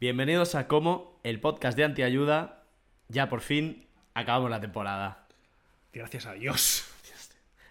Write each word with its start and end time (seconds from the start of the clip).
Bienvenidos 0.00 0.54
a 0.54 0.66
Como, 0.66 1.20
el 1.24 1.40
podcast 1.40 1.76
de 1.76 1.84
Antiayuda. 1.84 2.64
Ya 3.08 3.28
por 3.28 3.40
fin 3.40 3.86
acabamos 4.14 4.50
la 4.50 4.60
temporada. 4.60 5.26
Gracias 5.92 6.26
a 6.26 6.32
Dios. 6.32 6.86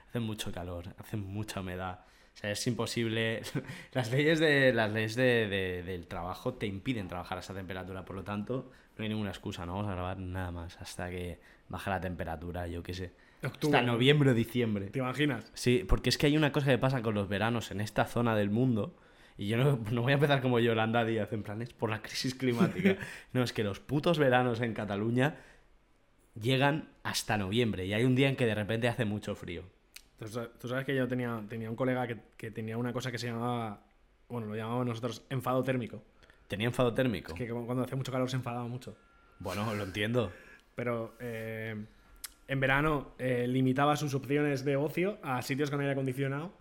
Hace 0.10 0.20
mucho 0.20 0.52
calor, 0.52 0.86
hace 0.98 1.18
mucha 1.18 1.62
humedad. 1.62 2.02
O 2.36 2.38
sea, 2.38 2.52
es 2.52 2.66
imposible. 2.68 3.42
Las 3.94 4.12
leyes, 4.12 4.40
de, 4.40 4.74
las 4.74 4.92
leyes 4.92 5.16
de, 5.16 5.48
de- 5.48 5.84
del 5.84 6.08
trabajo 6.08 6.54
te 6.54 6.66
impiden 6.68 7.08
trabajar 7.08 7.38
a 7.38 7.42
esa 7.42 7.54
temperatura, 7.54 8.06
por 8.06 8.16
lo 8.16 8.24
tanto, 8.24 8.72
no 8.98 9.04
hay 9.04 9.10
ninguna 9.10 9.30
excusa, 9.30 9.66
no 9.66 9.74
vamos 9.74 9.90
a 9.92 9.94
grabar 9.96 10.18
nada 10.20 10.52
más 10.52 10.78
hasta 10.78 11.10
que 11.10 11.40
baje 11.68 11.90
la 11.90 12.00
temperatura, 12.00 12.68
yo 12.68 12.82
qué 12.82 12.94
sé. 12.94 13.12
Octubre. 13.44 13.78
Hasta 13.78 13.86
noviembre 13.92 14.32
o 14.32 14.34
diciembre. 14.34 14.88
¿Te 14.88 15.00
imaginas? 15.00 15.52
Sí, 15.54 15.86
porque 15.88 16.10
es 16.10 16.18
que 16.18 16.28
hay 16.28 16.38
una 16.38 16.52
cosa 16.52 16.68
que 16.68 16.78
pasa 16.78 17.02
con 17.02 17.14
los 17.14 17.28
veranos 17.28 17.72
en 17.72 17.82
esta 17.82 18.06
zona 18.06 18.36
del 18.36 18.50
mundo. 18.50 18.96
Y 19.40 19.48
yo 19.48 19.56
no, 19.58 19.80
no 19.92 20.02
voy 20.02 20.12
a 20.12 20.16
empezar 20.16 20.42
como 20.42 20.60
Yolanda 20.60 21.06
Díaz, 21.06 21.32
en 21.32 21.44
plan, 21.44 21.62
es 21.62 21.72
por 21.72 21.90
la 21.90 22.02
crisis 22.02 22.36
climática. 22.36 22.98
No, 23.34 23.42
es 23.42 23.54
que 23.54 23.64
los 23.64 23.80
putos 23.80 24.20
veranos 24.20 24.60
en 24.60 24.74
Cataluña 24.74 25.38
llegan 26.40 26.90
hasta 27.04 27.38
noviembre. 27.38 27.86
Y 27.86 27.94
hay 27.94 28.04
un 28.04 28.16
día 28.16 28.30
en 28.30 28.36
que 28.36 28.46
de 28.46 28.56
repente 28.56 28.88
hace 28.88 29.06
mucho 29.06 29.36
frío. 29.36 29.64
Tú 30.18 30.28
sa- 30.28 30.50
tú 30.60 30.68
sabes 30.68 30.86
que 30.86 30.96
yo 30.96 31.08
tenía, 31.08 31.42
tenía 31.48 31.70
un 31.70 31.76
colega 31.76 32.06
que, 32.08 32.18
que 32.38 32.52
tenía 32.52 32.78
una 32.78 32.92
cosa 32.94 33.12
que 33.12 33.18
se 33.18 33.28
llamaba, 33.28 33.82
bueno, 34.28 34.48
lo 34.48 34.56
llamábamos 34.56 34.88
nosotros 34.88 35.24
enfado 35.30 35.64
térmico. 35.64 36.04
¿Tenía 36.48 36.68
enfado 36.68 36.94
térmico? 36.94 37.34
Que 37.34 37.48
como 37.48 37.66
cuando 37.66 37.84
hacía 37.84 37.96
mucho 37.96 38.12
calor 38.12 38.30
se 38.30 38.36
enfadaba 38.36 38.68
mucho. 38.68 38.98
Bueno, 39.40 39.74
lo 39.74 39.84
entiendo. 39.84 40.32
Pero 40.76 41.16
eh, 41.20 41.76
en 42.48 42.60
verano 42.60 43.12
eh, 43.18 43.46
limitaba 43.48 43.96
sus 43.96 44.14
opciones 44.14 44.66
de 44.66 44.76
ocio 44.76 45.18
a 45.24 45.42
sitios 45.42 45.70
con 45.70 45.80
aire 45.80 45.94
acondicionado. 45.94 46.52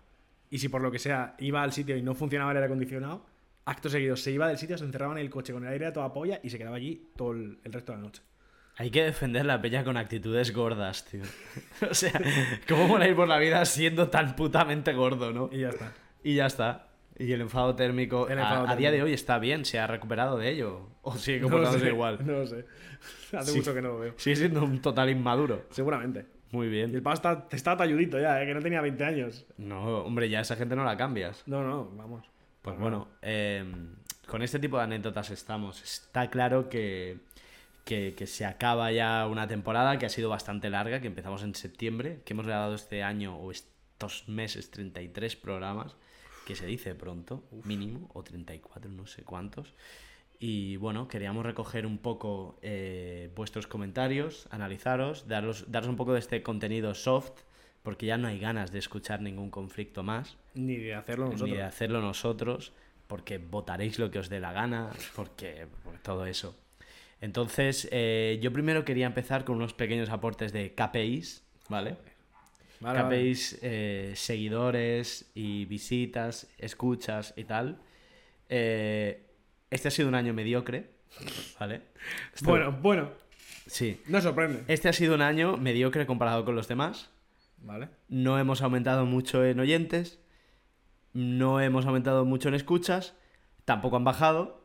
Y 0.49 0.57
si 0.59 0.69
por 0.69 0.81
lo 0.81 0.91
que 0.91 0.99
sea 0.99 1.35
iba 1.39 1.61
al 1.63 1.71
sitio 1.73 1.95
y 1.97 2.01
no 2.01 2.15
funcionaba 2.15 2.51
el 2.51 2.57
aire 2.57 2.65
acondicionado, 2.65 3.25
acto 3.65 3.89
seguido 3.89 4.15
se 4.15 4.31
iba 4.31 4.47
del 4.47 4.57
sitio, 4.57 4.77
se 4.77 4.85
encerraba 4.85 5.13
en 5.13 5.19
el 5.19 5.29
coche 5.29 5.53
con 5.53 5.63
el 5.65 5.71
aire 5.71 5.85
a 5.87 5.93
toda 5.93 6.11
polla 6.11 6.39
y 6.43 6.49
se 6.49 6.57
quedaba 6.57 6.77
allí 6.77 7.09
todo 7.15 7.31
el, 7.33 7.59
el 7.63 7.73
resto 7.73 7.91
de 7.91 7.97
la 7.99 8.03
noche. 8.03 8.21
Hay 8.77 8.89
que 8.91 9.03
defender 9.03 9.45
la 9.45 9.61
peña 9.61 9.83
con 9.83 9.97
actitudes 9.97 10.53
gordas, 10.53 11.05
tío. 11.05 11.21
o 11.89 11.93
sea, 11.93 12.13
¿cómo 12.67 12.87
mola 12.87 13.07
ir 13.07 13.15
por 13.15 13.27
la 13.27 13.37
vida 13.37 13.63
siendo 13.65 14.09
tan 14.09 14.35
putamente 14.35 14.93
gordo, 14.93 15.31
no? 15.33 15.49
Y 15.51 15.59
ya 15.59 15.69
está. 15.69 15.93
Y 16.23 16.35
ya 16.35 16.45
está. 16.45 16.87
Y 17.17 17.31
el 17.33 17.41
enfado 17.41 17.75
térmico, 17.75 18.29
El 18.29 18.39
a- 18.39 18.43
enfado 18.43 18.67
a, 18.69 18.75
día 18.77 18.91
de 18.91 19.03
hoy 19.03 19.11
está 19.11 19.37
bien, 19.39 19.65
se 19.65 19.77
ha 19.79 19.85
recuperado 19.87 20.37
de 20.37 20.49
ello. 20.49 20.87
O 21.01 21.15
sigue 21.17 21.39
No 21.41 21.47
comportándose 21.49 21.85
sé, 21.85 21.91
igual. 21.91 22.19
No 22.25 22.31
lo 22.33 22.47
sé. 22.47 22.65
Hace 23.37 23.51
Sí. 23.51 23.57
mucho 23.57 23.73
que 23.73 23.81
no 23.81 23.89
lo 23.89 23.99
veo. 23.99 24.13
Sigue 24.17 24.37
siendo 24.37 24.63
un 24.63 24.81
total 24.81 25.09
inmaduro. 25.09 25.65
Seguramente. 25.71 26.25
Muy 26.51 26.67
Y 26.67 26.69
bien. 26.69 26.95
el 26.95 27.01
pavo 27.01 27.13
está, 27.15 27.47
está 27.51 27.77
talludito 27.77 28.19
ya, 28.19 28.41
¿eh? 28.41 28.45
que 28.45 28.53
no 28.53 28.61
tenía 28.61 28.81
20 28.81 29.03
años. 29.03 29.45
No, 29.57 29.99
hombre, 29.99 30.29
ya 30.29 30.41
esa 30.41 30.55
gente 30.55 30.75
no 30.75 30.83
la 30.83 30.97
cambias. 30.97 31.43
No, 31.45 31.63
no, 31.63 31.89
vamos. 31.95 32.25
Pues 32.61 32.77
bueno, 32.77 33.07
eh, 33.21 33.63
con 34.27 34.41
este 34.41 34.59
tipo 34.59 34.77
de 34.77 34.83
anécdotas 34.83 35.29
estamos. 35.29 35.81
Está 35.81 36.29
claro 36.29 36.67
que, 36.69 37.19
que, 37.85 38.15
que 38.17 38.27
se 38.27 38.45
acaba 38.45 38.91
ya 38.91 39.27
una 39.27 39.47
temporada 39.47 39.97
que 39.97 40.05
ha 40.05 40.09
sido 40.09 40.29
bastante 40.29 40.69
larga, 40.69 40.99
que 41.01 41.07
empezamos 41.07 41.43
en 41.43 41.55
septiembre, 41.55 42.21
que 42.25 42.33
hemos 42.33 42.45
grabado 42.45 42.75
este 42.75 43.03
año 43.03 43.37
o 43.37 43.51
estos 43.51 44.27
meses 44.27 44.71
33 44.71 45.35
programas, 45.35 45.95
que 46.45 46.55
se 46.55 46.65
dice 46.65 46.95
pronto, 46.95 47.43
mínimo, 47.63 48.09
o 48.13 48.23
34, 48.23 48.91
no 48.91 49.05
sé 49.05 49.23
cuántos. 49.23 49.73
Y 50.39 50.77
bueno, 50.77 51.07
queríamos 51.09 51.45
recoger 51.45 51.85
un 51.85 51.97
poco 51.97 52.57
eh, 52.61 53.29
vuestros 53.35 53.67
comentarios, 53.67 54.47
analizaros, 54.51 55.27
daros, 55.27 55.69
daros 55.69 55.89
un 55.89 55.97
poco 55.97 56.13
de 56.13 56.19
este 56.19 56.41
contenido 56.41 56.95
soft, 56.95 57.41
porque 57.83 58.05
ya 58.05 58.17
no 58.17 58.29
hay 58.29 58.39
ganas 58.39 58.71
de 58.71 58.79
escuchar 58.79 59.21
ningún 59.21 59.49
conflicto 59.51 60.01
más 60.01 60.37
Ni 60.53 60.77
de 60.77 60.95
hacerlo 60.95 61.25
nosotros. 61.25 61.49
ni 61.49 61.55
de 61.57 61.63
hacerlo 61.63 61.99
nosotros, 62.01 62.71
porque 63.07 63.37
votaréis 63.37 63.99
lo 63.99 64.11
que 64.11 64.19
os 64.19 64.29
dé 64.29 64.39
la 64.39 64.53
gana, 64.53 64.91
porque, 65.15 65.67
por 65.83 65.97
todo 65.99 66.25
eso. 66.25 66.55
Entonces, 67.19 67.89
eh, 67.91 68.39
yo 68.41 68.53
primero 68.53 68.85
quería 68.85 69.07
empezar 69.07 69.43
con 69.43 69.57
unos 69.57 69.73
pequeños 69.73 70.09
aportes 70.09 70.53
de 70.53 70.73
KPIs, 70.73 71.43
¿vale? 71.67 71.97
Vale, 72.79 73.01
vale. 73.03 73.17
KPIs, 73.17 73.59
eh, 73.61 74.13
seguidores 74.15 75.29
y 75.35 75.65
visitas, 75.65 76.47
escuchas 76.57 77.33
y 77.35 77.43
tal. 77.43 77.77
Eh, 78.47 79.25
este 79.71 79.87
ha 79.87 79.91
sido 79.91 80.07
un 80.07 80.15
año 80.15 80.33
mediocre, 80.33 80.89
¿vale? 81.59 81.81
Bueno, 82.41 82.71
bueno, 82.71 83.11
Sí. 83.67 84.01
no 84.07 84.19
sorprende. 84.21 84.63
Este 84.67 84.89
ha 84.89 84.93
sido 84.93 85.15
un 85.15 85.21
año 85.21 85.57
mediocre 85.57 86.05
comparado 86.05 86.43
con 86.45 86.55
los 86.55 86.67
demás. 86.67 87.09
Vale. 87.61 87.89
No 88.07 88.39
hemos 88.39 88.61
aumentado 88.61 89.05
mucho 89.05 89.43
en 89.45 89.59
oyentes, 89.59 90.19
no 91.13 91.59
hemos 91.61 91.85
aumentado 91.85 92.25
mucho 92.25 92.47
en 92.49 92.55
escuchas, 92.55 93.15
tampoco 93.65 93.97
han 93.97 94.03
bajado, 94.05 94.59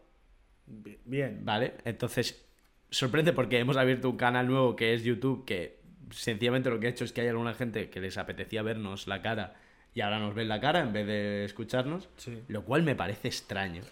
Bi- 0.66 0.98
Bien. 1.04 1.40
¿vale? 1.44 1.74
Entonces, 1.84 2.46
sorprende 2.90 3.32
porque 3.32 3.58
hemos 3.58 3.76
abierto 3.76 4.08
un 4.08 4.16
canal 4.16 4.46
nuevo 4.46 4.76
que 4.76 4.94
es 4.94 5.02
YouTube, 5.02 5.44
que 5.44 5.80
sencillamente 6.10 6.70
lo 6.70 6.78
que 6.80 6.86
ha 6.86 6.90
hecho 6.90 7.04
es 7.04 7.12
que 7.12 7.22
hay 7.22 7.28
alguna 7.28 7.54
gente 7.54 7.90
que 7.90 8.00
les 8.00 8.16
apetecía 8.16 8.62
vernos 8.62 9.06
la 9.08 9.20
cara 9.20 9.54
y 9.92 10.00
ahora 10.00 10.18
nos 10.20 10.34
ven 10.34 10.48
la 10.48 10.60
cara 10.60 10.80
en 10.80 10.92
vez 10.92 11.06
de 11.06 11.44
escucharnos, 11.44 12.08
Sí. 12.16 12.42
lo 12.48 12.64
cual 12.64 12.82
me 12.82 12.94
parece 12.94 13.28
extraño. 13.28 13.82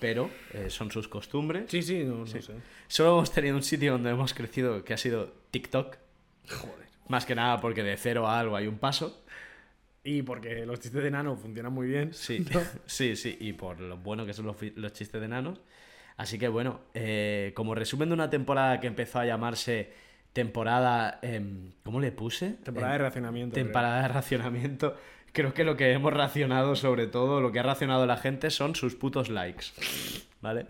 Pero 0.00 0.30
eh, 0.52 0.70
son 0.70 0.90
sus 0.90 1.08
costumbres. 1.08 1.64
Sí, 1.70 1.82
sí, 1.82 2.04
no, 2.04 2.16
no 2.18 2.26
sé. 2.26 2.40
Solo 2.88 3.10
hemos 3.18 3.32
tenido 3.32 3.56
un 3.56 3.62
sitio 3.62 3.92
donde 3.92 4.10
hemos 4.10 4.34
crecido 4.34 4.84
que 4.84 4.94
ha 4.94 4.98
sido 4.98 5.32
TikTok. 5.50 5.96
Joder. 6.48 6.84
Más 7.08 7.26
que 7.26 7.34
nada 7.34 7.60
porque 7.60 7.82
de 7.82 7.96
cero 7.96 8.26
a 8.28 8.38
algo 8.40 8.56
hay 8.56 8.66
un 8.66 8.78
paso. 8.78 9.24
Y 10.02 10.22
porque 10.22 10.66
los 10.66 10.80
chistes 10.80 11.02
de 11.02 11.10
nano 11.10 11.36
funcionan 11.36 11.72
muy 11.72 11.86
bien. 11.88 12.12
Sí, 12.12 12.44
¿no? 12.52 12.60
sí, 12.86 13.16
sí, 13.16 13.36
y 13.40 13.52
por 13.54 13.80
lo 13.80 13.96
bueno 13.96 14.26
que 14.26 14.34
son 14.34 14.46
los, 14.46 14.56
los 14.76 14.92
chistes 14.92 15.20
de 15.20 15.26
enanos. 15.26 15.60
Así 16.16 16.38
que 16.38 16.48
bueno, 16.48 16.80
eh, 16.94 17.52
como 17.56 17.74
resumen 17.74 18.08
de 18.10 18.14
una 18.14 18.30
temporada 18.30 18.80
que 18.80 18.86
empezó 18.86 19.18
a 19.20 19.24
llamarse 19.26 19.92
temporada... 20.32 21.18
em, 21.22 21.72
¿Cómo 21.82 22.00
le 22.00 22.12
puse? 22.12 22.50
Temporada 22.64 22.92
de 22.92 22.98
Em, 22.98 23.02
racionamiento. 23.04 23.54
creo. 23.54 23.64
temporada 23.66 24.02
de 24.02 24.08
racionamiento. 24.08 24.96
Creo 25.34 25.52
que 25.52 25.64
lo 25.64 25.76
que 25.76 25.92
hemos 25.92 26.12
racionado 26.14 26.76
sobre 26.76 27.06
todo, 27.06 27.40
lo 27.42 27.52
que 27.52 27.58
ha 27.58 27.62
racionado 27.62 28.06
la 28.06 28.16
gente 28.16 28.50
son 28.50 28.74
sus 28.74 28.94
putos 28.94 29.28
likes. 29.28 29.66
¿Vale? 30.40 30.66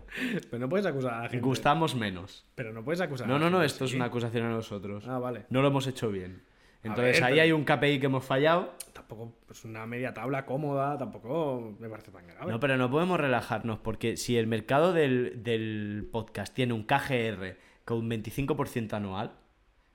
Pero 0.49 0.59
no 0.59 0.67
puedes 0.69 0.85
acusar 0.85 1.13
a 1.13 1.21
la 1.23 1.29
gente. 1.29 1.45
Gustamos 1.45 1.95
menos. 1.95 2.45
Pero 2.55 2.73
no 2.73 2.83
puedes 2.83 2.99
acusar 3.01 3.25
a 3.25 3.27
No, 3.27 3.33
la 3.35 3.39
no, 3.45 3.49
no, 3.51 3.57
gente 3.57 3.67
esto 3.67 3.85
es 3.85 3.93
una 3.93 4.05
acusación 4.05 4.45
a 4.45 4.49
nosotros. 4.49 5.07
Ah, 5.07 5.19
vale. 5.19 5.45
No 5.49 5.61
lo 5.61 5.67
hemos 5.67 5.85
hecho 5.87 6.09
bien. 6.09 6.41
Entonces 6.81 7.15
ver, 7.15 7.23
ahí 7.23 7.31
pero- 7.33 7.43
hay 7.43 7.51
un 7.51 7.63
KPI 7.63 7.99
que 7.99 8.05
hemos 8.07 8.25
fallado. 8.25 8.73
Tampoco, 8.93 9.33
pues 9.45 9.65
una 9.65 9.85
media 9.85 10.13
tabla 10.13 10.45
cómoda, 10.45 10.97
tampoco 10.97 11.75
me 11.79 11.89
parece 11.89 12.11
tan 12.11 12.25
grave. 12.25 12.51
No, 12.51 12.59
pero 12.59 12.77
no 12.77 12.89
podemos 12.89 13.19
relajarnos 13.19 13.79
porque 13.79 14.17
si 14.17 14.37
el 14.37 14.47
mercado 14.47 14.93
del, 14.93 15.43
del 15.43 16.07
podcast 16.11 16.53
tiene 16.53 16.73
un 16.73 16.83
KGR 16.83 17.57
con 17.85 17.97
un 17.97 18.09
25% 18.09 18.93
anual, 18.93 19.33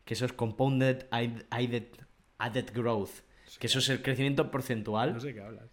que 0.04 0.14
eso 0.14 0.26
es 0.26 0.32
Compounded 0.32 1.06
Added 1.10 2.70
Growth, 2.74 3.10
que 3.58 3.66
eso 3.66 3.78
es 3.80 3.88
el 3.88 4.02
crecimiento 4.02 4.50
porcentual, 4.50 5.14
No 5.14 5.20
sé 5.20 5.34
qué 5.34 5.40
hablas. 5.40 5.64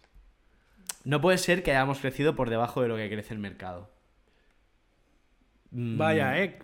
no 1.04 1.20
puede 1.20 1.38
ser 1.38 1.62
que 1.62 1.70
hayamos 1.70 1.98
crecido 2.00 2.34
por 2.36 2.50
debajo 2.50 2.82
de 2.82 2.88
lo 2.88 2.96
que 2.96 3.08
crece 3.08 3.34
el 3.34 3.40
mercado. 3.40 3.90
Mm, 5.70 5.98
Vaya, 5.98 6.42
¿eh? 6.42 6.58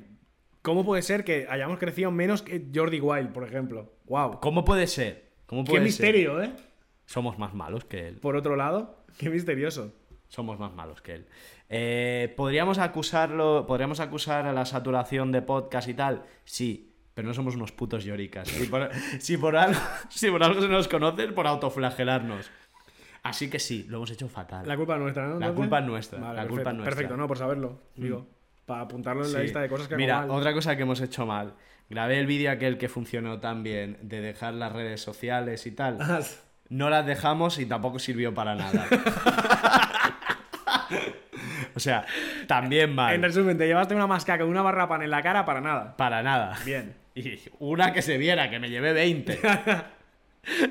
¿Cómo 0.62 0.84
puede 0.84 1.02
ser 1.02 1.24
que 1.24 1.46
hayamos 1.50 1.78
crecido 1.78 2.10
menos 2.10 2.40
que 2.42 2.66
Jordi 2.74 3.00
Wild, 3.00 3.32
por 3.32 3.44
ejemplo? 3.46 3.92
¡Wow! 4.06 4.40
¿Cómo 4.40 4.64
puede 4.64 4.86
ser? 4.86 5.30
¿Cómo 5.46 5.64
¡Qué 5.64 5.70
puede 5.72 5.80
ser? 5.90 6.06
misterio, 6.14 6.42
eh! 6.42 6.52
Somos 7.06 7.38
más 7.38 7.52
malos 7.52 7.84
que 7.84 8.08
él. 8.08 8.16
Por 8.18 8.34
otro 8.34 8.56
lado, 8.56 9.04
qué 9.18 9.28
misterioso. 9.28 9.92
Somos 10.28 10.58
más 10.58 10.72
malos 10.72 11.02
que 11.02 11.12
él. 11.16 11.26
Eh, 11.68 12.32
¿Podríamos 12.36 12.78
acusarlo, 12.78 13.66
podríamos 13.66 14.00
acusar 14.00 14.46
a 14.46 14.52
la 14.54 14.64
saturación 14.64 15.32
de 15.32 15.42
podcast 15.42 15.86
y 15.88 15.94
tal? 15.94 16.24
Sí, 16.44 16.93
pero 17.14 17.26
no 17.28 17.34
somos 17.34 17.54
unos 17.56 17.72
putos 17.72 18.04
lloricas. 18.04 18.48
Si 18.48 18.66
por, 18.66 18.90
si 19.18 19.36
por 19.36 19.56
algo, 19.56 19.80
si 20.10 20.30
por 20.30 20.42
algo 20.42 20.60
se 20.60 20.68
nos 20.68 20.88
conoce 20.88 21.24
es 21.24 21.32
por 21.32 21.46
autoflagelarnos. 21.46 22.50
Así 23.22 23.48
que 23.48 23.58
sí, 23.58 23.86
lo 23.88 23.96
hemos 23.98 24.10
hecho 24.10 24.28
fatal. 24.28 24.66
La 24.68 24.76
culpa 24.76 24.96
es 24.96 25.00
nuestra, 25.00 25.22
¿no? 25.22 25.28
La 25.30 25.34
Entonces? 25.46 25.56
culpa 25.56 25.78
es 25.78 25.84
nuestra, 25.86 26.18
Vale, 26.20 26.34
la 26.34 26.42
perfecto, 26.42 26.54
culpa 26.56 26.70
es 26.70 26.76
nuestra. 26.76 26.92
Mm. 26.92 26.96
Perfecto, 26.96 27.16
no, 27.16 27.26
por 27.28 27.38
saberlo. 27.38 27.80
Digo, 27.96 28.26
para 28.66 28.80
apuntarlo 28.82 29.24
en 29.24 29.32
la 29.32 29.38
Sí. 29.38 29.44
lista 29.44 29.60
de 29.62 29.68
cosas 29.70 29.88
que 29.88 29.94
hago 29.94 30.00
Mira, 30.00 30.20
mal. 30.20 30.30
otra 30.30 30.52
cosa 30.52 30.76
que 30.76 30.82
hemos 30.82 31.00
hecho 31.00 31.24
mal. 31.24 31.54
Grabé 31.88 32.18
el 32.18 32.26
vídeo 32.26 32.50
aquel 32.50 32.76
que 32.78 32.88
funcionó 32.88 33.40
tan 33.40 33.62
bien 33.62 33.98
de 34.02 34.20
dejar 34.20 34.54
las 34.54 34.72
redes 34.72 35.00
sociales 35.00 35.66
y 35.66 35.70
tal. 35.72 35.98
Ah, 36.00 36.20
No 36.68 36.90
las 36.90 37.06
dejamos 37.06 37.58
y 37.58 37.66
tampoco 37.66 37.98
sirvió 37.98 38.34
para 38.34 38.54
nada. 38.54 38.86
o 41.74 41.80
sea, 41.80 42.04
también 42.46 42.94
mal. 42.94 43.14
En 43.14 43.22
resumen, 43.22 43.58
te 43.58 43.66
llevaste 43.66 43.94
una 43.94 44.06
mascaca 44.06 44.42
con 44.42 44.50
una 44.50 44.62
barra 44.62 44.88
pan 44.88 45.02
en 45.02 45.10
la 45.10 45.22
cara 45.22 45.44
para 45.44 45.60
nada. 45.60 45.96
Para 45.96 46.22
nada. 46.22 46.56
Bien. 46.64 46.94
Y 47.16 47.40
una 47.60 47.92
que 47.92 48.02
se 48.02 48.18
viera, 48.18 48.50
que 48.50 48.58
me 48.58 48.68
llevé 48.68 48.92
20. 48.92 49.40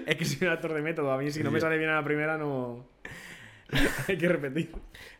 Es 0.06 0.16
que 0.18 0.26
soy 0.26 0.46
un 0.46 0.54
actor 0.54 0.72
de 0.74 0.82
método. 0.84 1.12
A 1.12 1.18
mí, 1.18 1.32
si 1.32 1.42
no 1.42 1.50
me 1.50 1.60
sale 1.60 1.80
bien 1.80 1.90
a 1.90 1.96
la 1.96 2.04
primera, 2.04 2.38
no. 2.38 2.86
Hay 4.08 4.18
que 4.18 4.28
repetir. 4.28 4.72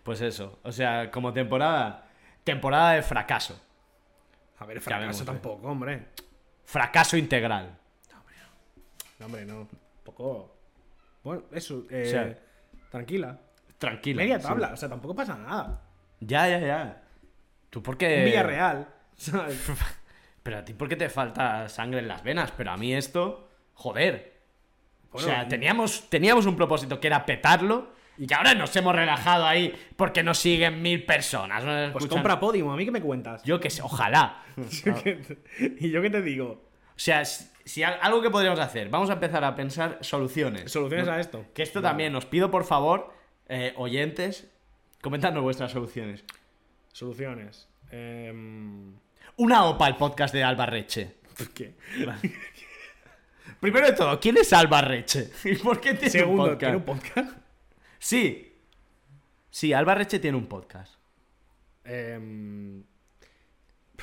Pues 0.04 0.22
eso. 0.22 0.60
O 0.62 0.72
sea, 0.72 1.10
como 1.10 1.34
temporada. 1.34 2.08
Temporada 2.44 2.92
de 2.92 3.02
fracaso. 3.02 3.60
A 4.60 4.66
ver, 4.66 4.80
Cabemos, 4.80 5.18
fracaso 5.18 5.24
eh. 5.24 5.26
tampoco, 5.26 5.68
hombre. 5.70 6.06
Fracaso 6.66 7.18
integral. 7.18 7.76
No, 9.18 9.26
hombre, 9.26 9.46
no. 9.46 9.62
Un 9.62 9.70
poco. 10.04 10.56
Bueno, 11.24 11.46
eso. 11.52 11.88
eh, 11.90 12.06
sea, 12.06 12.38
tranquila. 12.92 13.40
Tranquilo. 13.80 14.18
Media 14.18 14.40
sí. 14.40 14.46
tabla, 14.46 14.74
o 14.74 14.78
sea, 14.78 14.88
tampoco 14.88 15.16
pasa 15.16 15.36
nada. 15.36 15.82
Ya, 16.20 16.48
ya, 16.48 16.60
ya. 16.60 17.04
¿Tú 17.72 17.82
por 17.82 17.98
qué...? 17.98 18.24
Villarreal. 18.26 18.88
¿sabes? 19.16 19.60
Pero 20.44 20.58
a 20.58 20.66
ti 20.66 20.74
por 20.74 20.90
qué 20.90 20.96
te 20.96 21.10
falta 21.10 21.68
sangre 21.70 22.00
en 22.00 22.08
las 22.08 22.24
venas, 22.24 22.52
pero 22.52 22.72
a 22.72 22.78
mí 22.78 22.94
esto... 22.94 23.50
Joder. 23.76 24.34
Bueno, 25.12 25.28
o 25.28 25.32
sea, 25.32 25.44
y- 25.44 25.48
teníamos, 25.48 26.10
teníamos 26.10 26.46
un 26.46 26.56
propósito 26.56 27.00
que 27.00 27.08
era 27.08 27.26
petarlo 27.26 27.92
y 28.18 28.28
que 28.28 28.36
ahora 28.36 28.54
nos 28.54 28.76
hemos 28.76 28.94
relajado 28.96 29.46
ahí 29.46 29.74
porque 29.96 30.22
nos 30.22 30.38
siguen 30.38 30.82
mil 30.82 31.06
personas. 31.06 31.64
nos 31.64 31.92
Pues 31.94 32.06
compra 32.08 32.40
Podium, 32.40 32.70
¿a 32.70 32.76
mí 32.76 32.86
qué 32.86 32.92
me 32.92 33.02
cuentas? 33.02 33.42
Yo 33.44 33.60
que 33.60 33.70
sé, 33.72 33.82
ojalá. 33.82 34.44
¿Y 35.80 35.90
yo 35.90 36.02
qué 36.02 36.10
te 36.10 36.22
digo? 36.22 36.70
O 36.96 37.00
sea, 37.00 37.26
si, 37.26 37.46
si 37.66 37.82
al- 37.84 37.98
algo 38.02 38.22
que 38.22 38.30
podríamos 38.30 38.60
hacer, 38.60 38.90
vamos 38.90 39.10
a 39.10 39.14
empezar 39.14 39.44
a 39.44 39.56
pensar 39.56 39.98
soluciones. 40.02 40.72
¿Soluciones 40.72 41.08
a 41.08 41.20
esto? 41.20 41.46
Que 41.56 41.64
esto 41.64 41.82
también, 41.82 42.16
os 42.16 42.26
pido 42.26 42.52
por 42.52 42.66
favor, 42.66 43.14
eh, 43.50 43.74
oyentes, 43.78 44.52
comentadnos 45.02 45.42
vuestras 45.42 45.72
soluciones. 45.72 46.24
Soluciones. 46.92 47.68
Em, 47.90 48.94
Una 49.38 49.66
OPA 49.66 49.88
al 49.88 49.98
podcast 49.98 50.34
de 50.34 50.44
Alba 50.44 50.66
Reche. 50.68 51.16
¿Qué? 51.54 51.74
Primero 53.60 53.88
de 53.88 53.94
todo, 53.94 54.20
¿quién 54.20 54.38
es 54.38 54.54
Alba 54.54 54.82
Reche? 54.82 55.32
¿Y 55.46 55.56
por 55.56 55.82
qué 55.82 55.94
tiene 55.94 56.10
Segundo, 56.10 56.44
un 56.44 56.50
podcast? 56.50 56.60
¿tiene 56.60 56.78
un 56.78 56.84
podcast? 56.84 57.38
Sí. 57.98 58.54
Sí, 59.50 59.74
Alba 59.74 59.96
Reche 59.96 60.20
tiene 60.20 60.38
un 60.38 60.46
podcast. 60.46 60.96
Em, 61.84 62.84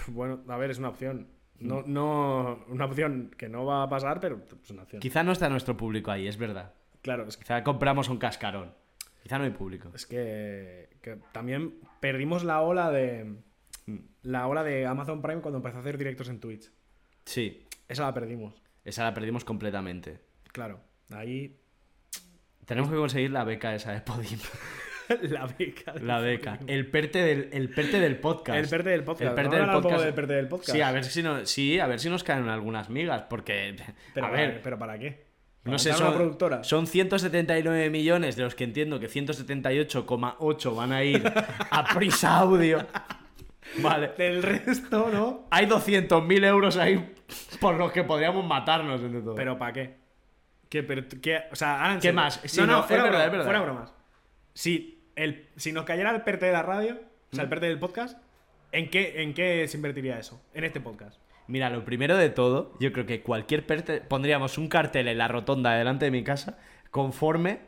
bueno, 0.09 0.43
a 0.49 0.57
ver, 0.57 0.71
es 0.71 0.79
una 0.79 0.89
opción. 0.89 1.29
No, 1.59 1.83
no, 1.87 2.65
una 2.69 2.87
opción 2.87 3.35
que 3.37 3.49
no 3.49 3.67
va 3.67 3.83
a 3.83 3.89
pasar, 3.89 4.19
pero 4.19 4.41
es 4.63 4.71
una 4.71 4.83
opción. 4.83 5.01
Quizá 5.01 5.23
no 5.23 5.33
está 5.33 5.49
nuestro 5.49 5.77
público 5.77 6.11
ahí, 6.11 6.27
es 6.27 6.39
verdad. 6.39 6.73
Claro, 7.03 7.29
es 7.29 7.37
que, 7.37 7.45
Quizá 7.45 7.63
compramos 7.63 8.09
un 8.09 8.19
cascarón. 8.19 8.75
Quizá 9.23 9.39
no 9.39 9.45
hay 9.45 9.51
público. 9.51 9.91
es 9.95 10.07
que, 10.07 10.89
que 11.03 11.19
también 11.33 11.75
perdimos 12.01 12.43
la 12.43 12.63
ola 12.63 12.91
de 12.91 13.37
la 14.23 14.47
ola 14.47 14.63
de 14.63 14.87
Amazon 14.87 15.23
Prime 15.23 15.41
cuando 15.41 15.59
empezó 15.59 15.79
a 15.79 15.81
hacer 15.81 15.99
directos 15.99 16.29
en 16.29 16.41
Twitch. 16.41 16.71
Sí, 17.25 17.67
Esa 17.89 18.05
la 18.05 18.15
perdimos. 18.15 18.63
esa 18.85 19.05
la 19.05 19.15
perdimos 19.15 19.45
completamente. 19.45 20.21
Claro, 20.53 20.81
ahí 21.11 21.57
Tenemos 22.65 22.91
que 22.91 22.97
conseguir 22.97 23.31
la 23.31 23.45
beca 23.45 23.75
esa 23.75 23.93
de 23.93 24.01
Podium. 24.01 24.41
la 25.23 25.47
beca. 25.47 25.95
La 26.01 26.21
beca. 26.21 26.59
El 26.67 26.89
perte 26.91 27.19
del, 27.21 27.49
el 27.53 27.69
perte 27.71 27.99
del 28.01 28.19
podcast. 28.19 28.59
El 28.59 28.69
perte 28.69 28.91
del 28.91 29.05
podcast. 29.05 29.29
El 29.31 29.35
perte 29.35 29.57
del 29.57 29.67
poco 29.67 29.83
podcast. 29.83 30.05
del 30.05 30.15
perte 30.15 30.33
del 30.35 30.49
podcast. 30.49 30.73
Sí, 30.73 30.81
a 30.81 30.93
ver 30.93 31.05
si, 31.05 31.23
no, 31.23 31.47
sí, 31.47 31.79
a 31.81 31.87
ver 31.87 31.99
si 32.01 32.09
nos 32.09 32.23
caen 32.25 32.49
algunas 32.49 32.91
migas, 32.91 33.23
porque... 33.23 33.77
Pero, 34.15 34.27
a 34.27 34.31
ver, 34.31 34.61
¿pero 34.63 34.79
para 34.79 34.99
qué? 34.99 35.27
¿Para 35.63 35.73
no 35.73 35.79
sé, 35.79 35.93
son, 35.93 36.15
productora? 36.15 36.65
son 36.65 36.87
179 36.87 37.91
millones, 37.91 38.37
de 38.37 38.45
los 38.45 38.55
que 38.55 38.65
entiendo 38.65 38.99
que 39.01 39.09
178,8 39.09 40.77
van 40.77 40.93
a 40.93 41.05
ir 41.05 41.23
a 41.71 41.85
Prisa 41.95 42.39
Audio. 42.39 42.87
Vale. 43.79 44.13
Del 44.19 44.43
resto, 44.43 45.09
¿no? 45.13 45.47
Hay 45.51 45.67
200.000 45.67 46.45
euros 46.45 46.77
ahí 46.77 47.15
por 47.61 47.75
los 47.77 47.93
que 47.93 48.03
podríamos 48.05 48.45
matarnos 48.45 49.01
entre 49.03 49.21
todos. 49.21 49.37
¿Pero 49.37 49.59
para 49.59 49.73
qué? 49.73 49.97
¿Qué, 50.69 50.83
pero, 50.83 51.03
qué? 51.23 51.43
O 51.53 51.57
sea, 51.57 51.81
ahora 51.81 51.93
en 51.95 51.99
¿Qué 51.99 52.09
serio. 52.09 52.15
más? 52.21 52.41
Sí, 52.45 52.61
no, 52.61 52.67
no, 52.67 52.83
fuera, 52.85 53.05
broma- 53.05 53.19
verdad. 53.29 53.45
fuera 53.45 53.61
bromas. 53.61 53.93
Si, 54.55 55.03
el, 55.17 55.49
si 55.57 55.73
nos 55.73 55.85
cayera 55.85 56.11
el 56.11 56.23
PERTE 56.23 56.47
de 56.47 56.53
la 56.53 56.63
radio, 56.63 56.95
o 56.95 56.97
¿Mm? 56.97 57.35
sea, 57.35 57.45
el 57.45 57.49
PERTE 57.51 57.67
del 57.67 57.79
podcast, 57.79 58.19
¿en 58.73 58.89
qué, 58.91 59.23
¿en 59.23 59.35
qué 59.35 59.67
se 59.69 59.77
invertiría 59.77 60.19
eso? 60.19 60.41
En 60.55 60.65
este 60.65 60.81
podcast. 60.81 61.21
Mira, 61.49 61.71
lo 61.71 61.85
primero 61.85 62.17
de 62.17 62.31
todo, 62.31 62.77
yo 62.79 62.93
creo 62.93 63.07
que 63.07 63.23
cualquier 63.23 63.67
perte... 63.67 64.01
Pondríamos 64.01 64.57
un 64.59 64.69
cartel 64.69 65.09
en 65.09 65.19
la 65.19 65.27
rotonda 65.27 65.73
delante 65.75 66.05
de 66.05 66.13
mi 66.13 66.23
casa 66.23 66.59
conforme 66.93 67.59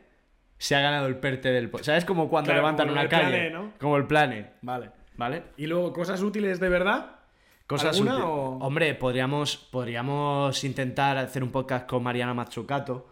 se 0.57 0.75
ha 0.75 0.79
ganado 0.79 1.07
el 1.07 1.17
perte 1.17 1.49
del... 1.51 1.69
po- 1.69 1.83
¿Sabes? 1.83 2.05
Como 2.05 2.29
cuando 2.29 2.47
Claro, 2.47 2.61
levantan 2.61 2.85
como 2.87 2.93
una 2.93 3.01
el 3.01 3.09
calle. 3.09 3.29
plane, 3.29 3.49
¿no? 3.49 3.73
Como 3.79 3.97
el 3.97 4.05
plane. 4.07 4.51
Vale. 4.61 4.91
¿Vale? 5.17 5.43
Y 5.57 5.67
luego, 5.67 5.93
cosas 5.93 6.21
útiles 6.21 6.59
de 6.59 6.69
verdad. 6.69 7.19
Cosas 7.67 7.95
¿Alguna 7.95 8.13
útiles. 8.15 8.29
o- 8.29 8.57
Hombre, 8.61 8.93
podríamos, 8.95 9.55
podríamos 9.57 10.63
intentar 10.63 11.17
hacer 11.17 11.43
un 11.43 11.51
podcast 11.51 11.87
con 11.87 12.03
Mariana 12.03 12.33
Mazzucato. 12.33 13.07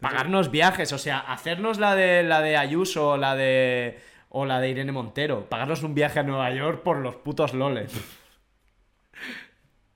Pagarnos 0.00 0.50
viajes, 0.50 0.92
o 0.92 0.98
sea, 0.98 1.18
hacernos 1.20 1.78
la 1.78 1.94
de 1.94 2.22
la 2.22 2.40
de 2.42 2.56
Ayuso 2.56 3.10
o 3.10 3.16
la 3.16 3.34
de 3.34 3.98
o 4.28 4.44
la 4.44 4.60
de 4.60 4.68
Irene 4.70 4.92
Montero, 4.92 5.48
pagarnos 5.48 5.82
un 5.82 5.94
viaje 5.94 6.18
a 6.20 6.22
Nueva 6.22 6.50
York 6.52 6.82
por 6.82 6.98
los 6.98 7.16
putos 7.16 7.54
loles. 7.54 7.92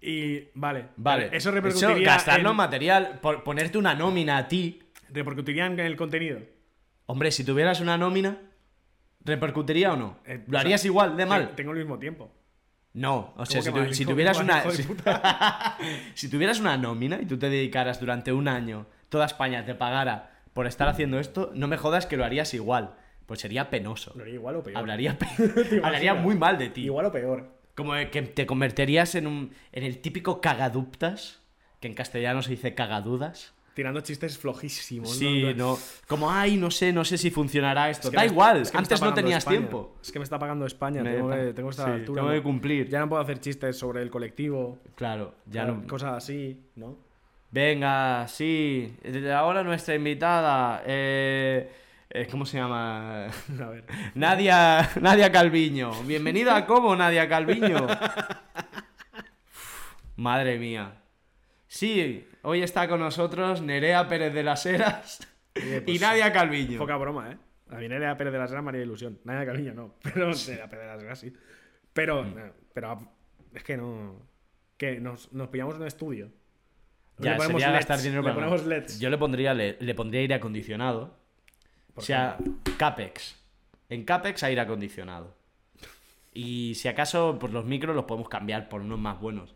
Y 0.01 0.49
vale. 0.55 0.87
Vale. 0.97 1.29
Eso 1.33 1.51
repercutiría, 1.51 2.17
en 2.27 2.47
en, 2.47 2.57
material, 2.57 3.19
por 3.21 3.45
ponerte 3.45 3.77
una 3.77 3.95
nómina 3.95 4.39
a 4.39 4.49
ti. 4.49 4.83
repercutiría 5.11 5.67
en 5.67 5.79
el 5.79 5.97
contenido. 5.97 6.41
Hombre, 7.07 7.31
si 7.33 7.45
tuvieras 7.45 7.81
una 7.81 7.99
nómina, 7.99 8.39
¿repercutiría 9.25 9.93
o 9.93 9.97
no? 9.97 10.17
Eh, 10.27 10.43
¿Lo 10.47 10.59
o 10.59 10.61
harías 10.61 10.81
sea, 10.81 10.89
igual 10.89 11.17
de 11.17 11.27
mal? 11.27 11.49
te- 11.51 11.55
Tengo 11.57 11.73
el 11.73 11.79
mismo 11.79 11.99
tiempo. 11.99 12.31
No, 12.93 13.33
o 13.37 13.47
sea, 13.47 13.61
¿Cómo 13.63 13.83
si, 13.85 13.89
tu- 13.89 13.95
si 13.95 14.05
¿Cómo 14.05 14.15
tuvieras 14.15 14.41
una. 14.41 14.65
si- 16.15 16.29
tuvieras 16.29 16.61
una 16.61 16.77
nómina 16.77 17.21
y 17.21 17.27
tú 17.27 17.39
te 17.39 17.49
dedicaras 17.49 18.01
durante 18.01 18.33
un 18.33 18.49
año, 18.49 18.87
toda 19.09 19.27
España 19.27 19.65
te 19.65 19.75
pagara 19.75 20.31
por 20.55 20.67
estar 20.67 20.89
haciendo 20.89 21.19
esto, 21.21 21.53
no 21.55 21.69
me 21.69 21.77
jodas 21.77 22.07
que 22.07 22.17
lo 22.17 22.25
harías 22.25 22.53
igual. 22.55 22.95
Pues 23.27 23.41
sería 23.41 23.71
penoso. 23.71 24.13
Lo 24.17 24.23
haría 24.23 24.35
igual 24.35 24.57
o 24.57 24.63
peor. 24.65 24.77
Hablaría, 24.77 25.17
pe- 25.19 25.81
hablaría 25.85 26.15
muy 26.15 26.35
mal 26.37 26.59
de 26.59 26.69
ti. 26.71 26.83
Igual 26.87 27.07
o 27.07 27.13
peor. 27.13 27.61
Como 27.77 27.93
que 28.11 28.23
te 28.23 28.45
convertirías 28.47 29.15
en 29.15 29.29
un. 29.29 29.53
en 29.73 29.85
el 29.85 29.99
típico 30.01 30.41
cagaduptas, 30.41 31.41
que 31.79 31.87
en 31.87 31.95
castellano 31.95 32.43
se 32.43 32.51
dice 32.51 32.75
cagadudas. 32.75 33.55
Tirando 33.81 34.03
chistes 34.03 34.37
flojísimos. 34.37 35.17
Sí, 35.17 35.55
no. 35.57 35.79
Como, 36.07 36.31
ay, 36.31 36.59
no 36.59 36.71
sé, 36.71 36.93
no 36.93 37.03
sé 37.03 37.17
si 37.17 37.31
funcionará 37.31 37.89
esto. 37.89 38.09
Es 38.09 38.11
que 38.11 38.17
da 38.17 38.23
me- 38.25 38.29
igual, 38.29 38.61
es 38.61 38.71
que 38.71 38.77
me 38.77 38.83
antes 38.83 39.01
no 39.01 39.15
tenías 39.15 39.39
España. 39.39 39.57
tiempo. 39.57 39.97
Es 40.03 40.13
que 40.13 40.19
me 40.19 40.23
está 40.25 40.39
pagando 40.39 40.67
España. 40.67 41.03
Me 41.03 41.15
tengo, 41.15 41.31
pa- 41.31 41.37
que, 41.37 41.55
tengo 41.55 41.69
que 41.71 41.71
estar 41.71 41.87
sí, 41.87 41.93
altura. 41.93 42.21
tengo 42.21 42.35
que 42.35 42.43
cumplir. 42.43 42.91
Ya 42.91 42.99
no 43.01 43.09
puedo 43.09 43.23
hacer 43.23 43.41
chistes 43.41 43.79
sobre 43.79 44.03
el 44.03 44.11
colectivo. 44.11 44.81
Claro, 44.97 45.35
ya 45.47 45.65
no. 45.65 45.87
Cosas 45.87 46.13
así, 46.15 46.61
¿no? 46.77 46.99
Venga, 47.51 48.29
sí. 48.29 48.95
Ahora 49.35 49.63
nuestra 49.65 49.95
invitada. 49.95 50.83
Eh, 50.85 51.73
eh, 52.11 52.29
¿Cómo 52.31 52.45
se 52.45 52.59
llama? 52.59 53.29
A 53.29 53.67
ver. 53.71 53.87
Nadia, 54.15 54.91
Nadia 55.01 55.33
Calviño. 55.33 56.03
Bienvenida 56.03 56.55
a 56.55 56.67
Como, 56.67 56.95
Nadia 56.95 57.27
Calviño. 57.31 57.87
Madre 60.17 60.59
mía. 60.59 60.95
Sí, 61.67 62.27
hoy 62.43 62.63
está 62.63 62.89
con 62.89 63.01
nosotros 63.01 63.61
Nerea 63.63 64.09
Pérez 64.09 64.33
de 64.35 64.43
las 64.43 64.65
Heras 64.67 65.27
Oye, 65.57 65.79
y 65.79 65.81
pues, 65.81 66.01
Nadia 66.01 66.33
Calviño. 66.33 66.79
Poca 66.79 66.97
broma, 66.97 67.33
¿eh? 67.33 67.37
A 67.71 67.77
mí 67.77 67.89
Nerea 67.89 68.17
Pérez 68.17 68.33
de 68.33 68.39
las 68.39 68.51
Heras 68.51 68.65
María 68.65 68.83
Ilusión. 68.83 69.19
Nadia 69.25 69.47
Calviño 69.47 69.75
no. 69.75 69.95
Pero 70.03 70.31
Nerea 70.33 70.69
Pérez 70.69 70.87
de 70.87 70.93
las 70.95 71.03
Heras 71.03 71.19
sí. 71.21 71.33
Pero, 71.93 72.23
Mm. 72.25 72.35
no, 72.35 72.43
pero 72.73 72.91
ah, 72.91 72.99
es 73.55 73.65
que 73.65 73.77
no. 73.77 74.15
Que 74.77 75.01
nos, 75.01 75.33
nos 75.33 75.49
pillamos 75.49 75.75
en 75.75 75.81
un 75.83 75.87
estudio. 75.89 76.31
Ya, 77.19 77.33
Le 77.33 77.37
ponemos 77.37 77.61
sería 77.61 77.67
LEDs, 77.77 77.79
gastar 77.87 77.99
dinero 78.01 78.23
le 78.23 78.29
para 78.33 78.35
ponemos. 78.37 78.65
LEDs. 78.67 78.99
Yo 79.01 79.11
le 79.11 79.19
pondría, 79.19 79.53
le, 79.55 79.77
le 79.81 79.95
pondría 79.95 80.21
aire 80.23 80.35
acondicionado. 80.35 81.19
O 81.91 81.95
¿Por 81.97 82.05
sea, 82.05 82.39
CAPEX. 82.79 83.37
En 83.91 84.05
CAPEX 84.05 84.43
aire 84.45 84.61
acondicionado. 84.61 85.35
Y 86.33 86.77
si 86.77 86.87
acaso, 86.89 87.37
pues 87.41 87.53
los 87.53 87.65
micros 87.67 87.95
los 87.97 88.05
podemos 88.05 88.29
cambiar 88.29 88.69
por 88.69 88.81
unos 88.81 88.99
más 89.01 89.21
buenos. 89.21 89.55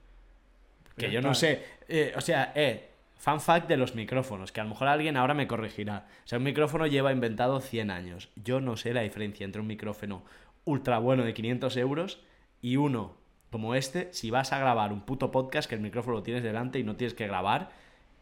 Que 0.96 1.10
yo 1.10 1.20
no 1.20 1.34
sé. 1.34 1.62
Eh, 1.88 2.12
o 2.16 2.20
sea, 2.20 2.52
eh, 2.54 2.88
fan 3.16 3.40
fact 3.40 3.68
de 3.68 3.76
los 3.76 3.94
micrófonos, 3.94 4.52
que 4.52 4.60
a 4.60 4.64
lo 4.64 4.70
mejor 4.70 4.88
alguien 4.88 5.16
ahora 5.16 5.34
me 5.34 5.46
corregirá. 5.46 6.06
O 6.24 6.28
sea, 6.28 6.38
un 6.38 6.44
micrófono 6.44 6.86
lleva 6.86 7.12
inventado 7.12 7.60
100 7.60 7.90
años. 7.90 8.30
Yo 8.36 8.60
no 8.60 8.76
sé 8.76 8.92
la 8.94 9.02
diferencia 9.02 9.44
entre 9.44 9.60
un 9.60 9.66
micrófono 9.66 10.24
ultra 10.64 10.98
bueno 10.98 11.24
de 11.24 11.34
500 11.34 11.76
euros 11.76 12.20
y 12.62 12.76
uno 12.76 13.16
como 13.50 13.76
este, 13.76 14.12
si 14.12 14.30
vas 14.30 14.52
a 14.52 14.58
grabar 14.58 14.92
un 14.92 15.02
puto 15.02 15.30
podcast 15.30 15.68
que 15.68 15.76
el 15.76 15.80
micrófono 15.80 16.16
lo 16.16 16.22
tienes 16.24 16.42
delante 16.42 16.80
y 16.80 16.82
no 16.82 16.96
tienes 16.96 17.14
que 17.14 17.26
grabar 17.26 17.70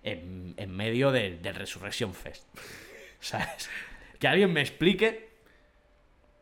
en, 0.02 0.52
en 0.58 0.70
medio 0.70 1.10
del, 1.10 1.40
del 1.40 1.54
Resurrection 1.54 2.12
Fest. 2.12 2.46
¿Sabes? 3.20 3.70
Que 4.18 4.28
alguien 4.28 4.52
me 4.52 4.60
explique. 4.60 5.30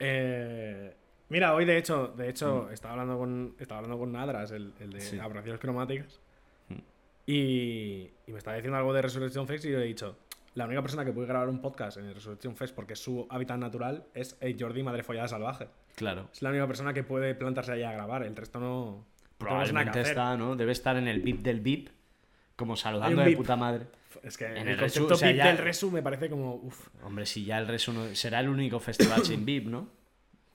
Eh, 0.00 0.92
mira, 1.30 1.54
hoy 1.54 1.64
de 1.64 1.78
hecho, 1.78 2.08
de 2.08 2.28
hecho, 2.28 2.70
estaba 2.70 2.92
hablando 2.94 3.18
con. 3.18 3.54
Estaba 3.58 3.78
hablando 3.78 3.98
con 3.98 4.12
Nadras, 4.12 4.50
el, 4.50 4.74
el 4.80 4.90
de 4.90 4.98
Mm. 4.98 5.00
Sí. 5.00 5.16
Mm. 5.16 5.20
aberraciones 5.20 5.60
cromáticas. 5.60 6.20
Y, 7.26 8.10
y 8.26 8.32
me 8.32 8.38
estaba 8.38 8.56
diciendo 8.56 8.76
algo 8.78 8.92
de 8.92 9.02
Resurrection 9.02 9.46
Fest 9.46 9.64
y 9.64 9.70
yo 9.70 9.78
le 9.78 9.84
he 9.84 9.88
dicho. 9.88 10.16
La 10.54 10.64
única 10.66 10.82
persona 10.82 11.04
que 11.04 11.12
puede 11.12 11.28
grabar 11.28 11.48
un 11.48 11.60
podcast 11.60 11.96
en 11.98 12.06
el 12.06 12.14
Resurrection 12.14 12.56
Fest 12.56 12.74
porque 12.74 12.94
es 12.94 12.98
su 12.98 13.26
hábitat 13.30 13.56
natural 13.58 14.04
es 14.14 14.36
el 14.40 14.56
Jordi 14.60 14.82
Madre 14.82 15.04
Follada 15.04 15.28
Salvaje. 15.28 15.68
Claro. 15.94 16.28
Es 16.32 16.42
la 16.42 16.50
única 16.50 16.66
persona 16.66 16.92
que 16.92 17.04
puede 17.04 17.34
plantarse 17.36 17.70
ahí 17.72 17.84
a 17.84 17.92
grabar. 17.92 18.24
El 18.24 18.34
resto 18.34 18.58
no. 18.58 19.06
Probablemente 19.38 20.00
está, 20.00 20.36
¿no? 20.36 20.56
Debe 20.56 20.72
estar 20.72 20.96
en 20.96 21.06
el 21.06 21.20
VIP 21.20 21.42
del 21.42 21.60
VIP. 21.60 21.88
Como 22.56 22.76
saludando 22.76 23.22
de 23.22 23.36
puta 23.36 23.54
madre. 23.56 23.86
Es 24.24 24.36
que 24.36 24.46
En 24.46 24.56
el, 24.58 24.68
el 24.70 24.76
concepto 24.78 25.08
resu- 25.10 25.12
o 25.12 25.16
sea, 25.16 25.28
VIP 25.28 25.36
ya- 25.38 25.46
del 25.46 25.58
resu 25.58 25.90
me 25.92 26.02
parece 26.02 26.28
como. 26.28 26.56
Uf. 26.56 26.88
Hombre, 27.04 27.24
si 27.26 27.44
ya 27.44 27.58
el 27.58 27.66
no- 27.68 28.14
será 28.14 28.40
el 28.40 28.48
único 28.48 28.80
festival 28.80 29.24
sin 29.24 29.44
VIP, 29.46 29.68
¿no? 29.68 29.88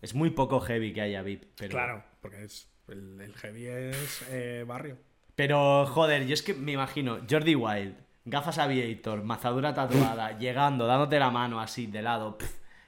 Es 0.06 0.14
muy 0.14 0.30
poco 0.30 0.60
heavy 0.60 0.94
que 0.94 1.02
haya 1.02 1.24
VIP. 1.24 1.46
Pero... 1.58 1.72
Claro, 1.72 2.04
porque 2.22 2.44
es. 2.44 2.70
El, 2.88 3.20
el 3.20 3.34
heavy 3.34 3.66
es 3.66 4.24
eh, 4.30 4.64
barrio. 4.68 5.00
Pero, 5.36 5.88
joder, 5.88 6.28
yo 6.28 6.36
es 6.36 6.44
que 6.44 6.54
me 6.54 6.74
imagino 6.74 7.18
Jordi 7.28 7.56
Wild, 7.56 7.96
gafas 8.24 8.60
aviator, 8.60 9.24
mazadura 9.24 9.74
tatuada, 9.74 10.38
llegando, 10.38 10.86
dándote 10.86 11.18
la 11.18 11.32
mano 11.32 11.60
así 11.60 11.88
de 11.88 12.04
lado. 12.04 12.38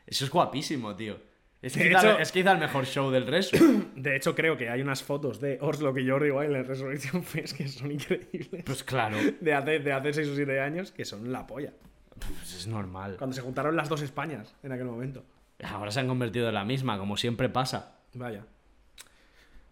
eso 0.06 0.26
es 0.26 0.30
guapísimo, 0.30 0.96
tío. 0.96 1.18
Es 1.60 1.74
quizá, 1.74 1.86
hecho- 2.02 2.20
es 2.20 2.32
quizá 2.32 2.52
el 2.52 2.60
mejor 2.60 2.86
show 2.86 3.10
del 3.10 3.26
resto. 3.26 3.58
De 3.96 4.16
hecho, 4.16 4.36
creo 4.36 4.56
que 4.56 4.70
hay 4.70 4.84
unas 4.84 5.02
fotos 5.02 5.42
de 5.42 5.58
Oslo 5.60 5.98
y 5.98 6.08
Jordi 6.08 6.30
Wild 6.30 6.56
en 6.56 6.66
Resurrection 6.68 7.24
Fest 7.24 7.58
que 7.58 7.68
son 7.68 7.92
increíbles. 7.92 8.64
Pues 8.64 8.84
claro, 8.84 9.18
De 9.42 9.54
hace, 9.56 9.80
de 9.80 9.92
hace 9.92 10.14
6 10.14 10.28
o 10.30 10.36
7 10.36 10.60
años 10.60 10.92
que 10.92 11.04
son 11.04 11.32
la 11.32 11.48
polla. 11.48 11.74
pues 12.20 12.54
es 12.54 12.68
normal. 12.68 13.16
Cuando 13.18 13.36
se 13.36 13.42
juntaron 13.42 13.76
las 13.76 13.90
dos 13.90 14.04
Españas 14.04 14.54
en 14.62 14.72
aquel 14.72 14.86
momento. 14.86 15.26
Ahora 15.64 15.92
se 15.92 16.00
han 16.00 16.08
convertido 16.08 16.48
en 16.48 16.54
la 16.54 16.66
misma, 16.66 16.98
como 16.98 17.18
siempre 17.18 17.50
pasa. 17.50 17.96
Vaya. 18.14 18.46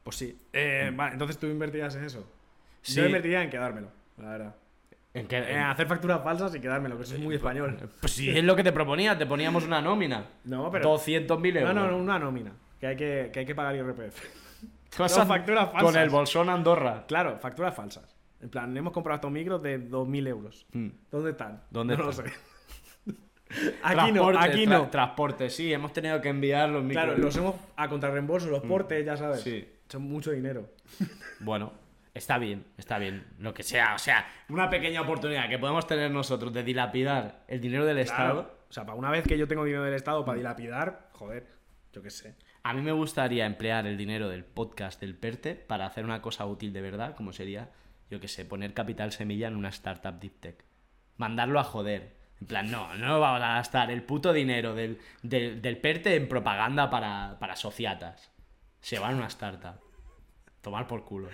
Pues 0.03 0.15
sí. 0.17 0.39
Eh, 0.53 0.91
vale, 0.95 1.13
entonces 1.13 1.37
tú 1.37 1.47
invertirías 1.47 1.95
en 1.95 2.03
eso. 2.05 2.27
Sí. 2.81 2.95
Yo 2.95 3.05
invertiría 3.05 3.43
en 3.43 3.49
quedármelo, 3.49 3.89
la 4.17 4.29
verdad. 4.29 4.55
¿En 5.13 5.57
hacer 5.61 5.87
facturas 5.87 6.21
falsas 6.23 6.53
y 6.55 6.59
quedármelo, 6.59 6.97
que 6.97 7.03
eso 7.03 7.15
es 7.15 7.21
muy 7.21 7.35
español. 7.35 7.89
Pues 8.01 8.11
sí, 8.11 8.29
es 8.29 8.43
lo 8.43 8.53
que 8.55 8.63
te 8.63 8.73
proponía, 8.73 9.17
te 9.17 9.25
poníamos 9.25 9.63
una 9.63 9.81
nómina. 9.81 10.25
No, 10.43 10.69
pero. 10.69 10.93
200.000 10.97 11.53
No, 11.53 11.59
euros. 11.61 11.75
no, 11.75 11.87
no, 11.91 11.97
una 11.97 12.19
nómina. 12.19 12.51
Que 12.79 12.87
hay 12.87 12.95
que, 12.97 13.29
que 13.31 13.39
hay 13.39 13.45
que 13.45 13.55
pagar 13.55 13.75
IRPF. 13.75 14.23
No, 14.97 15.09
facturas 15.09 15.67
Con 15.71 15.81
falsas. 15.81 16.03
el 16.03 16.09
bolsón 16.09 16.49
Andorra. 16.49 17.03
Claro, 17.05 17.37
facturas 17.37 17.75
falsas. 17.75 18.15
En 18.39 18.49
plan, 18.49 18.77
hemos 18.77 18.93
comprado 18.93 19.15
estos 19.15 19.29
micros 19.31 19.61
de 19.61 19.89
2.000 19.89 20.27
euros. 20.29 20.65
Mm. 20.71 20.87
¿Dónde 21.11 21.31
están? 21.31 21.63
¿Dónde 21.69 21.97
no 21.97 22.09
están? 22.09 22.25
lo 22.25 22.31
sé. 22.31 22.37
aquí 23.83 24.11
no, 24.11 24.27
aquí 24.29 24.65
tra- 24.65 24.69
no. 24.69 24.89
Transporte, 24.89 25.49
sí, 25.49 25.71
hemos 25.71 25.93
tenido 25.93 26.19
que 26.21 26.29
enviar 26.29 26.69
los 26.69 26.83
micros. 26.83 27.05
Claro, 27.05 27.17
los 27.19 27.35
hemos 27.37 27.55
a 27.75 27.87
contrarreembolso, 27.87 28.49
los 28.49 28.63
portes, 28.63 29.05
ya 29.05 29.17
sabes. 29.17 29.41
Mm. 29.41 29.43
Sí. 29.43 29.69
Son 29.87 30.01
mucho 30.01 30.31
dinero. 30.31 30.67
Bueno, 31.39 31.71
está 32.13 32.37
bien, 32.39 32.65
está 32.77 32.97
bien. 32.97 33.25
Lo 33.39 33.53
que 33.53 33.61
sea, 33.63 33.93
o 33.93 33.99
sea, 33.99 34.25
una 34.49 34.69
pequeña 34.69 35.01
oportunidad 35.01 35.47
que 35.47 35.59
podemos 35.59 35.85
tener 35.85 36.09
nosotros 36.11 36.51
de 36.53 36.63
dilapidar 36.63 37.43
el 37.47 37.61
dinero 37.61 37.85
del 37.85 37.99
Estado. 37.99 38.55
O 38.69 38.73
sea, 38.73 38.85
para 38.85 38.97
una 38.97 39.11
vez 39.11 39.25
que 39.27 39.37
yo 39.37 39.47
tengo 39.47 39.63
dinero 39.63 39.83
del 39.83 39.93
Estado 39.93 40.25
para 40.25 40.37
dilapidar, 40.37 41.09
joder, 41.13 41.45
yo 41.93 42.01
qué 42.01 42.09
sé. 42.09 42.35
A 42.63 42.73
mí 42.73 42.81
me 42.81 42.91
gustaría 42.93 43.45
emplear 43.45 43.85
el 43.85 43.95
dinero 43.95 44.27
del 44.27 44.43
podcast 44.43 44.99
del 44.99 45.15
PERTE 45.15 45.53
para 45.53 45.85
hacer 45.85 46.03
una 46.03 46.21
cosa 46.23 46.47
útil 46.47 46.73
de 46.73 46.81
verdad, 46.81 47.15
como 47.15 47.31
sería, 47.31 47.69
yo 48.09 48.19
qué 48.19 48.27
sé, 48.27 48.43
poner 48.43 48.73
capital 48.73 49.11
semilla 49.11 49.47
en 49.47 49.55
una 49.55 49.69
startup 49.69 50.19
deep 50.19 50.39
tech. 50.39 50.65
Mandarlo 51.17 51.59
a 51.59 51.63
joder. 51.63 52.15
En 52.45 52.47
plan, 52.47 52.69
no, 52.69 52.93
no 52.95 53.19
vamos 53.19 53.41
a 53.41 53.55
gastar 53.55 53.89
el 53.89 54.03
puto 54.03 54.31
dinero 54.31 54.75
del, 54.75 54.99
del, 55.23 55.63
del 55.63 55.77
PERTE 55.77 56.13
en 56.15 56.27
propaganda 56.29 56.91
para, 56.91 57.37
para 57.39 57.55
sociatas. 57.55 58.29
Se 58.81 58.99
van 58.99 59.15
a 59.15 59.17
una 59.17 59.25
startup. 59.27 59.79
Tomar 60.61 60.85
por 60.87 61.03
culo. 61.05 61.29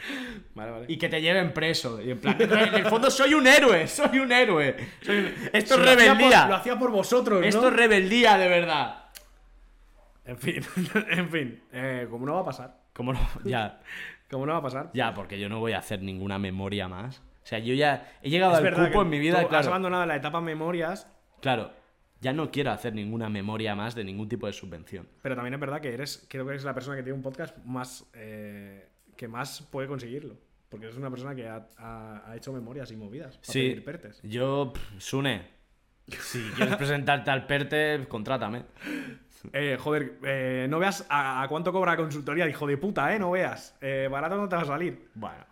Vale, 0.56 0.72
vale. 0.72 0.86
Y 0.88 0.98
que 0.98 1.10
te 1.10 1.22
lleven 1.22 1.54
preso. 1.54 2.02
Y 2.02 2.12
en 2.12 2.22
plan, 2.22 2.38
en 2.42 2.76
el 2.76 2.86
fondo 2.86 3.12
soy 3.12 3.34
un 3.34 3.46
héroe, 3.46 3.90
soy 3.90 4.20
un 4.20 4.32
héroe. 4.32 4.74
Soy 5.02 5.18
un- 5.18 5.34
Esto 5.52 5.76
es 5.76 5.82
hacía 5.82 5.96
rebeldía. 6.14 6.40
por- 6.44 6.50
lo 6.50 6.56
hacía 6.56 6.80
por 6.80 6.92
vosotros, 6.92 7.42
¿no? 7.42 7.46
Esto 7.46 7.68
es 7.68 7.74
rebeldía 7.74 8.38
de 8.38 8.48
verdad. 8.48 9.06
En 10.24 10.38
fin, 10.38 10.64
en 11.10 11.30
fin. 11.30 11.64
eh, 11.74 12.08
como 12.10 12.26
no 12.26 12.36
va 12.36 12.40
a 12.42 12.46
pasar. 12.46 12.78
Ya. 13.44 13.82
Como 14.30 14.46
no 14.46 14.54
va 14.54 14.60
a 14.60 14.64
pasar. 14.64 14.92
Ya, 14.94 15.14
porque 15.14 15.38
yo 15.38 15.50
no 15.50 15.60
voy 15.60 15.74
a 15.74 15.80
hacer 15.80 16.02
ninguna 16.02 16.40
memoria 16.40 16.88
más. 16.88 17.22
O 17.44 17.46
sea, 17.46 17.60
yo 17.60 17.74
ya 17.74 18.12
he 18.22 18.30
llegado 18.30 18.52
es 18.54 18.58
al 18.60 18.64
verdad 18.64 18.88
cupo 18.88 19.00
que 19.00 19.04
en 19.06 19.10
mi 19.10 19.20
vida, 19.20 19.40
tú 19.40 19.46
has 19.46 19.50
claro. 19.50 19.68
abandonado 19.70 20.06
la 20.06 20.16
etapa 20.16 20.42
memorias, 20.42 21.08
Claro, 21.42 21.72
ya 22.20 22.34
no 22.34 22.52
quiero 22.52 22.70
hacer 22.72 22.94
ninguna 22.94 23.30
memoria 23.30 23.74
más 23.76 23.96
de 23.96 24.04
ningún 24.04 24.30
tipo 24.30 24.46
de 24.48 24.54
subvención. 24.54 25.08
pero 25.24 25.34
también 25.36 25.56
es 25.56 25.60
verdad 25.60 25.82
que 25.82 25.92
eres, 25.94 26.26
creo 26.30 26.46
que 26.46 26.52
eres 26.52 26.64
la 26.64 26.74
persona 26.76 26.96
que 26.98 27.04
tiene 27.04 27.18
un 27.18 27.24
podcast 27.24 27.58
más 27.66 28.06
eh, 28.14 28.88
que 29.18 29.28
más 29.28 29.62
puede 29.72 29.88
conseguirlo. 29.88 30.36
Porque 30.70 30.86
eres 30.86 30.98
una 30.98 31.10
persona 31.10 31.36
que 31.36 31.48
ha, 31.50 31.68
ha- 31.78 32.24
ha 32.32 32.36
hecho 32.38 32.54
memorias 32.54 32.92
y 32.92 32.96
movidas. 32.96 33.36
Para 33.38 33.52
Sí, 33.54 33.60
pedir 33.70 33.84
pertes. 33.84 34.20
yo, 34.24 34.72
pff, 34.74 35.00
Sune, 35.00 35.42
si 36.08 36.40
quieres 36.56 36.76
presentarte 36.78 37.30
al 37.32 37.46
PERTE, 37.48 38.06
contrátame. 38.08 38.64
Eh, 39.52 39.76
joder, 39.80 40.20
eh, 40.24 40.68
no 40.70 40.78
veas 40.80 41.06
a, 41.10 41.42
a 41.42 41.48
cuánto 41.50 41.74
cobra 41.74 41.92
la 41.92 41.98
consultoría, 41.98 42.48
hijo 42.48 42.68
de 42.68 42.78
puta, 42.78 43.14
¿eh? 43.14 43.20
No 43.20 43.32
veas. 43.32 43.76
Eh, 43.82 44.08
barato 44.10 44.38
no 44.38 44.48
te 44.48 44.56
va 44.56 44.62
a 44.62 44.66
salir. 44.66 45.10
Bueno. 45.16 45.44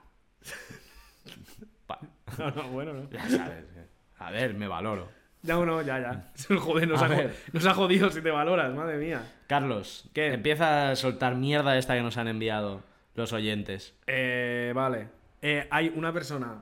No, 2.38 2.51
no, 2.51 2.63
bueno, 2.69 2.93
no. 2.93 3.10
ya 3.10 3.27
sabes. 3.29 3.65
eh. 3.75 3.86
A 4.19 4.31
ver, 4.31 4.53
me 4.53 4.67
valoro. 4.67 5.10
No, 5.43 5.65
no, 5.65 5.81
ya, 5.81 6.00
ya. 6.00 6.31
Joder, 6.60 6.88
nos 6.88 7.01
A 7.01 7.05
ha, 7.05 7.08
ver. 7.08 7.36
nos 7.53 7.65
ha 7.65 7.74
jodido 7.74 8.10
si 8.10 8.22
te 8.22 8.29
valoras, 8.31 8.74
madre 8.75 8.98
mía. 8.98 9.22
Carlos, 9.48 10.10
¿Qué? 10.13 10.34
empieza 10.34 10.91
a 10.91 10.96
soltar 10.96 11.36
mierda 11.36 11.77
esta 11.77 11.96
que 11.96 12.01
nos 12.01 12.17
han 12.17 12.27
enviado 12.27 12.81
los 13.15 13.31
oyentes. 13.34 13.96
Eh, 14.08 14.72
vale. 14.75 15.08
Eh, 15.41 15.67
hay 15.72 15.91
una 15.96 16.12
persona 16.12 16.62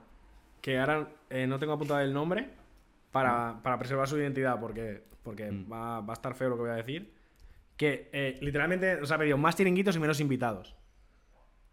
que 0.62 0.78
ahora 0.80 1.08
eh, 1.30 1.48
no 1.48 1.58
tengo 1.60 1.74
apuntado 1.74 2.00
el 2.02 2.14
nombre 2.14 2.50
para, 3.12 3.60
para 3.64 3.80
preservar 3.80 4.08
su 4.08 4.18
identidad 4.18 4.60
porque, 4.60 5.04
porque 5.24 5.50
va, 5.72 6.02
va 6.02 6.14
a 6.14 6.16
estar 6.16 6.36
feo 6.36 6.50
lo 6.50 6.56
que 6.56 6.62
voy 6.62 6.72
a 6.72 6.76
decir. 6.76 7.14
Que 7.76 8.38
literalmente 8.42 8.98
nos 9.00 9.12
ha 9.12 9.18
pedido 9.18 9.38
más 9.38 9.56
chiringuitos 9.56 9.96
y 9.96 10.00
menos 10.00 10.20
invitados. 10.20 10.76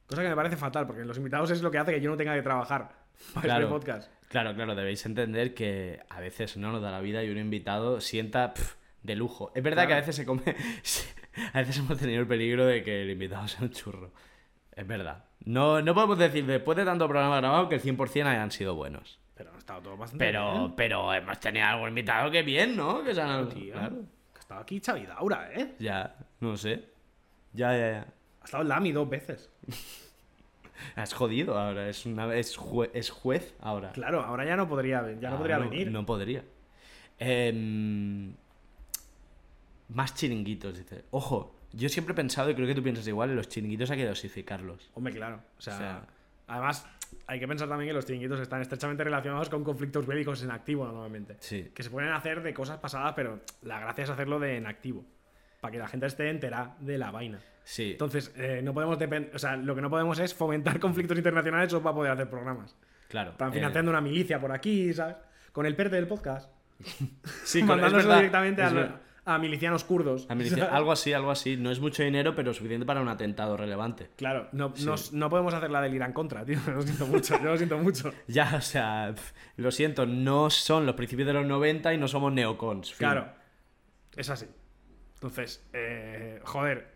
Cosa 0.07 0.23
que 0.23 0.29
me 0.29 0.37
parece 0.37 0.57
fatal 0.57 0.87
porque 0.87 1.05
los 1.05 1.17
invitados 1.17 1.51
es 1.51 1.63
lo 1.63 1.71
que 1.71 1.79
hace 1.79 1.93
que 1.93 2.01
yo 2.01 2.11
no 2.11 2.17
tenga 2.17 2.35
que 2.35 2.43
trabajar 2.43 3.04
para 3.35 3.43
Claro. 3.47 3.65
este 3.67 3.75
podcast. 3.75 4.11
Claro, 4.29 4.55
claro, 4.55 4.75
debéis 4.75 5.05
entender 5.07 5.55
que 5.55 6.01
a 6.09 6.21
veces 6.21 6.57
no 6.57 6.73
nos 6.73 6.83
da 6.83 6.91
la 6.91 7.01
vida 7.01 7.23
y 7.23 7.31
un 7.31 7.39
invitado 7.39 8.01
sienta 8.01 8.53
pf, 8.55 8.77
de 9.03 9.17
lujo. 9.17 9.53
Es 9.55 9.63
verdad 9.63 9.83
Claro. 9.85 9.89
que 9.89 9.95
a 9.95 10.01
veces 10.01 10.17
se 10.17 10.25
come. 10.27 10.43
A 11.53 11.59
veces 11.59 11.79
hemos 11.79 11.99
tenido 11.99 12.21
el 12.21 12.29
peligro 12.29 12.65
de 12.65 12.83
que 12.85 13.03
el 13.03 13.11
invitado 13.11 13.49
sea 13.49 13.63
un 13.63 13.71
churro. 13.71 14.13
Es 14.71 14.87
verdad. 14.87 15.25
No, 15.45 15.83
no 15.83 15.93
podemos 15.95 16.17
decir 16.19 16.47
después 16.47 16.77
de 16.77 16.85
tanto 16.85 17.09
programa 17.09 17.37
grabado 17.39 17.69
que 17.69 17.75
el 17.75 17.81
100% 17.83 18.27
hayan 18.27 18.51
sido 18.53 18.77
buenos. 18.77 19.19
Pero 19.35 19.53
ha 19.53 19.59
estado 19.59 19.83
todo 19.83 19.97
bastante 19.97 20.25
Pero, 20.25 20.53
bien. 20.61 20.75
pero 20.77 21.13
hemos 21.13 21.41
tenido 21.41 21.67
algún 21.67 21.89
invitado 21.89 22.31
que 22.31 22.43
bien, 22.43 22.77
¿no? 22.77 23.03
Que 23.03 23.15
se 23.17 23.21
han- 23.21 23.49
Tío, 23.49 23.73
claro. 23.75 23.97
que 24.33 24.37
ha 24.37 24.41
estado 24.41 24.61
aquí 24.61 24.81
Xavi 24.81 25.07
Daura, 25.07 25.51
¿eh? 25.53 25.75
Ya, 25.81 26.15
no 26.41 26.57
sé. 26.57 26.85
Ya, 27.53 27.73
ya, 27.73 27.91
ya. 27.91 28.07
Ha 28.43 28.45
estado 28.45 28.63
Lami 28.65 28.93
dos 28.93 29.09
veces. 29.11 29.51
Has 30.97 31.15
jodido 31.15 31.59
ahora. 31.59 31.89
Es, 31.89 32.07
una, 32.07 32.35
es, 32.35 32.59
jue- 32.59 32.91
es 32.95 33.11
juez 33.11 33.55
ahora. 33.61 33.93
Claro, 33.93 34.21
ahora 34.23 34.45
ya 34.45 34.57
no 34.57 34.69
podría, 34.69 35.13
ya 35.21 35.31
no 35.31 35.37
Ah, 35.37 35.39
podría 35.39 35.59
venir. 35.59 35.91
No 35.91 36.05
podría. 36.07 36.43
Em, 37.19 38.35
más 39.89 40.15
chiringuitos, 40.15 40.77
dice. 40.79 41.05
Ojo, 41.11 41.55
yo 41.73 41.89
siempre 41.89 42.13
he 42.13 42.17
pensado, 42.17 42.51
y 42.51 42.55
creo 42.55 42.67
que 42.67 42.75
tú 42.75 42.83
piensas 42.83 43.07
igual, 43.07 43.31
en 43.31 43.37
los 43.37 43.49
chiringuitos 43.49 43.91
hay 43.91 43.99
que 43.99 44.07
dosificarlos. 44.07 44.91
Hombre, 44.95 45.13
claro. 45.13 45.41
O 45.59 45.61
sea, 45.61 45.75
O 45.75 45.79
sea- 45.79 46.07
además, 46.49 46.87
hay 47.27 47.39
que 47.39 47.47
pensar 47.49 47.69
también 47.69 47.89
que 47.91 47.95
los 47.95 48.07
chiringuitos 48.07 48.41
están 48.41 48.61
estrechamente 48.63 49.05
relacionados 49.05 49.49
con 49.49 49.63
conflictos 49.63 50.07
bélicos 50.07 50.43
en 50.43 50.51
activo 50.51 50.85
normalmente. 50.87 51.37
Sí. 51.41 51.71
Que 51.75 51.83
se 51.83 51.91
pueden 51.91 52.11
hacer 52.13 52.43
de 52.43 52.53
cosas 52.55 52.79
pasadas, 52.79 53.13
pero 53.15 53.41
la 53.63 53.79
gracia 53.81 54.05
es 54.05 54.11
hacerlo 54.11 54.39
de 54.41 54.57
en 54.57 54.67
activo. 54.67 55.05
Para 55.65 55.73
que 55.73 55.79
la 55.79 55.89
gente 55.89 56.05
esté 56.05 56.29
entera 56.29 56.77
de 56.79 56.99
la 56.99 57.11
vaina. 57.11 57.39
Sí. 57.63 57.93
Entonces, 57.93 58.35
eh, 58.37 58.61
no 58.63 58.75
podemos 58.75 58.99
o 59.33 59.39
sea, 59.39 59.57
lo 59.57 59.75
que 59.75 59.81
no 59.81 59.89
podemos 59.89 60.19
es 60.19 60.35
fomentar 60.35 60.79
conflictos 60.79 61.17
internacionales 61.17 61.71
solo 61.71 61.83
para 61.83 61.95
poder 61.95 62.13
hacer 62.13 62.29
programas. 62.29 62.77
claro. 63.09 63.31
Están 63.31 63.49
eh, 63.49 63.55
financiando 63.55 63.91
una 63.91 64.03
milicia 64.03 64.39
por 64.39 64.53
aquí, 64.53 64.93
¿sabes? 64.93 65.17
Con 65.53 65.65
el 65.65 65.75
PERTE 65.75 65.97
del 65.97 66.07
podcast. 66.07 66.51
sí, 67.45 67.63
mandándoselo 67.65 68.09
verdad, 68.09 68.17
directamente 68.17 68.63
a, 69.25 69.39
milicianos 69.39 69.85
kurdos. 69.85 70.27
a 70.29 70.35
milicia- 70.35 70.69
algo 70.71 70.93
así, 70.93 71.15
algo 71.15 71.31
así. 71.31 71.57
No 71.57 71.71
es 71.71 71.81
mucho 71.81 72.03
dinero, 72.03 72.35
pero 72.37 72.53
suficiente 72.53 72.85
para 72.85 73.01
un 73.01 73.09
atentado 73.09 73.57
relevante. 73.57 74.11
Claro, 74.17 74.51
no, 74.53 74.75
nos- 74.85 75.15
no 75.15 75.31
podemos 75.31 75.55
hacer 75.55 75.71
la 75.71 75.81
del 75.81 75.95
Irán 75.95 76.13
contra, 76.13 76.45
tío. 76.45 76.59
Lo 76.67 76.83
siento 76.83 77.07
mucho, 77.07 77.39
yo 77.39 77.45
lo 77.53 77.57
siento 77.57 77.79
mucho. 77.79 78.13
Ya, 78.29 78.53
o 78.55 78.61
sea, 78.61 79.15
lo 79.57 79.71
siento, 79.71 80.05
no 80.05 80.51
son 80.51 80.85
los 80.85 80.95
principios 80.95 81.27
de 81.29 81.33
los 81.33 81.47
90 81.47 81.95
y 81.95 81.97
no 81.97 82.07
somos 82.07 82.35
neocons. 82.35 82.91
fin. 82.91 82.99
Claro, 82.99 83.33
es 84.15 84.29
así. 84.29 84.45
Entonces, 85.25 85.65
eh, 85.73 86.39
joder, 86.45 86.87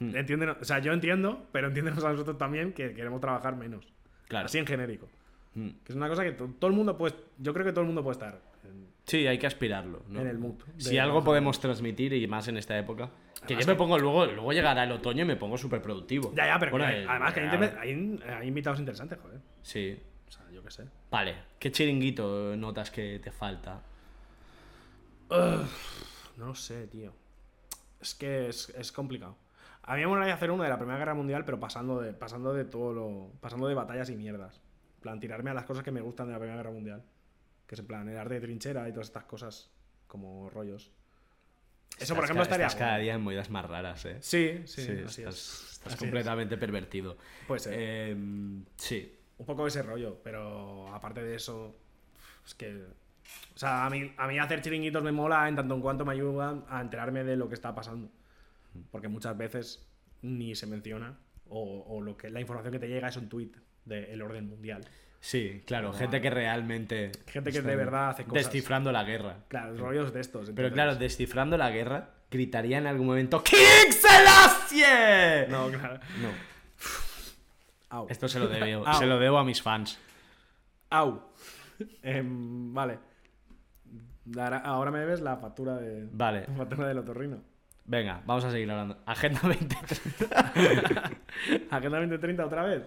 Hmm. 0.00 0.12
o 0.60 0.64
sea, 0.64 0.80
yo 0.80 0.92
entiendo, 0.92 1.46
pero 1.52 1.68
entiéndenos 1.68 2.02
a 2.04 2.10
nosotros 2.10 2.36
también 2.38 2.72
que 2.72 2.92
queremos 2.92 3.20
trabajar 3.20 3.54
menos. 3.54 3.86
Claro. 4.26 4.46
Así 4.46 4.58
en 4.58 4.66
genérico. 4.66 5.08
Mm. 5.54 5.68
Que 5.84 5.92
es 5.92 5.94
una 5.96 6.08
cosa 6.08 6.24
que 6.24 6.32
to- 6.32 6.50
todo 6.58 6.68
el 6.70 6.76
mundo 6.76 6.96
puede, 6.98 7.14
yo 7.38 7.52
creo 7.54 7.64
que 7.64 7.70
todo 7.72 7.82
el 7.82 7.86
mundo 7.86 8.02
puede 8.02 8.14
estar. 8.14 8.40
en- 8.64 8.88
Sí, 9.04 9.26
hay 9.28 9.38
que 9.38 9.46
aspirarlo. 9.46 10.02
¿no? 10.08 10.20
En 10.20 10.26
el 10.26 10.38
mood 10.38 10.54
Si 10.76 10.98
algo 10.98 11.12
trabajar. 11.12 11.24
podemos 11.24 11.60
transmitir 11.60 12.12
y 12.14 12.26
más 12.26 12.48
en 12.48 12.56
esta 12.56 12.76
época. 12.78 13.10
Que 13.46 13.54
Además 13.54 13.64
yo 13.66 13.66
me 13.68 13.74
que- 13.74 13.78
pongo 13.78 13.98
luego, 13.98 14.26
luego 14.26 14.52
llegará 14.52 14.82
el 14.84 14.92
otoño 14.92 15.22
y 15.22 15.26
me 15.26 15.36
pongo 15.36 15.56
súper 15.56 15.80
productivo. 15.82 16.32
Ya, 16.34 16.46
ya, 16.46 16.58
pero 16.58 16.72
Bueno, 16.72 16.86
que- 16.86 17.06
además 17.08 17.32
que 17.34 17.40
hay 17.80 18.48
invitados 18.48 18.80
interesantes, 18.80 19.18
joder. 19.20 19.38
Sí. 19.62 19.96
O 20.26 20.30
sea, 20.32 20.50
yo 20.50 20.62
qué 20.64 20.70
sé. 20.72 20.84
Vale. 21.10 21.34
¿Qué 21.60 21.70
chiringuito 21.70 22.56
notas 22.56 22.90
que 22.90 23.20
te 23.22 23.30
falta? 23.30 23.82
No 26.36 26.46
lo 26.46 26.54
sé, 26.54 26.86
tío. 26.88 27.12
Es 28.00 28.14
que 28.14 28.48
es, 28.48 28.70
es 28.70 28.92
complicado. 28.92 29.36
A 29.82 29.94
mí 29.94 30.00
me 30.02 30.06
molaría 30.08 30.34
hacer 30.34 30.50
uno 30.50 30.62
de 30.62 30.68
la 30.68 30.76
Primera 30.78 30.98
Guerra 30.98 31.14
Mundial, 31.14 31.44
pero 31.44 31.58
pasando 31.58 32.00
de, 32.00 32.12
pasando 32.12 32.52
de 32.52 32.64
todo 32.64 32.92
lo. 32.92 33.32
pasando 33.40 33.66
de 33.68 33.74
batallas 33.74 34.08
y 34.10 34.16
mierdas. 34.16 34.60
En 34.96 35.00
plan, 35.02 35.20
tirarme 35.20 35.50
a 35.50 35.54
las 35.54 35.64
cosas 35.64 35.82
que 35.82 35.90
me 35.90 36.00
gustan 36.00 36.26
de 36.26 36.32
la 36.32 36.38
Primera 36.38 36.56
Guerra 36.58 36.70
Mundial. 36.72 37.02
Que 37.66 37.74
es 37.74 37.78
en 37.80 37.86
plan, 37.86 38.08
el 38.08 38.16
arte 38.16 38.34
de 38.34 38.40
trinchera 38.40 38.88
y 38.88 38.92
todas 38.92 39.08
estas 39.08 39.24
cosas 39.24 39.70
como 40.06 40.50
rollos. 40.50 40.90
Eso, 41.98 42.14
por 42.14 42.24
ejemplo, 42.24 42.42
estaría. 42.42 42.66
Estás 42.66 42.78
cada 42.78 42.98
día 42.98 43.14
en 43.14 43.20
movidas 43.22 43.50
más 43.50 43.64
raras, 43.66 44.04
¿eh? 44.06 44.16
Sí, 44.20 44.62
sí, 44.66 44.82
Sí, 44.82 44.92
así 45.04 45.22
estás, 45.22 45.34
es. 45.34 45.70
estás 45.72 45.86
Así 45.86 45.94
es. 45.94 45.98
completamente 46.00 46.56
pervertido. 46.56 47.16
Ser. 47.58 47.72
Em, 47.78 48.64
sí. 48.76 49.16
Un 49.38 49.46
poco 49.46 49.66
ese 49.66 49.82
rollo, 49.82 50.20
pero 50.22 50.88
aparte 50.94 51.22
de 51.22 51.36
eso. 51.36 51.76
Es 52.46 52.54
que. 52.54 52.84
O 53.54 53.58
sea, 53.58 53.86
a 53.86 53.90
mí, 53.90 54.12
a 54.16 54.26
mí 54.26 54.38
hacer 54.38 54.62
chiringuitos 54.62 55.02
me 55.02 55.12
mola 55.12 55.48
en 55.48 55.56
tanto 55.56 55.74
en 55.74 55.80
cuanto 55.80 56.04
me 56.04 56.12
ayudan 56.12 56.64
a 56.68 56.80
enterarme 56.80 57.24
de 57.24 57.36
lo 57.36 57.48
que 57.48 57.54
está 57.54 57.74
pasando. 57.74 58.08
Porque 58.90 59.08
muchas 59.08 59.36
veces 59.36 59.86
ni 60.22 60.54
se 60.54 60.66
menciona 60.66 61.18
o, 61.48 61.84
o 61.88 62.00
lo 62.00 62.16
que 62.16 62.30
la 62.30 62.40
información 62.40 62.72
que 62.72 62.78
te 62.78 62.88
llega 62.88 63.08
es 63.08 63.16
un 63.16 63.28
tweet 63.28 63.50
del 63.84 64.22
orden 64.22 64.48
mundial. 64.48 64.82
Sí, 65.20 65.62
claro, 65.66 65.92
gente 65.92 66.20
que 66.20 66.30
realmente. 66.30 67.12
Gente 67.26 67.52
que 67.52 67.60
de 67.60 67.76
verdad 67.76 68.10
hace 68.10 68.24
cosas. 68.24 68.44
Descifrando 68.44 68.90
la 68.90 69.04
guerra. 69.04 69.44
Claro, 69.48 69.76
rollos 69.76 70.14
de 70.14 70.20
estos. 70.20 70.50
Pero 70.54 70.72
claro, 70.72 70.96
descifrando 70.96 71.58
la 71.58 71.70
guerra, 71.70 72.10
gritaría 72.30 72.78
en 72.78 72.86
algún 72.86 73.06
momento 73.06 73.44
¡King 73.44 73.90
Selassie! 73.90 75.46
No, 75.48 75.68
claro. 75.68 76.00
No. 76.22 76.28
Au. 77.90 78.06
Esto 78.08 78.28
se 78.28 78.38
lo 78.38 78.48
debo, 78.48 78.90
se 78.98 79.06
lo 79.06 79.18
debo 79.18 79.38
a 79.38 79.44
mis 79.44 79.60
fans. 79.60 79.98
Au. 80.88 81.30
Em, 82.02 82.74
vale. 82.74 82.98
Ahora 84.64 84.90
me 84.90 84.98
debes 85.00 85.20
la 85.20 85.36
factura 85.36 85.76
de. 85.76 86.08
Vale. 86.12 86.44
La 86.48 86.54
factura 86.54 86.88
del 86.88 86.98
otorrino. 86.98 87.38
Venga, 87.86 88.22
vamos 88.26 88.44
a 88.44 88.50
seguir 88.50 88.70
hablando. 88.70 88.98
Agenda 89.06 89.40
20. 89.42 89.76
¿Agenda 91.70 91.98
2030 91.98 92.46
otra 92.46 92.62
vez? 92.64 92.82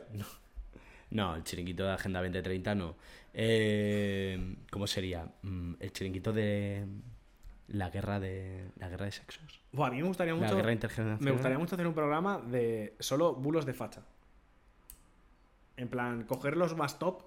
No, 1.10 1.36
el 1.36 1.44
chiringuito 1.44 1.84
de 1.84 1.92
Agenda 1.92 2.22
2030 2.22 2.76
no. 2.76 2.96
Eh, 3.34 4.56
¿Cómo 4.72 4.88
sería? 4.88 5.28
Mm, 5.42 5.74
El 5.80 5.92
chiringuito 5.92 6.32
de 6.32 6.86
la 7.68 7.90
guerra 7.90 8.20
de 8.20 8.70
la 8.78 8.90
guerra 8.90 9.06
de 9.06 9.12
sexos. 9.12 9.60
A 9.78 9.90
mí 9.90 10.02
me 10.02 10.08
gustaría 10.08 10.34
La 10.34 10.40
mucho. 10.40 10.56
guerra 10.56 10.72
intergeneracional. 10.72 11.24
Me 11.26 11.32
gustaría 11.32 11.58
mucho 11.58 11.76
hacer 11.76 11.88
un 11.88 11.94
programa 11.94 12.40
de 12.40 12.96
solo 13.00 13.34
bulos 13.36 13.66
de 13.66 13.74
facha. 13.74 14.02
En 15.76 15.88
plan, 15.90 16.24
coger 16.24 16.56
los 16.56 16.76
más 16.78 17.00
top 17.00 17.24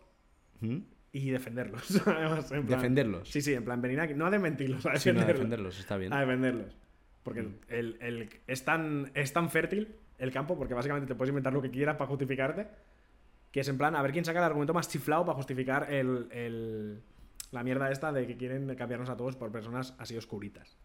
¿Mm? 0.61 0.79
Y 1.19 1.31
defenderlos. 1.31 2.07
Además, 2.07 2.51
en 2.53 2.67
plan- 2.67 2.79
Defenderlos. 2.81 3.29
Sí, 3.31 3.41
sí, 3.41 3.55
en 3.55 3.65
plan, 3.65 3.81
venir 3.81 4.01
aquí. 4.01 4.15
No 4.15 4.27
a 4.27 4.31
desmentirlos, 4.31 4.85
a 4.87 4.97
Sí, 4.97 5.09
no, 5.11 5.15
defenderlos. 5.21 5.29
defenderlos, 5.39 5.79
está 5.81 5.97
bien. 5.97 6.13
A 6.13 6.21
defenderlos. 6.21 6.77
Porque 7.23 7.49
el, 7.69 7.97
el- 8.01 8.29
es, 8.47 8.65
tan, 8.65 9.11
es 9.15 9.33
tan 9.33 9.51
fértil 9.51 9.95
el 10.19 10.33
campo, 10.33 10.57
porque 10.57 10.75
básicamente 10.75 11.07
te 11.09 11.15
puedes 11.15 11.31
inventar 11.31 11.53
lo 11.53 11.61
que 11.63 11.71
quieras 11.71 11.97
para 11.97 12.09
justificarte, 12.09 12.69
que 13.53 13.61
es 13.61 13.69
en 13.69 13.79
plan, 13.79 13.97
a 13.97 14.03
ver 14.03 14.13
quién 14.13 14.25
saca 14.25 14.39
el 14.39 14.45
argumento 14.45 14.73
más 14.75 14.89
chiflado 14.89 15.25
para 15.25 15.37
justificar 15.37 15.93
el, 15.93 16.29
el- 16.31 17.01
la 17.53 17.63
mierda 17.63 17.91
esta 17.91 18.13
de 18.13 18.27
que 18.27 18.37
quieren 18.37 18.75
cambiarnos 18.75 19.09
a 19.09 19.17
todos 19.17 19.37
por 19.37 19.51
personas 19.53 19.95
así 19.99 20.17
oscuritas. 20.17 20.77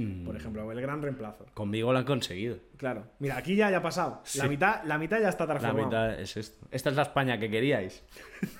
Mm, 0.00 0.24
Por 0.24 0.36
ejemplo, 0.36 0.70
el 0.70 0.80
gran 0.80 1.02
reemplazo. 1.02 1.46
Conmigo 1.54 1.92
lo 1.92 1.98
han 1.98 2.04
conseguido. 2.04 2.58
Claro. 2.76 3.04
Mira, 3.18 3.36
aquí 3.36 3.56
ya, 3.56 3.68
ya 3.70 3.78
ha 3.78 3.82
pasado. 3.82 4.22
La, 4.36 4.46
mitad, 4.46 4.84
la 4.84 4.96
mitad 4.96 5.20
ya 5.20 5.28
está 5.28 5.44
La 5.44 5.58
transformada. 5.58 5.86
mitad 6.10 6.20
es 6.20 6.36
esto. 6.36 6.66
Esta 6.70 6.90
es 6.90 6.96
la 6.96 7.02
España 7.02 7.38
que 7.38 7.50
queríais. 7.50 8.04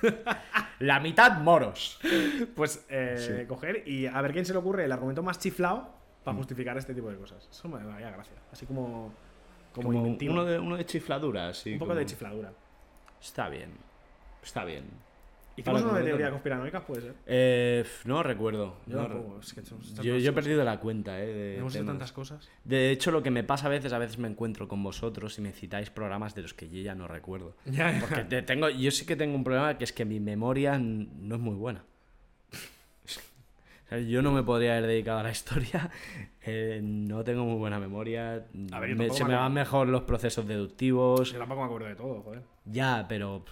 la 0.79 0.99
mitad 0.99 1.39
moros. 1.39 1.99
Pues 2.55 2.85
eh, 2.89 3.45
coger 3.47 3.87
y 3.87 4.05
a 4.07 4.19
ver 4.21 4.33
quién 4.33 4.45
se 4.45 4.53
le 4.53 4.59
ocurre 4.59 4.85
el 4.85 4.91
argumento 4.91 5.23
más 5.23 5.39
chiflado 5.39 5.97
Mm. 6.19 6.23
para 6.25 6.37
justificar 6.37 6.77
este 6.77 6.93
tipo 6.93 7.09
de 7.09 7.15
cosas. 7.15 7.47
Eso 7.49 7.69
me 7.69 7.81
daría 7.81 8.11
gracia. 8.11 8.35
Así 8.51 8.65
como, 8.65 9.13
como, 9.73 9.87
Como 9.87 9.93
inventivo. 9.93 10.33
uno 10.33 10.43
de, 10.43 10.59
uno 10.59 10.75
de 10.75 10.85
chifladura, 10.85 11.53
sí. 11.53 11.71
un 11.73 11.79
poco 11.79 11.89
como- 11.91 11.99
de 11.99 12.05
chifladura. 12.05 12.51
Está 13.21 13.47
bien. 13.47 13.71
Está 14.43 14.65
bien. 14.65 14.83
Hicimos 15.59 15.81
uno 15.83 15.93
de 15.95 16.03
teoría 16.03 16.29
conspiranoica, 16.31 16.85
puede 16.85 17.01
ser. 17.01 17.13
Eh, 17.25 17.83
no 18.05 18.23
recuerdo. 18.23 18.77
Yo 18.87 18.95
No 18.95 19.03
tampoco, 19.07 19.33
re- 19.35 19.39
es 19.41 19.53
que 19.53 19.61
somos- 19.65 19.93
yo, 19.95 20.17
yo 20.17 20.29
he 20.31 20.33
perdido 20.33 20.63
la 20.63 20.79
cuenta, 20.79 21.21
eh. 21.21 21.27
de 21.27 21.57
Hemos 21.57 21.75
hecho 21.75 21.85
tantas 21.85 22.11
cosas. 22.11 22.49
De 22.63 22.91
hecho, 22.91 23.11
lo 23.11 23.21
que 23.23 23.31
me 23.31 23.43
pasa 23.43 23.67
a 23.67 23.69
veces, 23.69 23.91
a 23.93 23.97
veces 23.97 24.17
me 24.17 24.27
encuentro 24.27 24.67
con 24.67 24.81
vosotros 24.83 25.37
y 25.37 25.41
me 25.41 25.51
citáis 25.51 25.89
programas 25.89 26.35
de 26.35 26.41
los 26.43 26.53
que 26.53 26.69
yo 26.69 26.81
ya 26.81 26.95
no 26.95 27.07
recuerdo. 27.07 27.55
Ya, 27.65 27.91
ya. 27.91 27.99
Porque 27.99 28.23
te- 28.23 28.41
tengo, 28.41 28.69
yo 28.69 28.91
sí 28.91 29.05
que 29.05 29.15
tengo 29.15 29.35
un 29.35 29.43
problema 29.43 29.77
que 29.77 29.83
es 29.83 29.93
que 29.93 30.05
mi 30.05 30.19
memoria 30.19 30.77
no 30.79 31.35
es 31.35 31.41
muy 31.41 31.55
buena. 31.55 31.83
Yo 34.07 34.21
no 34.21 34.31
me 34.31 34.43
podría 34.43 34.73
haber 34.77 34.85
dedicado 34.87 35.17
a 35.19 35.23
la 35.23 35.31
historia, 35.31 35.89
eh, 36.43 36.79
no 36.83 37.23
tengo 37.23 37.43
muy 37.43 37.55
buena 37.57 37.79
memoria, 37.79 38.45
A 38.71 38.79
ver, 38.79 38.91
yo 38.91 38.95
me- 38.95 39.05
tampoco 39.07 39.13
se 39.17 39.25
me 39.25 39.33
van 39.35 39.51
mejor 39.51 39.87
los 39.87 40.03
procesos 40.03 40.45
deductivos, 40.47 41.31
Yo 41.31 41.39
tampoco 41.39 41.61
me 41.61 41.65
acuerdo 41.65 41.87
de 41.87 41.95
todo, 41.95 42.21
joder. 42.21 42.43
ya, 42.65 43.05
pero 43.09 43.43
pff, 43.45 43.51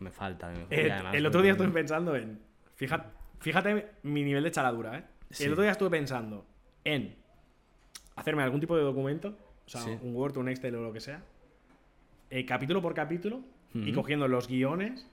que 0.00 0.04
me 0.04 0.10
falta. 0.10 0.52
Eh, 0.70 0.90
además 0.90 1.14
el 1.14 1.26
otro 1.26 1.42
día 1.42 1.52
estuve 1.52 1.68
pensando 1.68 2.16
en. 2.16 2.40
Fíjate, 2.74 3.08
fíjate 3.38 3.90
mi 4.02 4.24
nivel 4.24 4.42
de 4.44 4.50
chaladura, 4.50 4.98
¿eh? 4.98 5.04
Sí. 5.30 5.44
El 5.44 5.52
otro 5.52 5.62
día 5.62 5.72
estuve 5.72 5.90
pensando 5.90 6.46
en 6.84 7.14
hacerme 8.16 8.42
algún 8.42 8.60
tipo 8.60 8.76
de 8.76 8.82
documento, 8.82 9.36
o 9.66 9.68
sea, 9.68 9.82
Sí. 9.82 9.90
un 10.02 10.16
Word, 10.16 10.38
un 10.38 10.48
Excel 10.48 10.74
o 10.76 10.82
lo 10.82 10.92
que 10.92 11.00
sea, 11.00 11.22
eh, 12.30 12.44
capítulo 12.46 12.80
por 12.80 12.94
capítulo, 12.94 13.42
y 13.74 13.92
cogiendo 13.92 14.26
los 14.26 14.48
guiones, 14.48 15.06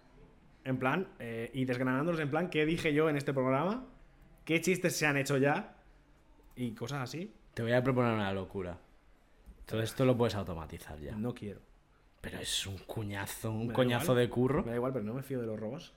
en 0.63 0.77
plan, 0.79 1.07
eh, 1.19 1.51
y 1.53 1.65
desgranándolos 1.65 2.19
en 2.21 2.29
plan, 2.31 2.49
qué 2.49 2.65
dije 2.65 2.91
yo 2.93 3.07
en 3.09 3.15
este 3.17 3.33
programa, 3.33 3.85
qué 4.45 4.59
chistes 4.61 4.95
se 4.95 5.05
han 5.05 5.17
hecho 5.17 5.37
ya, 5.37 5.75
y 6.55 6.71
cosas 6.71 7.01
así. 7.01 7.31
Te 7.53 7.61
voy 7.61 7.73
a 7.73 7.83
proponer 7.83 8.13
una 8.13 8.31
locura. 8.33 8.79
Todo 9.65 9.81
esto 9.81 10.05
lo 10.05 10.17
puedes 10.17 10.33
automatizar 10.35 10.97
ya. 10.99 11.15
No 11.15 11.33
quiero. 11.35 11.59
Pero 12.21 12.39
es 12.39 12.65
un 12.67 12.77
cuñazo, 12.79 13.51
un 13.51 13.69
coñazo 13.71 14.05
igual. 14.13 14.17
de 14.19 14.29
curro. 14.29 14.63
Me 14.63 14.71
da 14.71 14.75
igual, 14.75 14.93
pero 14.93 15.05
no 15.05 15.13
me 15.13 15.23
fío 15.23 15.39
de 15.39 15.47
los 15.47 15.59
robots. 15.59 15.93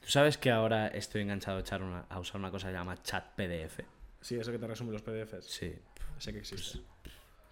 Tú 0.00 0.08
sabes 0.08 0.36
que 0.36 0.50
ahora 0.50 0.88
estoy 0.88 1.22
enganchado 1.22 1.58
a, 1.58 1.60
echar 1.60 1.82
una- 1.82 2.06
a 2.08 2.18
usar 2.18 2.40
una 2.40 2.50
cosa 2.50 2.66
que 2.66 2.72
se 2.72 2.78
llama 2.78 3.00
chat 3.02 3.24
PDF. 3.36 3.80
Sí, 4.20 4.36
eso 4.36 4.50
que 4.52 4.58
te 4.58 4.66
resume 4.66 4.92
los 4.92 5.02
PDFs. 5.02 5.44
Sí. 5.46 5.72
Sé 6.18 6.32
que 6.32 6.38
existe. 6.40 6.80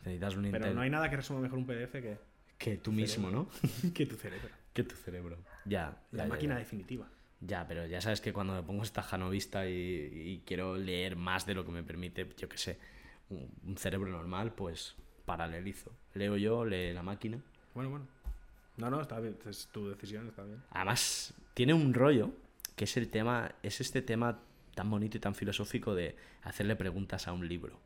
Necesitas 0.05 0.35
un 0.37 0.51
Pero 0.51 0.73
no 0.75 0.81
hay 0.81 0.91
nada 0.91 1.09
que 1.11 1.17
resuma 1.17 1.41
mejor 1.41 1.59
un 1.59 1.67
PDF 1.67 2.01
que, 2.01 2.19
Que 2.59 2.77
tú 2.79 2.91
mismo, 2.93 3.31
¿no? 3.31 3.49
que 3.95 4.07
tu 4.07 4.17
cerebro. 4.17 4.49
que 4.73 4.83
tu 4.85 4.97
cerebro. 4.97 5.37
Ya. 5.65 5.97
La 6.13 6.19
ya, 6.19 6.25
ya, 6.25 6.27
máquina 6.29 6.55
ya. 6.55 6.59
definitiva. 6.61 7.09
Ya, 7.41 7.67
pero 7.67 7.87
ya 7.87 8.01
sabes 8.01 8.21
que 8.21 8.33
cuando 8.33 8.53
me 8.55 8.63
pongo 8.63 8.83
esta 8.83 9.03
janovista 9.03 9.67
y, 9.69 9.73
y 9.73 10.43
quiero 10.45 10.77
leer 10.77 11.17
más 11.17 11.47
de 11.47 11.55
lo 11.55 11.65
que 11.65 11.71
me 11.73 11.83
permite, 11.83 12.29
yo 12.37 12.49
qué 12.49 12.59
sé, 12.59 12.79
un, 13.31 13.49
un 13.65 13.77
cerebro 13.79 14.11
normal, 14.11 14.53
pues 14.55 14.95
paralelizo. 15.25 15.91
Leo 16.15 16.37
yo, 16.37 16.65
lee 16.65 16.93
la 16.93 17.03
máquina. 17.03 17.41
Bueno, 17.75 17.91
bueno. 17.91 18.07
No, 18.77 18.91
no, 18.91 19.01
está 19.01 19.21
bien. 19.21 19.37
Es 19.47 19.69
tu 19.73 19.89
decisión, 19.89 20.29
está 20.29 20.43
bien. 20.45 20.63
Además, 20.71 21.35
tiene 21.55 21.75
un 21.75 21.93
rollo 21.93 22.31
que 22.77 22.85
es 22.85 22.97
el 22.97 23.11
tema, 23.11 23.53
es 23.63 23.81
este 23.81 24.03
tema 24.03 24.39
tan 24.75 24.91
bonito 24.91 25.17
y 25.17 25.21
tan 25.21 25.35
filosófico 25.35 25.95
de 25.95 26.17
hacerle 26.43 26.77
preguntas 26.77 27.29
a 27.29 27.33
un 27.33 27.47
libro. 27.47 27.79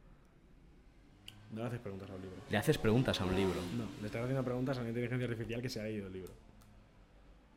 No 1.50 1.62
le 1.62 1.68
haces 1.68 1.80
preguntas 1.80 2.10
al 2.10 2.20
libro. 2.20 2.36
Le 2.50 2.56
haces 2.56 2.78
preguntas 2.78 3.20
a 3.20 3.24
un 3.24 3.34
libro. 3.34 3.60
No, 3.76 3.86
le 4.00 4.06
estás 4.06 4.22
haciendo 4.22 4.44
preguntas 4.44 4.78
a 4.78 4.80
una 4.80 4.90
inteligencia 4.90 5.26
artificial 5.26 5.62
que 5.62 5.68
se 5.68 5.80
ha 5.80 5.84
leído 5.84 6.06
el 6.08 6.12
libro. 6.12 6.32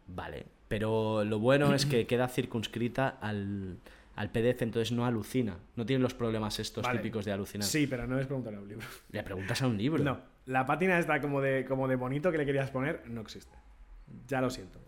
Vale, 0.07 0.45
pero 0.67 1.23
lo 1.23 1.39
bueno 1.39 1.73
es 1.73 1.85
que 1.85 2.07
queda 2.07 2.27
circunscrita 2.27 3.17
al, 3.21 3.77
al 4.17 4.31
PDF, 4.31 4.63
entonces 4.63 4.91
no 4.91 5.05
alucina. 5.05 5.57
No 5.75 5.85
tiene 5.85 6.01
los 6.01 6.15
problemas 6.15 6.59
estos 6.59 6.83
Vale. 6.83 6.99
típicos 6.99 7.23
de 7.23 7.31
alucinar. 7.31 7.67
Sí, 7.67 7.85
pero 7.85 8.07
no 8.07 8.19
es 8.19 8.25
preguntarle 8.25 8.57
a 8.57 8.61
un 8.61 8.67
libro. 8.67 8.85
Le 9.11 9.23
preguntas 9.23 9.61
a 9.61 9.67
un 9.67 9.77
libro. 9.77 10.03
No, 10.03 10.19
la 10.47 10.65
pátina 10.65 10.97
esta 10.97 11.21
como 11.21 11.39
de, 11.39 11.65
como 11.65 11.87
de 11.87 11.95
bonito 11.95 12.31
que 12.31 12.39
le 12.39 12.45
querías 12.45 12.71
poner 12.71 13.03
no 13.07 13.21
existe. 13.21 13.55
Ya 14.27 14.41
lo 14.41 14.49
siento. 14.49 14.79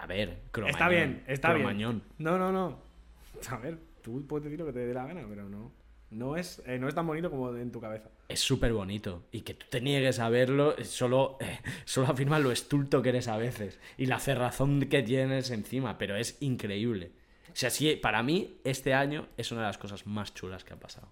A 0.00 0.06
ver, 0.06 0.38
cromañón. 0.50 0.74
está 0.74 0.88
bien, 0.88 1.22
está 1.26 1.52
cromañón. 1.52 1.98
bien. 1.98 2.12
No, 2.18 2.38
no, 2.38 2.50
no. 2.50 2.78
A 3.50 3.58
ver, 3.58 3.78
tú 4.00 4.26
puedes 4.26 4.44
decir 4.44 4.58
lo 4.58 4.64
que 4.64 4.72
te 4.72 4.86
dé 4.86 4.94
la 4.94 5.06
gana, 5.06 5.22
pero 5.28 5.48
no. 5.50 5.70
No 6.10 6.36
es, 6.36 6.62
eh, 6.66 6.78
no 6.78 6.88
es 6.88 6.94
tan 6.94 7.06
bonito 7.06 7.30
como 7.30 7.54
en 7.54 7.70
tu 7.70 7.80
cabeza. 7.80 8.08
Es 8.28 8.40
súper 8.40 8.72
bonito. 8.72 9.24
Y 9.32 9.42
que 9.42 9.52
tú 9.52 9.66
te 9.68 9.82
niegues 9.82 10.18
a 10.18 10.30
verlo 10.30 10.76
eh, 10.78 10.84
solo, 10.84 11.36
eh, 11.40 11.58
solo 11.84 12.08
afirma 12.08 12.38
lo 12.38 12.52
estulto 12.52 13.02
que 13.02 13.10
eres 13.10 13.28
a 13.28 13.36
veces. 13.36 13.78
Y 13.98 14.06
la 14.06 14.18
cerrazón 14.18 14.80
que 14.80 15.02
tienes 15.02 15.50
encima. 15.50 15.98
Pero 15.98 16.16
es 16.16 16.38
increíble. 16.40 17.12
O 17.52 17.56
sea, 17.56 17.70
sí, 17.70 17.96
para 17.96 18.22
mí, 18.22 18.58
este 18.64 18.94
año 18.94 19.28
es 19.36 19.52
una 19.52 19.60
de 19.62 19.66
las 19.68 19.78
cosas 19.78 20.06
más 20.06 20.32
chulas 20.34 20.64
que 20.64 20.72
ha 20.74 20.80
pasado. 20.80 21.08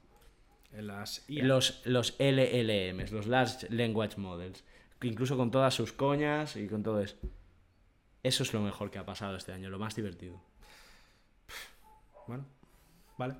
Las. 0.73 1.25
Los, 1.29 1.83
los 1.85 2.17
LLMs, 2.19 3.13
los 3.13 3.27
Large 3.27 3.69
Language 3.71 4.17
Models. 4.19 4.65
Incluso 5.03 5.37
con 5.37 5.51
todas 5.51 5.75
sus 5.75 5.93
coñas 5.93 6.57
y 6.57 6.67
con 6.69 6.83
todo 6.83 7.01
eso. 7.01 7.17
Eso 8.23 8.43
es 8.43 8.53
lo 8.53 8.61
mejor 8.61 8.91
que 8.91 8.99
ha 8.99 9.05
pasado 9.07 9.37
este 9.37 9.53
año, 9.53 9.71
lo 9.71 9.79
más 9.79 9.95
divertido. 9.97 10.41
Bueno, 12.27 12.45
vale. 13.19 13.35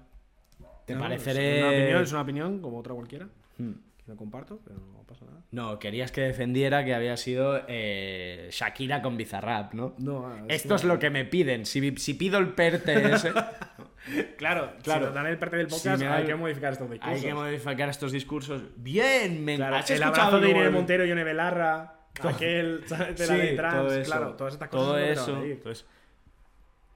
Te 0.87 0.95
No, 0.95 1.01
pareceré- 1.03 1.59
Es 1.59 1.63
una, 1.63 1.69
opinión, 1.71 2.03
es 2.03 2.13
una 2.13 2.21
opinión 2.23 2.61
como 2.61 2.79
otra 2.79 2.95
cualquiera. 2.95 3.29
Hmm. 3.59 3.73
No 4.07 4.17
comparto, 4.17 4.61
pero 4.65 4.77
no 4.79 5.03
pasa 5.05 5.25
nada. 5.25 5.43
No, 5.53 5.79
querías 5.79 6.11
que 6.11 6.21
defendiera 6.23 6.85
que 6.85 6.95
había 6.95 7.17
sido 7.17 7.63
eh, 7.69 8.49
Shakira 8.51 9.03
con 9.03 9.17
Bizarrap, 9.17 9.73
¿no? 9.75 9.95
No, 9.99 10.27
ah, 10.27 10.45
Esto 10.49 10.75
es 10.75 10.85
lo 10.85 10.99
que 10.99 11.11
me 11.11 11.25
piden. 11.25 11.65
Si, 11.67 11.97
si 11.97 12.15
pido 12.15 12.39
el 12.39 12.49
PERTE 12.55 13.13
ese, 13.15 13.33
Claro, 14.39 14.73
Claro. 14.83 15.01
Si 15.01 15.05
nos 15.07 15.15
dan 15.15 15.27
el 15.27 15.39
parte 15.39 15.57
del 15.59 15.67
podcast, 15.69 16.01
Si 16.01 16.07
hay 16.07 16.25
que 16.25 16.35
modificar 16.35 16.73
estos 16.73 16.91
discursos. 16.91 17.15
hay 17.17 17.23
que 17.23 17.35
modificar 17.35 17.89
estos 17.89 18.13
discursos. 18.13 18.63
Bien, 18.77 19.45
me 19.45 19.57
Claro, 19.57 19.77
¿has 19.77 19.91
el 19.91 20.03
abrazo 20.03 20.41
de 20.41 20.51
Irene 20.51 20.71
Montero 20.71 21.05
y 21.05 21.09
Yone 21.09 21.23
Belarra, 21.23 21.95
aquel 22.23 22.85
de 22.89 22.97
la 22.99 23.15
Sí, 23.17 23.33
ley 23.37 23.57
trans, 23.57 23.75
todo 23.77 23.93
eso. 23.95 24.11
claro, 24.11 24.35
todas 24.35 24.55
estas 24.55 24.69
cosas. 24.71 24.87
Todo 24.87 24.99
eso. 24.99 25.85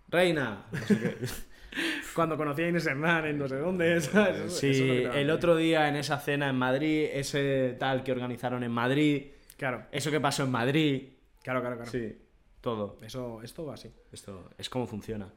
Reina. 0.09 0.65
no 0.73 0.79
sé 0.87 0.99
qué. 0.99 1.17
Cuando 2.15 2.37
conocí 2.37 2.63
a 2.63 2.69
Inés 2.69 2.87
Hernán 2.87 3.27
en 3.27 3.39
no 3.39 3.49
sé 3.49 3.57
dónde, 3.57 4.01
¿sabes? 4.01 4.37
Eso- 4.41 4.57
Sí, 4.59 4.71
eso 4.71 4.85
es 5.11 5.17
el 5.17 5.31
otro 5.31 5.57
día 5.57 5.89
en 5.89 5.97
esa 5.97 6.19
cena 6.19 6.49
en 6.49 6.57
Madrid, 6.57 7.09
ese 7.13 7.77
tal 7.79 8.03
que 8.05 8.13
organizaron 8.13 8.63
en 8.63 8.71
Madrid, 8.73 9.27
Claro, 9.57 9.85
eso 9.93 10.11
que 10.11 10.21
pasó 10.21 10.45
en 10.45 10.51
Madrid. 10.51 11.09
claro, 11.43 11.61
claro. 11.61 11.77
claro. 11.77 11.91
Sí, 11.91 12.17
todo. 12.61 12.99
Eso, 13.03 13.41
esto 13.43 13.65
va 13.67 13.75
así. 13.75 13.91
Esto 14.13 14.51
es 14.59 14.69
como 14.69 14.87
funciona. 14.87 15.29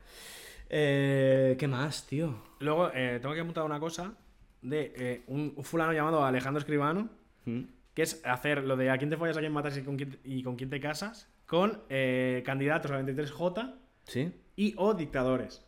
Eh, 0.69 1.55
¿Qué 1.59 1.67
más, 1.67 2.05
tío? 2.07 2.35
Luego, 2.59 2.91
eh, 2.93 3.19
tengo 3.21 3.33
que 3.35 3.41
apuntar 3.41 3.63
una 3.63 3.79
cosa 3.79 4.13
de 4.61 4.93
eh, 4.95 5.21
un, 5.27 5.53
un 5.55 5.63
fulano 5.63 5.93
llamado 5.93 6.25
Alejandro 6.25 6.59
Escribano, 6.59 7.09
¿Mm? 7.45 7.61
que 7.93 8.01
es 8.01 8.21
hacer 8.25 8.63
lo 8.63 8.75
de 8.75 8.89
a 8.89 8.97
quién 8.97 9.09
te 9.09 9.17
follas, 9.17 9.37
a 9.37 9.39
quién 9.39 9.53
matas 9.53 9.77
y 9.77 9.81
con 9.83 9.95
quién, 9.97 10.17
y 10.23 10.43
con 10.43 10.55
quién 10.55 10.69
te 10.69 10.79
casas, 10.79 11.29
con 11.45 11.81
eh, 11.89 12.43
candidatos 12.45 12.91
a 12.91 12.99
23J 13.01 13.75
¿Sí? 14.05 14.31
y 14.55 14.73
o 14.77 14.93
dictadores. 14.93 15.63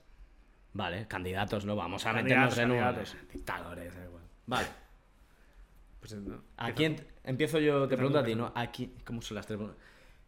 Vale, 0.74 1.08
candidatos, 1.08 1.66
¿no? 1.66 1.76
Vamos 1.76 2.06
a 2.06 2.14
Candidatos, 2.14 2.56
meternos 2.56 2.58
en 2.58 2.72
un... 2.72 2.78
candidatos. 2.94 3.18
Dictadores, 3.34 3.96
da 3.96 4.04
igual. 4.06 4.24
Vale. 4.46 4.68
Pues, 6.00 6.14
eh, 6.14 6.18
no. 6.18 6.44
¿A 6.58 6.72
quién? 6.74 7.06
Empiezo 7.24 7.60
yo, 7.60 7.88
te 7.88 7.96
pregunto 7.96 8.20
a 8.20 8.24
ti, 8.24 8.36
¿no? 8.36 8.52
¿A 8.56 8.72
quién? 8.72 8.94
¿Cómo 9.06 9.22
son 9.22 9.36
las 9.36 9.48
tres? 9.48 9.60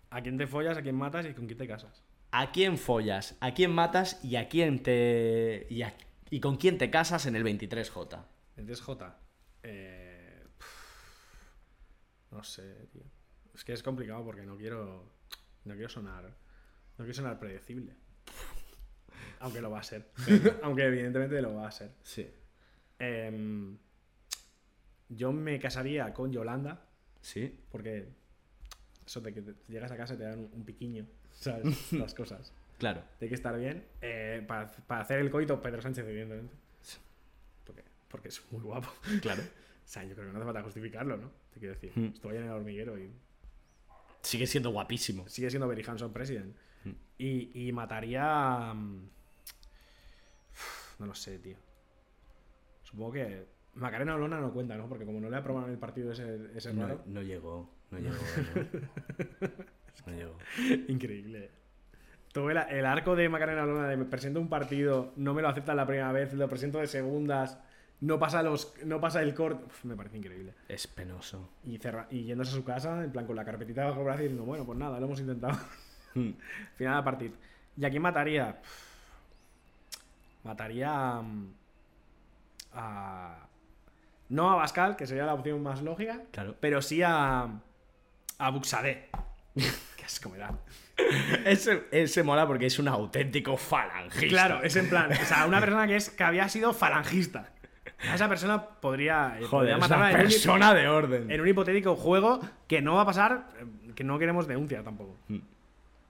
A 0.09 0.21
quién 0.21 0.37
te 0.37 0.47
follas, 0.47 0.77
a 0.77 0.81
quién 0.81 0.95
matas 0.95 1.25
y 1.25 1.33
con 1.33 1.45
quién 1.45 1.57
te 1.57 1.67
casas. 1.67 2.03
¿A 2.31 2.51
quién 2.51 2.77
follas? 2.77 3.37
¿A 3.39 3.53
quién 3.53 3.71
matas? 3.71 4.23
¿Y 4.23 4.35
a 4.35 4.47
quién 4.49 4.81
te... 4.83 5.67
y, 5.69 5.81
a- 5.83 5.95
y 6.29 6.39
con 6.39 6.57
quién 6.57 6.77
te 6.77 6.89
casas 6.89 7.25
en 7.25 7.35
el 7.35 7.43
23J? 7.43 8.23
23J. 8.57 9.13
Eh, 9.63 10.43
no 12.31 12.43
sé, 12.43 12.87
tío. 12.91 13.03
Es 13.53 13.63
que 13.63 13.73
es 13.73 13.83
complicado 13.83 14.23
porque 14.23 14.43
no 14.43 14.55
quiero. 14.57 15.11
No 15.65 15.73
quiero 15.73 15.89
sonar. 15.89 16.23
No 16.97 17.05
quiero 17.05 17.13
sonar 17.13 17.37
predecible. 17.39 17.95
Aunque 19.41 19.61
lo 19.61 19.69
va 19.71 19.79
a 19.79 19.83
ser. 19.83 20.09
Aunque 20.63 20.83
evidentemente 20.85 21.41
lo 21.41 21.55
va 21.55 21.67
a 21.67 21.71
ser. 21.71 21.91
Sí. 22.03 22.29
Em, 22.99 23.77
yo 25.09 25.31
me 25.33 25.59
casaría 25.59 26.13
con 26.13 26.31
Yolanda. 26.31 26.85
¿Sí? 27.21 27.59
Porque. 27.69 28.07
Eso 29.05 29.19
de 29.21 29.33
que 29.33 29.41
te- 29.41 29.55
llegas 29.67 29.91
a 29.91 29.97
casa 29.97 30.13
y 30.13 30.17
te 30.17 30.23
dan 30.23 30.39
un, 30.39 30.49
un 30.53 30.63
piquiño. 30.63 31.05
¿Sabes? 31.31 31.91
Las 31.93 32.13
cosas. 32.13 32.53
Claro. 32.77 33.03
Tiene 33.19 33.29
que 33.29 33.35
estar 33.35 33.57
bien. 33.59 33.83
Eh, 34.01 34.43
para, 34.47 34.67
para 34.87 35.01
hacer 35.01 35.19
el 35.19 35.29
coito, 35.29 35.61
Pedro 35.61 35.81
Sánchez, 35.81 36.05
evidentemente. 36.07 36.53
Porque, 37.65 37.83
porque 38.07 38.27
es 38.29 38.41
muy 38.51 38.61
guapo. 38.61 38.89
Claro. 39.21 39.41
O 39.83 39.93
sea, 39.93 40.05
yo 40.05 40.13
creo 40.15 40.27
que 40.27 40.31
no 40.31 40.37
hace 40.39 40.45
falta 40.45 40.63
justificarlo, 40.63 41.17
¿no? 41.17 41.29
Te 41.53 41.59
quiero 41.59 41.73
decir. 41.73 41.91
Hmm. 41.93 42.13
Estoy 42.13 42.37
en 42.37 42.43
el 42.43 42.49
hormiguero 42.51 42.97
y 42.97 43.11
Sigue 44.21 44.47
siendo 44.47 44.69
guapísimo. 44.69 45.27
sigue 45.27 45.49
siendo 45.49 45.67
Berry 45.67 45.83
Hanson 45.85 46.13
president. 46.13 46.55
Hmm. 46.85 46.91
Y, 47.17 47.67
y 47.67 47.71
mataría. 47.73 48.73
mm, 48.73 49.09
No 51.01 51.07
lo 51.07 51.15
sé, 51.15 51.39
tío. 51.39 51.57
Supongo 52.83 53.11
que. 53.13 53.45
Macarena 53.73 54.15
Olona 54.15 54.39
no 54.39 54.53
cuenta, 54.53 54.75
¿no? 54.77 54.87
Porque 54.87 55.05
como 55.05 55.19
no 55.19 55.29
le 55.29 55.37
aprobaron 55.37 55.71
el 55.71 55.77
partido 55.77 56.11
ese, 56.11 56.51
ese 56.55 56.73
No, 56.73 56.83
raro. 56.83 57.01
no 57.07 57.21
llegó. 57.21 57.69
No 57.89 57.99
llegó. 57.99 58.15
No, 59.41 59.49
No 60.05 60.13
llegó. 60.17 60.37
Increíble. 60.89 61.49
Todo 62.33 62.51
el, 62.51 62.57
el 62.57 62.85
arco 62.85 63.15
de 63.15 63.29
Macarena 63.29 63.63
Olona 63.63 63.87
de 63.87 63.97
me 63.97 64.05
presento 64.05 64.39
un 64.39 64.47
partido, 64.49 65.13
no 65.15 65.33
me 65.33 65.41
lo 65.41 65.47
aceptan 65.49 65.75
la 65.77 65.85
primera 65.87 66.11
vez, 66.11 66.33
lo 66.33 66.47
presento 66.47 66.79
de 66.79 66.87
segundas, 66.87 67.57
no 68.01 68.19
pasa, 68.19 68.43
los, 68.43 68.73
no 68.85 69.01
pasa 69.01 69.21
el 69.21 69.33
corte. 69.33 69.63
Me 69.83 69.95
parece 69.95 70.17
increíble. 70.17 70.53
Es 70.67 70.85
penoso. 70.87 71.49
Y, 71.63 71.77
cerra- 71.77 72.07
y 72.11 72.23
yéndose 72.25 72.51
a 72.51 72.55
su 72.55 72.63
casa, 72.63 73.03
en 73.03 73.11
plan 73.11 73.25
con 73.25 73.35
la 73.35 73.43
carpetita 73.45 73.85
bajo 73.85 73.99
el 73.99 74.05
brazo 74.05 74.19
y 74.19 74.23
diciendo, 74.23 74.45
bueno, 74.45 74.65
pues 74.65 74.77
nada, 74.77 74.99
lo 74.99 75.05
hemos 75.07 75.19
intentado. 75.19 75.57
Hmm. 76.13 76.31
Final 76.75 76.97
de 76.97 77.03
partido. 77.03 77.33
¿Y 77.77 77.85
a 77.85 77.89
quién 77.89 78.01
mataría? 78.01 78.61
Mataría 80.43 81.21
mm, 81.21 81.53
a... 82.73 83.35
No 84.29 84.49
a 84.51 84.55
Bascal, 84.55 84.95
que 84.95 85.05
sería 85.07 85.25
la 85.25 85.33
opción 85.33 85.61
más 85.61 85.81
lógica, 85.81 86.21
Claro. 86.31 86.55
pero 86.59 86.81
sí 86.81 87.01
a... 87.03 87.47
A 88.39 88.49
Buxadé. 88.49 89.09
Qué 89.55 90.05
asco 90.05 90.29
me 90.29 90.37
da. 90.37 90.51
Ese, 91.45 91.83
ese 91.91 92.23
mola 92.23 92.47
porque 92.47 92.67
es 92.67 92.79
un 92.79 92.87
auténtico 92.87 93.57
falangista. 93.57 94.27
Claro, 94.27 94.63
es 94.63 94.75
en 94.75 94.89
plan, 94.89 95.11
o 95.11 95.25
sea, 95.25 95.45
una 95.45 95.59
persona 95.59 95.85
que, 95.87 95.95
es, 95.97 96.09
que 96.09 96.23
había 96.23 96.47
sido 96.49 96.73
falangista. 96.73 97.51
A 98.09 98.15
esa 98.15 98.27
persona 98.29 98.63
podría, 98.65 99.35
eh, 99.39 99.43
Joder, 99.43 99.49
podría 99.49 99.77
matarla 99.77 100.05
un- 100.07 100.11
persona 100.13 100.73
de 100.73 100.87
orden. 100.87 101.29
en 101.29 101.41
un 101.41 101.47
hipotético 101.47 101.95
juego 101.95 102.39
que 102.67 102.81
no 102.81 102.95
va 102.95 103.01
a 103.01 103.05
pasar, 103.05 103.49
eh, 103.59 103.93
que 103.93 104.03
no 104.03 104.17
queremos 104.17 104.47
denuncia 104.47 104.81
tampoco. 104.83 105.17
Hmm. 105.27 105.39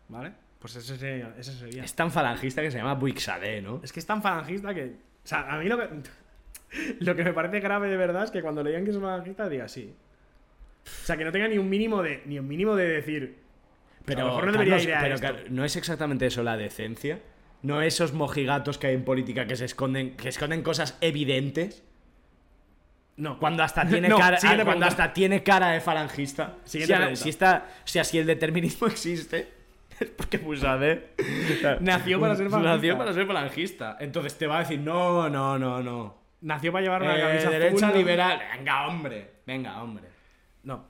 ¿Vale? 0.10 0.34
Pues 0.62 0.76
ese 0.76 0.96
sería. 0.96 1.34
Ese 1.38 1.54
sería. 1.54 1.84
Es 1.84 1.96
tan 1.96 2.12
falangista 2.12 2.62
que 2.62 2.70
se 2.70 2.78
llama 2.78 2.94
Buixadé, 2.94 3.62
¿no? 3.62 3.82
Es 3.84 3.92
que 3.92 4.00
es 4.00 4.06
tan 4.06 4.22
falangista 4.22 4.74
que. 4.74 4.86
O 5.24 5.28
sea, 5.28 5.52
a 5.52 5.58
mí 5.58 5.68
lo 5.68 5.78
que. 5.78 5.90
Lo 7.02 7.18
que 7.18 7.26
me 7.26 7.34
parece 7.34 7.60
grave 7.60 7.90
de 7.90 7.98
verdad 7.98 8.24
es 8.24 8.32
que 8.32 8.42
cuando 8.42 8.64
le 8.64 8.70
digan 8.70 8.86
que 8.86 8.92
es 8.92 8.98
falangista 8.98 9.50
diga 9.50 9.68
sí. 9.68 9.94
O 10.86 11.06
sea, 11.06 11.18
que 11.18 11.26
no 11.26 11.32
tenga 11.34 11.50
ni 11.50 11.58
un 11.58 11.70
mínimo 11.70 12.02
de. 12.02 12.22
Ni 12.26 12.40
un 12.40 12.48
mínimo 12.48 12.78
de 12.78 12.88
decir. 12.88 13.40
Pero, 14.06 14.22
a 14.22 14.24
lo 14.24 14.30
mejor 14.30 14.46
no 14.46 14.52
debería 14.54 14.76
Carlos, 14.76 14.88
ir 14.88 14.96
a 14.96 15.02
pero, 15.02 15.16
esto. 15.16 15.28
Car- 15.28 15.52
no 15.52 15.66
es 15.66 15.76
exactamente 15.76 16.26
eso 16.28 16.44
la 16.44 16.56
decencia. 16.56 17.20
No 17.62 17.82
esos 17.82 18.14
mojigatos 18.14 18.78
que 18.78 18.88
hay 18.88 18.96
en 18.96 19.04
política 19.04 19.46
que 19.48 19.58
se 19.58 19.66
esconden, 19.66 20.16
que 20.16 20.30
esconden 20.30 20.64
cosas 20.64 20.98
evidentes. 21.02 21.84
No. 23.18 23.38
Cuando 23.38 23.64
hasta 23.64 23.86
tiene 23.86 24.08
No, 24.10 24.18
cara, 24.18 24.40
cuando 24.64 24.86
hasta 24.86 25.12
tiene 25.12 25.44
cara 25.44 25.72
de 25.72 25.82
falangista. 25.82 26.56
Siguiente 26.64 27.16
si, 27.18 27.24
si 27.24 27.30
está, 27.30 27.68
o 27.84 27.88
sea, 27.88 28.04
si 28.06 28.18
el 28.18 28.26
determinismo 28.26 28.88
existe, 28.88 29.61
es 30.02 30.10
porque 30.18 30.38
Buixadé 30.38 31.14
Nació 31.82 32.20
para 32.20 32.36
ser 32.36 32.50
falangista. 32.50 32.76
Nació 32.76 32.98
para 32.98 33.14
ser 33.14 33.28
falangista. 33.28 33.98
Entonces 34.00 34.38
te 34.38 34.48
va 34.48 34.58
a 34.58 34.60
decir, 34.60 34.80
no, 34.80 35.30
no, 35.30 35.58
no, 35.60 35.82
no. 35.82 36.22
Nació 36.42 36.72
para 36.72 36.84
llevar 36.84 37.02
una 37.04 37.18
Eh, 37.18 37.22
camisa 37.22 37.50
derecha 37.52 37.92
liberal. 37.92 38.40
Venga, 38.58 38.88
hombre. 38.88 39.32
Venga, 39.46 39.82
hombre. 39.84 40.06
No. 40.64 40.86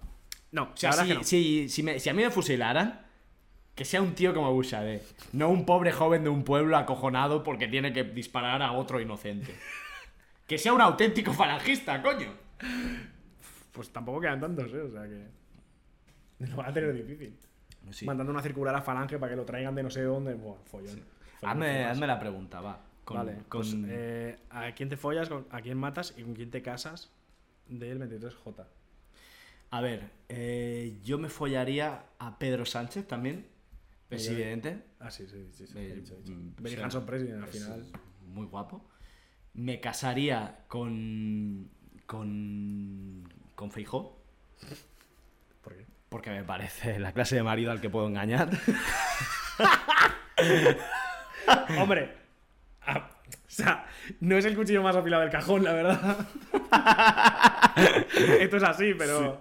No. 0.51 0.63
O 0.63 0.77
sea, 0.77 0.91
si, 0.93 1.07
que 1.07 1.13
no. 1.15 1.23
si- 1.23 1.69
si 1.69 1.83
me- 1.83 1.99
si 1.99 2.09
a 2.09 2.13
mí 2.13 2.23
me 2.23 2.29
fusilaran, 2.29 3.05
que 3.75 3.85
sea 3.85 4.01
un 4.01 4.13
tío 4.15 4.33
como 4.33 4.51
Bushade. 4.53 5.01
No 5.33 5.49
un 5.49 5.65
pobre 5.65 5.91
joven 5.91 6.23
de 6.23 6.29
un 6.29 6.43
pueblo 6.43 6.77
acojonado 6.77 7.43
porque 7.43 7.67
tiene 7.67 7.93
que 7.93 8.03
disparar 8.03 8.61
a 8.61 8.71
otro 8.73 8.99
inocente. 9.01 9.55
que 10.47 10.57
sea 10.57 10.73
un 10.73 10.81
auténtico 10.81 11.33
falangista, 11.33 12.01
coño. 12.01 12.33
Pues 13.71 13.89
tampoco 13.91 14.19
quedan 14.21 14.39
tantos, 14.41 14.73
¿eh? 14.73 14.81
O 14.81 14.91
sea 14.91 15.03
que. 15.03 15.27
Lo 16.49 16.55
van 16.55 16.69
a 16.69 16.73
tener 16.73 16.93
difícil. 16.93 17.37
Mandando 18.05 18.31
una 18.31 18.41
circular 18.41 18.75
a 18.75 18.81
Falange 18.81 19.17
para 19.19 19.31
que 19.31 19.35
lo 19.35 19.45
traigan 19.45 19.75
de 19.75 19.83
no 19.83 19.89
sé 19.89 20.03
dónde. 20.03 20.33
Buah, 20.35 20.57
follón. 20.65 20.87
Follón, 21.39 21.51
Hazme, 21.51 21.85
hazme 21.85 22.07
la 22.07 22.19
pregunta, 22.19 22.61
va. 22.61 22.79
Con- 23.03 23.17
vale, 23.17 23.33
con- 23.49 23.61
pues, 23.61 23.75
eh, 23.87 24.37
¿a 24.51 24.71
quién 24.73 24.89
te 24.89 24.97
follas, 24.97 25.29
a 25.49 25.61
quién 25.61 25.77
matas 25.77 26.13
y 26.17 26.21
con 26.23 26.33
quién 26.35 26.51
te 26.51 26.61
casas 26.61 27.11
del 27.67 27.99
23J? 27.99 28.65
A 29.71 29.81
ver, 29.81 30.11
eh, 30.29 30.99
yo 31.03 31.17
me 31.17 31.29
follaría 31.29 32.03
a 32.19 32.37
Pedro 32.37 32.65
Sánchez 32.65 33.07
también. 33.07 33.47
Evidente. 34.09 34.83
Ah, 34.99 35.09
sí, 35.09 35.25
sí, 35.27 35.47
sí. 35.53 35.65
sí, 35.65 35.73
Eh, 35.77 35.93
dicho, 35.95 36.15
mm, 36.25 36.55
Benny 36.57 36.67
o 36.67 36.69
sea, 36.77 36.83
Hanson 36.85 37.05
President 37.05 37.43
al 37.43 37.49
final. 37.49 37.85
Muy 38.27 38.45
guapo. 38.45 38.85
Me 39.53 39.79
casaría 39.79 40.65
con. 40.67 41.69
con. 42.05 43.27
con 43.55 43.71
Feijó. 43.71 44.21
Porque 46.11 46.29
me 46.29 46.43
parece 46.43 46.99
la 46.99 47.13
clase 47.13 47.37
de 47.37 47.43
marido 47.43 47.71
al 47.71 47.79
que 47.79 47.89
puedo 47.89 48.05
engañar. 48.05 48.49
Hombre, 51.79 52.13
ah, 52.81 53.09
o 53.31 53.35
sea, 53.47 53.85
no 54.19 54.37
es 54.37 54.43
el 54.43 54.57
cuchillo 54.57 54.83
más 54.83 54.93
afilado 54.93 55.21
del 55.21 55.31
cajón, 55.31 55.63
la 55.63 55.71
verdad. 55.71 56.27
Esto 58.41 58.57
es 58.57 58.63
así, 58.63 58.93
pero. 58.93 59.39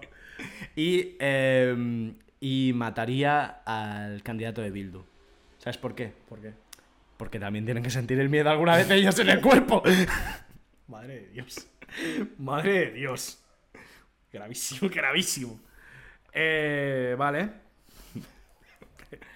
Y, 0.73 1.17
eh, 1.19 2.13
y 2.39 2.71
mataría 2.73 3.63
al 3.65 4.23
candidato 4.23 4.61
de 4.61 4.71
Bildu. 4.71 5.03
¿Sabes 5.57 5.77
por 5.77 5.93
qué? 5.93 6.13
¿Por 6.29 6.39
qué? 6.39 6.53
Porque 7.17 7.37
también 7.37 7.65
tienen 7.65 7.83
que 7.83 7.89
sentir 7.89 8.17
el 8.17 8.29
miedo 8.29 8.49
alguna 8.49 8.77
vez 8.77 8.89
ellos 8.91 9.19
en 9.19 9.29
el 9.29 9.41
cuerpo. 9.41 9.83
Madre 10.87 11.19
de 11.19 11.27
Dios. 11.31 11.67
Madre 12.37 12.71
de 12.71 12.91
Dios. 12.91 13.43
Gravísimo, 14.31 14.89
gravísimo. 14.89 15.59
Eh, 16.33 17.15
vale. 17.17 17.49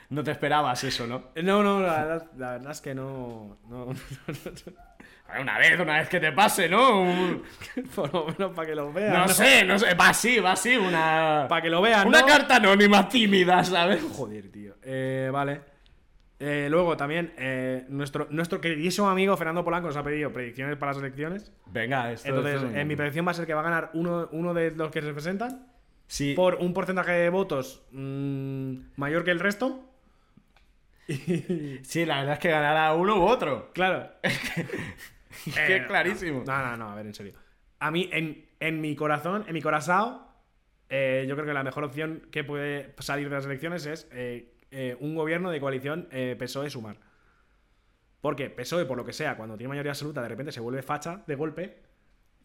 No 0.09 0.23
te 0.23 0.31
esperabas 0.31 0.83
eso, 0.83 1.07
¿no? 1.07 1.31
No, 1.43 1.63
no, 1.63 1.81
la 1.81 2.03
verdad, 2.03 2.31
la 2.37 2.51
verdad 2.51 2.71
es 2.71 2.81
que 2.81 2.93
no. 2.93 3.57
no, 3.67 3.87
Una 5.41 5.57
vez, 5.57 5.79
una 5.79 5.97
vez 5.97 6.07
que 6.07 6.19
te 6.19 6.31
pase, 6.31 6.69
¿no? 6.69 7.41
Por 7.95 8.13
lo 8.13 8.27
menos 8.27 8.53
para 8.53 8.67
que 8.67 8.75
lo 8.75 8.93
vean. 8.93 9.13
No 9.13 9.27
sé, 9.27 9.65
no 9.65 9.79
sé. 9.79 9.93
Va 9.95 10.09
así, 10.09 10.39
va 10.39 10.51
así. 10.51 10.77
Una. 10.77 11.47
Para 11.49 11.61
que 11.61 11.69
lo 11.69 11.81
vean. 11.81 12.07
Una 12.07 12.21
¿no? 12.21 12.27
carta 12.27 12.57
anónima 12.57 13.09
tímida, 13.09 13.63
¿sabes? 13.63 14.01
Joder, 14.15 14.51
tío. 14.51 14.75
Eh, 14.83 15.29
vale. 15.33 15.61
Eh, 16.37 16.67
luego 16.69 16.97
también, 16.97 17.33
eh, 17.37 17.85
nuestro, 17.87 18.27
nuestro 18.29 18.59
queridísimo 18.59 19.09
amigo 19.09 19.37
Fernando 19.37 19.63
Polanco 19.63 19.87
nos 19.87 19.95
ha 19.95 20.03
pedido 20.03 20.31
predicciones 20.31 20.75
para 20.77 20.91
las 20.91 21.01
elecciones. 21.01 21.53
Venga, 21.65 22.11
esto 22.11 22.27
Entonces, 22.27 22.55
esto 22.55 22.67
es 22.67 22.75
eh, 22.75 22.85
mi 22.85 22.95
predicción 22.95 23.25
va 23.25 23.31
a 23.31 23.33
ser 23.33 23.45
que 23.45 23.53
va 23.53 23.61
a 23.61 23.63
ganar 23.63 23.91
uno, 23.93 24.27
uno 24.31 24.53
de 24.53 24.71
los 24.71 24.91
que 24.91 25.01
se 25.01 25.13
presentan 25.13 25.65
Sí. 26.07 26.33
por 26.33 26.55
un 26.55 26.73
porcentaje 26.73 27.11
de 27.11 27.29
votos 27.29 27.83
mm, 27.91 28.75
mayor 28.95 29.23
que 29.23 29.31
el 29.31 29.39
resto. 29.39 29.83
Sí, 31.83 32.05
la 32.05 32.19
verdad 32.19 32.33
es 32.33 32.39
que 32.39 32.49
ganará 32.49 32.93
uno 32.93 33.17
u 33.17 33.23
otro. 33.27 33.71
Claro. 33.73 34.09
que 35.43 35.75
Eh, 35.77 35.85
clarísimo. 35.87 36.43
No, 36.45 36.57
no, 36.65 36.77
no, 36.77 36.89
a 36.89 36.95
ver, 36.95 37.05
en 37.05 37.13
serio. 37.13 37.33
A 37.79 37.91
mí, 37.91 38.09
en, 38.11 38.45
en 38.59 38.81
mi 38.81 38.95
corazón, 38.95 39.45
en 39.47 39.53
mi 39.53 39.61
corazón, 39.61 40.21
eh, 40.89 41.25
yo 41.27 41.35
creo 41.35 41.45
que 41.45 41.53
la 41.53 41.63
mejor 41.63 41.83
opción 41.83 42.27
que 42.31 42.43
puede 42.43 42.95
salir 42.99 43.29
de 43.29 43.35
las 43.35 43.45
elecciones 43.45 43.85
es 43.85 44.07
eh, 44.11 44.97
un 44.99 45.15
gobierno 45.15 45.51
de 45.51 45.59
coalición 45.59 46.09
PSOE-Sumar. 46.11 46.97
Porque 48.21 48.49
PSOE, 48.49 48.85
por 48.85 48.97
lo 48.97 49.05
que 49.05 49.13
sea, 49.13 49.37
cuando 49.37 49.57
tiene 49.57 49.69
mayoría 49.69 49.91
absoluta, 49.91 50.23
de 50.23 50.29
repente 50.29 50.51
se 50.51 50.59
vuelve 50.59 50.81
facha 50.81 51.23
de 51.27 51.35
golpe 51.35 51.85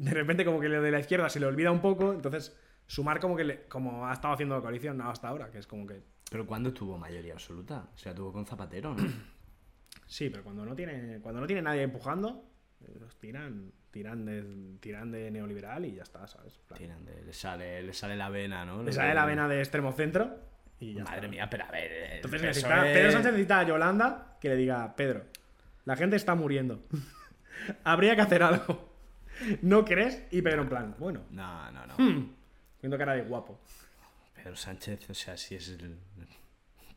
de 0.01 0.13
repente 0.13 0.47
como 0.47 0.61
que 0.61 0.69
lo 0.71 0.81
de 0.81 0.91
la 0.91 0.99
izquierda 0.99 1.29
se 1.29 1.41
le 1.41 1.47
olvida 1.47 1.71
un 1.71 1.83
poco, 1.83 2.15
entonces 2.15 2.57
sumar 2.91 3.21
como 3.21 3.37
que 3.37 3.45
le- 3.45 3.63
como 3.69 4.05
ha 4.07 4.13
estado 4.13 4.35
haciendo 4.35 4.57
la 4.57 4.61
coalición 4.63 5.01
hasta 5.01 5.29
ahora, 5.29 5.51
que 5.51 5.59
es 5.59 5.67
como 5.67 5.87
que 5.87 6.03
Pero 6.31 6.45
¿cuándo 6.47 6.73
tuvo 6.73 6.99
mayoría 6.99 7.35
absoluta? 7.35 7.89
O 7.95 7.99
sea, 7.99 8.13
tuvo 8.15 8.33
con 8.33 8.45
Zapatero, 8.47 8.95
¿no? 8.95 9.05
sí, 10.07 10.29
pero 10.31 10.43
cuando 10.43 10.65
no 10.65 10.75
tiene 10.75 11.21
cuando 11.21 11.41
no 11.41 11.47
tiene 11.47 11.63
nadie 11.63 11.83
empujando, 11.83 12.45
eh, 12.81 12.97
los 13.01 13.17
tiran 13.19 13.73
tiran 13.93 14.25
de 14.25 14.77
tiran 14.81 15.11
de 15.13 15.31
neoliberal 15.31 15.85
y 15.85 15.95
ya 15.95 16.03
está, 16.03 16.27
¿sabes? 16.27 16.59
Plan, 16.67 16.79
Tiran 16.79 17.05
de- 17.05 17.23
le, 17.25 17.33
sale, 17.33 17.83
le 17.83 17.93
sale 17.93 18.17
la 18.17 18.29
vena, 18.29 18.65
¿no? 18.65 18.83
Le 18.83 18.93
sale 18.93 19.15
la 19.15 19.25
vena 19.27 19.47
de 19.49 19.59
extremo 19.61 19.93
centro 19.93 20.37
y 20.81 20.95
ya 20.95 21.05
Madre 21.05 21.17
está. 21.19 21.29
mía, 21.29 21.49
pero 21.51 21.65
a 21.65 21.71
ver. 21.71 21.93
el 21.93 22.13
Entonces 22.17 22.43
necesita, 22.43 22.83
Pedro 22.83 23.11
Sánchez 23.13 23.33
necesita 23.33 23.59
a 23.61 23.63
Yolanda 23.67 24.37
que 24.41 24.49
le 24.49 24.57
diga, 24.57 24.95
Pedro, 24.97 25.25
la 25.85 25.95
gente 25.97 26.17
está 26.17 26.35
muriendo. 26.35 26.83
Habría 27.85 28.17
que 28.17 28.23
hacer 28.23 28.43
algo. 28.43 28.89
¿No 29.63 29.85
crees? 29.85 30.25
Y 30.31 30.43
Pedro 30.43 30.63
en 30.63 30.69
plan, 30.69 30.95
bueno, 30.99 31.21
No, 31.31 31.71
no, 31.73 31.87
no. 31.87 31.95
hmm, 31.99 32.35
viendo 32.83 32.97
cara 32.99 33.15
de 33.15 33.23
guapo. 33.23 33.59
Pedro 34.35 34.57
Sánchez, 34.57 35.11
o 35.11 35.15
sea, 35.15 35.37
sí 35.37 35.55
es 35.55 35.69
el. 35.69 35.97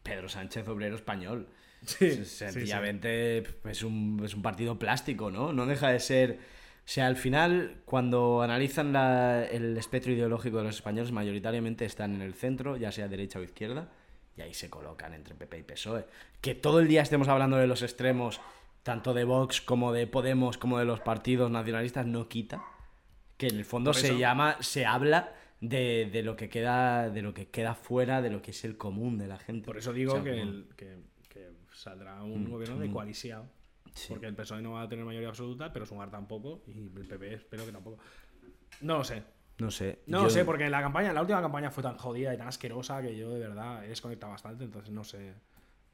Pedro 0.02 0.28
Sánchez, 0.30 0.68
obrero 0.68 0.96
español. 0.96 1.48
Sí, 1.86 2.24
Sencillamente 2.26 3.44
Es, 3.66 3.84
un, 3.84 4.22
es 4.24 4.34
un 4.34 4.42
partido 4.42 4.80
plástico, 4.80 5.30
¿no? 5.32 5.52
No 5.54 5.66
deja 5.66 5.90
de 5.90 6.00
ser. 6.00 6.40
O 6.86 6.86
sea, 6.88 7.08
al 7.08 7.16
final, 7.16 7.82
cuando 7.86 8.42
analizan 8.42 8.92
la- 8.94 9.46
el 9.46 9.78
espectro 9.78 10.12
ideológico 10.12 10.58
de 10.58 10.64
los 10.66 10.76
españoles, 10.76 11.12
mayoritariamente 11.12 11.86
están 11.86 12.16
en 12.16 12.22
el 12.22 12.34
centro, 12.34 12.76
ya 12.78 12.92
sea 12.92 13.08
derecha 13.08 13.40
o 13.40 13.44
izquierda, 13.44 13.90
y 14.38 14.42
ahí 14.42 14.54
se 14.54 14.70
colocan 14.70 15.14
entre 15.14 15.36
PP 15.36 15.60
y 15.60 15.64
PSOE. 15.64 16.06
Que 16.42 16.56
todo 16.56 16.80
el 16.82 16.88
día 16.90 17.02
estemos 17.02 17.28
hablando 17.30 17.56
de 17.58 17.68
los 17.68 17.82
extremos, 17.84 18.42
tanto 18.84 19.14
de 19.14 19.24
Vox 19.24 19.62
como 19.62 19.94
de 19.94 20.08
Podemos, 20.08 20.58
como 20.58 20.78
de 20.80 20.84
los 20.86 21.00
partidos 21.00 21.52
nacionalistas, 21.52 22.06
no 22.06 22.28
quita 22.28 22.62
que 23.38 23.48
en 23.48 23.56
el 23.58 23.66
fondo 23.66 23.94
se 23.94 24.18
llama, 24.18 24.58
se 24.62 24.86
habla 24.86 25.34
de, 25.68 26.10
de 26.12 26.24
lo 26.24 26.36
que 26.36 26.50
queda, 26.50 27.10
de 27.10 27.22
lo 27.22 27.34
que 27.34 27.48
queda 27.50 27.74
fuera 27.74 28.22
de 28.22 28.30
lo 28.30 28.42
que 28.42 28.52
es 28.52 28.64
el 28.66 28.78
común 28.78 29.18
de 29.18 29.28
la 29.28 29.38
gente. 29.38 29.66
Por 29.66 29.78
eso 29.78 29.94
digo 29.94 30.12
O 30.14 30.16
sea, 30.16 30.24
que, 30.24 30.42
el- 30.42 30.68
que, 30.76 30.98
que 31.30 31.52
saldrá 31.72 32.22
un 32.24 32.50
gobierno 32.50 32.78
de 32.80 32.90
coalición. 32.92 33.50
Sí. 33.94 34.08
Porque 34.10 34.26
el 34.26 34.36
PSOE 34.36 34.62
no 34.62 34.72
va 34.74 34.82
a 34.82 34.90
tener 34.90 35.06
mayoría 35.06 35.30
absoluta, 35.30 35.72
pero 35.72 35.86
Sumar 35.86 36.10
tampoco. 36.10 36.64
Y 36.68 36.80
el 37.00 37.08
PP 37.08 37.34
espero 37.36 37.66
que 37.66 37.72
tampoco. 37.72 38.00
No 38.82 38.98
lo 38.98 39.04
sé. 39.04 39.24
No 39.60 39.70
sé. 39.72 40.00
No 40.08 40.18
yo- 40.18 40.24
lo 40.26 40.30
sé, 40.32 40.44
porque 40.46 40.70
la 40.70 40.82
campaña, 40.82 41.14
la 41.14 41.22
última 41.22 41.42
campaña 41.42 41.70
fue 41.72 41.84
tan 41.84 41.96
jodida 41.98 42.34
y 42.34 42.38
tan 42.38 42.48
asquerosa 42.48 43.02
que 43.02 43.16
yo 43.16 43.32
de 43.34 43.40
verdad 43.40 43.86
he 43.86 43.90
desconectado 43.90 44.32
bastante, 44.32 44.64
entonces 44.64 44.92
no 44.92 45.04
sé. 45.04 45.34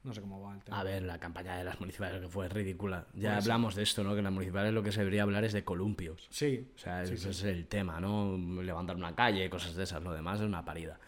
No 0.02 0.14
sé 0.14 0.20
cómo 0.22 0.40
va 0.40 0.54
el 0.54 0.62
tema. 0.64 0.80
A 0.80 0.82
ver, 0.84 1.02
la 1.02 1.18
campaña 1.18 1.56
de 1.58 1.64
las 1.64 1.78
municipales 1.78 2.20
que 2.22 2.28
fue 2.28 2.48
ridícula. 2.48 3.06
Ya 3.14 3.30
Por 3.30 3.38
eso. 3.38 3.50
hablamos 3.52 3.74
de 3.74 3.82
esto, 3.82 4.02
¿no? 4.02 4.12
Que 4.12 4.18
en 4.18 4.24
las 4.24 4.32
municipales 4.32 4.72
lo 4.72 4.82
que 4.82 4.92
se 4.92 5.00
debería 5.00 5.22
hablar 5.24 5.44
es 5.44 5.52
de 5.52 5.62
columpios. 5.62 6.26
Sí. 6.30 6.66
O 6.74 6.78
sea, 6.78 7.04
Sí, 7.04 7.14
ese 7.14 7.24
sí. 7.24 7.28
es 7.30 7.44
el 7.44 7.66
tema, 7.66 8.00
¿no? 8.00 8.38
Levantar 8.62 8.96
una 8.96 9.14
calle, 9.14 9.50
cosas 9.50 9.74
de 9.74 9.82
esas. 9.84 10.02
Lo 10.02 10.12
demás 10.12 10.40
es 10.40 10.46
una 10.46 10.64
parida. 10.64 10.98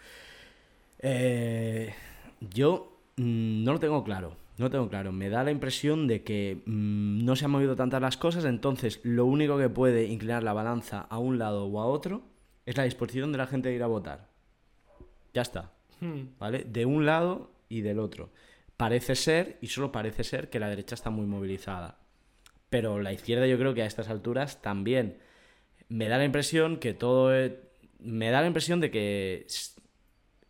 Eh, 0.99 1.95
yo 2.41 2.99
mm, 3.17 3.65
no 3.65 3.73
lo 3.73 3.79
tengo 3.81 4.05
claro. 4.05 4.37
No 4.59 4.67
lo 4.67 4.71
tengo 4.71 4.89
claro. 4.89 5.11
Me 5.13 5.29
da 5.31 5.43
la 5.45 5.51
impresión 5.51 6.07
de 6.07 6.23
que 6.23 6.63
mm, 6.67 7.25
no 7.25 7.35
se 7.37 7.47
han 7.47 7.51
movido 7.51 7.75
tantas 7.77 8.01
las 8.03 8.17
cosas, 8.17 8.45
entonces 8.45 9.01
lo 9.03 9.25
único 9.25 9.59
que 9.59 9.69
puede 9.69 10.05
inclinar 10.05 10.43
la 10.43 10.53
balanza 10.53 11.01
a 11.09 11.19
un 11.19 11.39
lado 11.39 11.65
o 11.65 11.81
a 11.81 11.87
otro 11.87 12.23
es 12.67 12.77
la 12.77 12.85
disposición 12.85 13.33
de 13.33 13.39
la 13.39 13.47
gente 13.47 13.71
de 13.71 13.75
ir 13.77 13.83
a 13.83 13.87
votar. 13.87 14.29
Ya 15.35 15.43
está. 15.43 15.73
Hmm. 16.01 16.25
¿vale? 16.39 16.65
De 16.65 16.85
un 16.85 17.07
lado 17.07 17.51
y 17.69 17.81
del 17.81 17.99
otro. 17.99 18.31
Parece 18.77 19.15
ser, 19.15 19.59
y 19.61 19.69
solo 19.69 19.93
parece 19.93 20.25
ser, 20.25 20.51
que 20.51 20.59
la 20.59 20.69
derecha 20.69 20.95
está 20.95 21.11
muy 21.11 21.27
movilizada. 21.27 21.99
Pero 22.71 23.01
la 23.01 23.13
izquierda 23.13 23.47
yo 23.47 23.59
creo 23.59 23.75
que 23.75 23.83
a 23.83 23.87
estas 23.87 24.09
alturas 24.09 24.61
también. 24.63 25.19
Me 25.89 26.09
da 26.09 26.19
la 26.19 26.25
impresión 26.25 26.79
que 26.79 26.95
todo... 26.95 27.35
e- 27.37 27.61
Me 28.01 28.31
da 28.31 28.41
la 28.41 28.47
impresión 28.47 28.81
de 28.81 28.91
que 28.91 29.47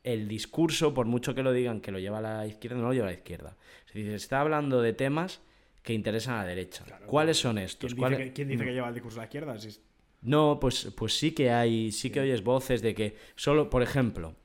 el 0.05 0.29
discurso, 0.29 0.95
por 0.95 1.07
mucho 1.07 1.35
que 1.35 1.43
lo 1.43 1.53
digan 1.53 1.81
que 1.81 1.93
lo 1.93 1.99
lleva 1.99 2.21
la 2.21 2.47
izquierda, 2.47 2.77
no 2.79 2.85
lo 2.89 2.93
lleva 2.93 3.07
la 3.07 3.13
izquierda. 3.13 3.57
Se 3.93 4.15
está 4.15 4.41
hablando 4.41 4.81
de 4.83 4.93
temas 4.93 5.41
que 5.83 5.93
interesan 5.93 6.35
a 6.35 6.39
la 6.43 6.49
derecha. 6.49 6.85
Claro, 6.85 7.07
¿Cuáles 7.07 7.39
son 7.39 7.59
estos? 7.59 7.93
¿Quién 7.95 7.97
dice, 7.97 8.01
¿Cuáles- 8.01 8.19
que, 8.29 8.33
quién 8.33 8.49
dice 8.49 8.65
que 8.65 8.73
lleva 8.73 8.89
el 8.89 8.95
discurso 8.95 9.17
de 9.17 9.21
la 9.21 9.25
izquierda? 9.27 9.59
Si 9.59 9.69
es- 9.69 9.81
no, 10.23 10.59
pues, 10.61 10.93
pues 10.97 11.19
sí 11.19 11.33
que 11.33 11.51
hay, 11.51 11.91
sí 11.93 12.11
que 12.11 12.21
oyes 12.21 12.43
voces 12.45 12.81
de 12.83 12.95
que 12.95 13.17
solo, 13.35 13.69
por 13.69 13.83
ejemplo, 13.83 14.37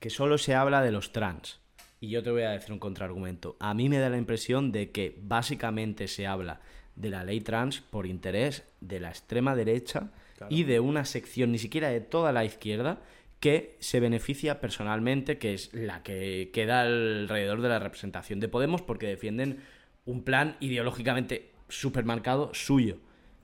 que 0.00 0.08
solo 0.10 0.38
se 0.38 0.54
habla 0.54 0.80
de 0.82 0.90
los 0.92 1.12
trans. 1.12 1.60
Y 2.00 2.08
yo 2.08 2.22
te 2.22 2.30
voy 2.30 2.42
a 2.42 2.50
decir 2.50 2.72
un 2.72 2.78
contraargumento. 2.78 3.56
A 3.58 3.74
mí 3.74 3.88
me 3.88 3.98
da 3.98 4.10
la 4.10 4.18
impresión 4.18 4.70
de 4.72 4.90
que 4.90 5.16
básicamente 5.20 6.08
se 6.08 6.26
habla 6.26 6.60
de 6.94 7.10
la 7.10 7.24
ley 7.24 7.40
trans 7.40 7.80
por 7.80 8.06
interés 8.06 8.64
de 8.80 9.00
la 9.00 9.08
extrema 9.10 9.54
derecha 9.54 10.10
Claro. 10.36 10.54
y 10.54 10.64
de 10.64 10.80
una 10.80 11.06
sección, 11.06 11.50
ni 11.52 11.58
siquiera 11.58 11.88
de 11.88 12.00
toda 12.00 12.30
la 12.32 12.44
izquierda, 12.44 13.00
que 13.40 13.76
se 13.80 14.00
beneficia 14.00 14.60
personalmente, 14.60 15.38
que 15.38 15.54
es 15.54 15.72
la 15.72 16.02
que 16.02 16.50
queda 16.52 16.82
alrededor 16.82 17.62
de 17.62 17.68
la 17.70 17.78
representación 17.78 18.40
de 18.40 18.48
Podemos, 18.48 18.82
porque 18.82 19.06
defienden 19.06 19.60
un 20.04 20.22
plan 20.22 20.56
ideológicamente 20.60 21.50
supermarcado 21.68 22.52
suyo. 22.52 22.98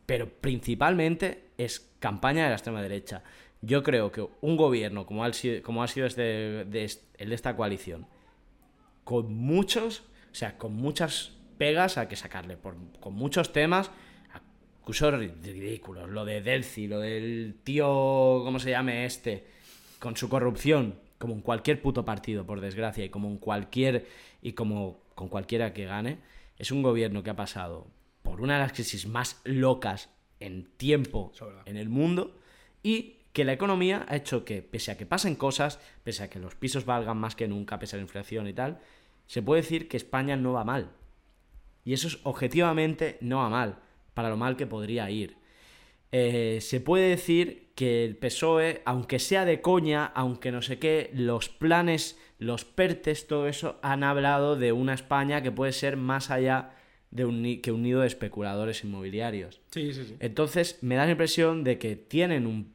Pero 0.07 0.29
principalmente 0.29 1.45
es 1.57 1.91
campaña 1.99 2.45
de 2.45 2.51
la 2.51 2.57
extrema 2.57 2.83
derecha. 2.83 3.23
Yo 3.63 3.83
creo 3.83 4.13
que 4.13 4.27
un 4.41 4.57
gobierno 4.57 5.07
como 5.07 5.25
ha 5.25 5.33
sido, 5.33 5.63
como 5.63 5.83
ha 5.83 5.89
sido 5.89 6.07
este, 6.07 6.23
de 6.65 6.91
el 7.19 7.29
de 7.29 7.35
esta 7.35 7.57
coalición, 7.57 8.07
con 9.05 9.35
muchos, 9.35 10.01
o 10.31 10.35
sea, 10.35 10.59
con 10.59 10.75
muchas 10.75 11.33
pegas 11.59 11.99
a 11.99 12.09
que 12.09 12.17
sacarle, 12.17 12.57
por, 12.57 12.77
con 13.01 13.15
muchos 13.15 13.53
temas, 13.53 13.91
acusos 14.83 15.15
ri- 15.15 15.35
ridículos, 15.43 16.09
lo 16.11 16.25
de 16.25 16.41
Delci, 16.41 16.87
lo 16.87 17.01
del 17.01 17.57
tío, 17.65 17.87
¿cómo 18.45 18.59
se 18.59 18.71
llame 18.71 19.05
este? 19.05 19.47
Con 19.99 20.17
su 20.17 20.29
corrupción, 20.29 20.99
como 21.19 21.35
en 21.35 21.41
cualquier 21.41 21.81
puto 21.81 22.05
partido, 22.05 22.45
por 22.47 22.61
desgracia, 22.61 23.05
y 23.05 23.09
como 23.11 23.29
en 23.29 23.39
cualquier, 23.39 24.07
y 24.41 24.53
como 24.53 25.03
con 25.15 25.29
cualquiera 25.29 25.73
que 25.73 25.85
gane, 25.85 26.19
es 26.59 26.73
un 26.73 26.83
gobierno 26.83 27.23
que 27.23 27.31
ha 27.31 27.37
pasado 27.37 27.87
por 28.23 28.41
una 28.41 28.55
de 28.55 28.61
las 28.61 28.73
crisis 28.73 29.07
más 29.07 29.41
locas 29.45 30.09
en 30.41 30.65
tiempo 30.77 31.33
en 31.67 31.77
el 31.77 31.89
mundo 31.89 32.37
y 32.83 33.17
que 33.33 33.45
la 33.45 33.53
economía 33.53 34.05
ha 34.09 34.17
hecho 34.17 34.45
que, 34.45 34.63
pese 34.63 34.93
a 34.93 34.97
que 34.97 35.07
pasen 35.07 35.37
cosas, 35.37 35.79
pese 36.05 36.23
a 36.23 36.31
que 36.31 36.39
los 36.39 36.55
pisos 36.55 36.85
valgan 36.85 37.17
más 37.17 37.35
que 37.35 37.49
nunca, 37.49 37.79
pese 37.79 37.97
a 37.97 37.99
la 37.99 38.03
inflación 38.03 38.47
y 38.47 38.53
tal, 38.53 38.79
se 39.27 39.43
puede 39.43 39.63
decir 39.63 39.89
que 39.89 39.97
España 39.97 40.37
no 40.37 40.53
va 40.53 40.65
mal. 40.65 40.91
Y 41.85 41.95
eso 41.95 42.09
es 42.09 42.19
objetivamente 42.25 43.19
no 43.21 43.39
va 43.39 43.49
mal, 43.49 43.79
para 44.15 44.29
lo 44.29 44.37
mal 44.37 44.57
que 44.57 44.67
podría 44.67 45.11
ir. 45.11 45.37
Eh, 46.13 46.59
se 46.61 46.81
puede 46.81 47.09
decir 47.09 47.71
que 47.75 48.05
el 48.05 48.17
PSOE, 48.17 48.83
aunque 48.85 49.19
sea 49.19 49.47
de 49.47 49.63
coña, 49.63 50.05
aunque 50.05 50.53
no 50.53 50.61
sé 50.61 50.79
qué, 50.79 51.11
los 51.15 51.49
planes, 51.49 52.19
los 52.39 52.67
PERTES, 52.67 53.27
todo 53.27 53.49
eso, 53.49 53.79
han 53.83 54.05
hablado 54.05 54.57
de 54.57 54.73
una 54.73 54.93
España 54.93 55.43
que 55.43 55.51
puede 55.51 55.73
ser 55.73 55.97
más 55.97 56.31
allá 56.31 56.75
de 57.11 57.25
un, 57.25 57.61
que 57.63 57.73
un 57.73 57.83
nido 57.83 58.03
de 58.03 58.09
especuladores 58.09 58.85
inmobiliarios. 58.85 59.63
Sí, 59.71 59.95
sí, 59.95 60.05
sí. 60.05 60.17
Entonces, 60.21 60.79
me 60.83 60.97
da 60.97 61.07
la 61.07 61.13
impresión 61.13 61.65
de 61.65 61.79
que 61.79 61.97
tienen 61.97 62.47
un 62.47 62.75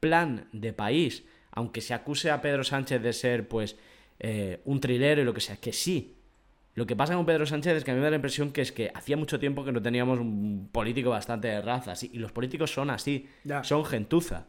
plan 0.00 0.48
de 0.52 0.72
país, 0.72 1.24
aunque 1.50 1.80
se 1.80 1.94
acuse 1.94 2.30
a 2.30 2.40
Pedro 2.42 2.64
Sánchez 2.64 3.02
de 3.02 3.12
ser, 3.12 3.48
pues, 3.48 3.76
eh, 4.18 4.60
un 4.64 4.80
trilero 4.80 5.22
y 5.22 5.24
lo 5.24 5.34
que 5.34 5.40
sea, 5.40 5.56
que 5.56 5.72
sí. 5.72 6.14
Lo 6.74 6.86
que 6.86 6.94
pasa 6.96 7.14
con 7.14 7.24
Pedro 7.24 7.46
Sánchez 7.46 7.78
es 7.78 7.84
que 7.84 7.90
a 7.90 7.94
mí 7.94 8.00
me 8.00 8.04
da 8.04 8.10
la 8.10 8.16
impresión 8.16 8.50
que 8.52 8.60
es 8.60 8.70
que 8.70 8.90
hacía 8.94 9.16
mucho 9.16 9.38
tiempo 9.38 9.64
que 9.64 9.72
no 9.72 9.80
teníamos 9.80 10.18
un 10.18 10.68
político 10.70 11.08
bastante 11.10 11.48
de 11.48 11.62
raza, 11.62 11.96
sí, 11.96 12.10
y 12.12 12.18
los 12.18 12.32
políticos 12.32 12.70
son 12.70 12.90
así, 12.90 13.26
Ya. 13.44 13.64
son 13.64 13.84
gentuza, 13.86 14.46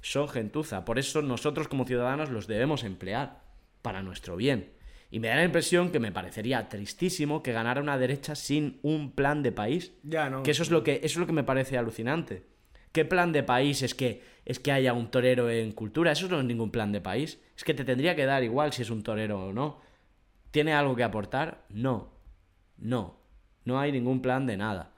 son 0.00 0.28
gentuza. 0.28 0.84
Por 0.84 0.98
eso 0.98 1.22
nosotros 1.22 1.68
como 1.68 1.84
ciudadanos 1.84 2.30
los 2.30 2.48
debemos 2.48 2.82
emplear 2.82 3.42
para 3.82 4.02
nuestro 4.02 4.36
bien. 4.36 4.70
Y 5.10 5.20
me 5.20 5.28
da 5.28 5.36
la 5.36 5.44
impresión 5.44 5.90
que 5.90 6.00
me 6.00 6.12
parecería 6.12 6.68
tristísimo 6.68 7.42
que 7.42 7.52
ganara 7.52 7.80
una 7.80 7.96
derecha 7.96 8.34
sin 8.34 8.78
un 8.82 9.12
plan 9.12 9.42
de 9.42 9.52
país. 9.52 9.92
Ya, 10.02 10.28
no. 10.28 10.42
Que 10.42 10.50
eso 10.50 10.62
es 10.64 10.70
lo 10.70 10.82
que 10.82 10.96
eso 10.96 11.04
es 11.06 11.16
lo 11.16 11.26
que 11.26 11.32
me 11.32 11.44
parece 11.44 11.78
alucinante. 11.78 12.42
¿Qué 12.92 13.04
plan 13.04 13.32
de 13.32 13.42
país 13.42 13.82
es 13.82 13.94
que 13.94 14.22
es 14.48 14.58
que 14.58 14.72
haya 14.72 14.94
un 14.94 15.10
torero 15.10 15.50
en 15.50 15.72
cultura? 15.72 16.12
Eso 16.12 16.26
no 16.26 16.40
es 16.40 16.44
ningún 16.46 16.70
plan 16.70 16.90
de 16.90 17.02
país. 17.02 17.38
Es 17.54 17.64
que 17.64 17.74
te 17.74 17.84
tendría 17.84 18.16
que 18.16 18.24
dar 18.24 18.42
igual 18.42 18.72
si 18.72 18.80
es 18.80 18.88
un 18.88 19.02
torero 19.02 19.48
o 19.48 19.52
no. 19.52 19.78
¿Tiene 20.50 20.72
algo 20.72 20.96
que 20.96 21.04
aportar? 21.04 21.66
No. 21.68 22.08
No. 22.78 23.18
No 23.66 23.78
hay 23.78 23.92
ningún 23.92 24.22
plan 24.22 24.46
de 24.46 24.56
nada. 24.56 24.92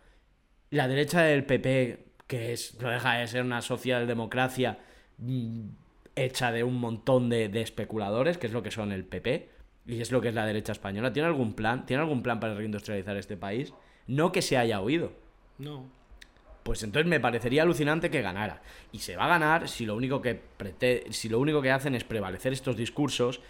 La 0.70 0.86
derecha 0.86 1.22
del 1.22 1.44
PP, 1.44 2.12
que 2.28 2.52
es 2.52 2.80
no 2.80 2.90
deja 2.90 3.14
de 3.14 3.26
ser 3.26 3.42
una 3.42 3.60
socialdemocracia 3.60 4.78
mm, 5.18 5.68
hecha 6.14 6.52
de 6.52 6.62
un 6.62 6.78
montón 6.78 7.28
de, 7.28 7.48
de 7.48 7.62
especuladores, 7.62 8.38
que 8.38 8.46
es 8.46 8.52
lo 8.52 8.62
que 8.62 8.70
son 8.70 8.92
el 8.92 9.04
PP, 9.04 9.50
y 9.84 10.00
es 10.00 10.12
lo 10.12 10.20
que 10.20 10.28
es 10.28 10.34
la 10.34 10.46
derecha 10.46 10.70
española, 10.70 11.12
¿tiene 11.12 11.26
algún 11.26 11.54
plan? 11.54 11.86
¿Tiene 11.86 12.04
algún 12.04 12.22
plan 12.22 12.38
para 12.38 12.54
reindustrializar 12.54 13.16
este 13.16 13.36
país? 13.36 13.74
No 14.06 14.30
que 14.30 14.42
se 14.42 14.56
haya 14.56 14.80
oído. 14.80 15.10
No. 15.58 15.99
Pues 16.62 16.82
entonces 16.82 17.08
me 17.08 17.20
parecería 17.20 17.62
alucinante 17.62 18.10
que 18.10 18.22
ganara. 18.22 18.62
Y 18.92 18.98
se 18.98 19.16
va 19.16 19.24
a 19.24 19.28
ganar 19.28 19.68
si 19.68 19.86
lo 19.86 19.96
único 19.96 20.20
que 20.20 20.40
si 21.10 21.28
lo 21.28 21.38
único 21.38 21.62
que 21.62 21.70
hacen 21.70 21.94
es 21.94 22.04
prevalecer 22.04 22.52
estos 22.52 22.76
discursos 22.76 23.40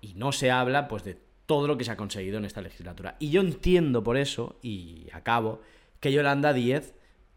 y 0.00 0.14
no 0.14 0.32
se 0.32 0.50
habla 0.50 0.88
pues 0.88 1.04
de 1.04 1.18
todo 1.46 1.66
lo 1.66 1.76
que 1.76 1.84
se 1.84 1.90
ha 1.90 1.96
conseguido 1.96 2.38
en 2.38 2.44
esta 2.44 2.62
legislatura. 2.62 3.16
Y 3.18 3.30
yo 3.30 3.40
entiendo 3.40 4.02
por 4.02 4.16
eso, 4.16 4.58
y 4.62 5.06
acabo, 5.12 5.60
que 6.00 6.12
Yolanda 6.12 6.52
Díez 6.52 6.94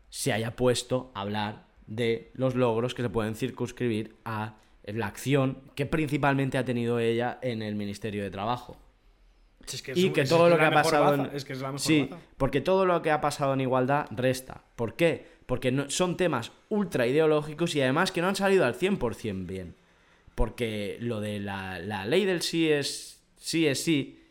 se 0.10 0.34
haya 0.34 0.56
puesto 0.56 1.12
a 1.13 1.21
hablar 1.21 1.65
de 1.88 2.32
los 2.34 2.56
logros 2.56 2.93
que 2.93 3.02
se 3.02 3.10
pueden 3.10 3.36
circunscribir 3.36 4.15
a 4.26 4.56
la 4.84 5.08
acción 5.08 5.60
que 5.76 5.86
principalmente 5.86 6.58
ha 6.58 6.65
tenido 6.65 7.00
ella 7.00 7.39
en 7.41 7.62
el 7.62 7.76
Ministerio 7.76 8.23
de 8.23 8.32
Trabajo. 8.32 8.78
Si 9.65 9.76
es 9.78 9.82
que 9.82 9.91
es 9.91 9.98
y 9.98 10.10
que 10.12 10.22
es 10.22 10.30
todo 10.30 10.50
lo 10.50 10.58
que 10.58 10.63
ha 10.65 10.72
pasado 10.72 11.04
baza, 11.17 11.24
en... 11.30 11.36
Es 11.36 11.43
que 11.46 11.54
es 11.54 11.60
la 11.62 11.67
mejor 11.67 11.80
Sí, 11.82 12.08
baza. 12.10 12.22
porque 12.38 12.62
todo 12.62 12.86
lo 12.86 13.02
que 13.02 13.12
ha 13.12 13.20
pasado 13.22 13.54
en 13.54 13.62
igualdad 13.62 14.06
resta. 14.12 14.63
¿Por 14.76 14.96
qué? 14.96 15.26
Porque 15.46 15.72
no- 15.72 15.89
son 15.89 16.15
temas 16.17 16.52
ultra 16.70 17.06
ideológicos 17.08 17.76
y 17.76 17.82
además 17.82 18.12
que 18.12 18.22
no 18.22 18.28
han 18.28 18.36
salido 18.36 18.65
al 18.65 18.76
100% 18.76 19.46
bien. 19.46 19.76
Porque 20.36 20.98
lo 21.02 21.20
de 21.20 21.39
la, 21.39 21.80
la 21.80 22.06
ley 22.06 22.24
del 22.26 22.41
sí 22.41 22.70
es 22.70 23.22
sí 23.38 23.65
es 23.67 23.84
sí, 23.84 24.24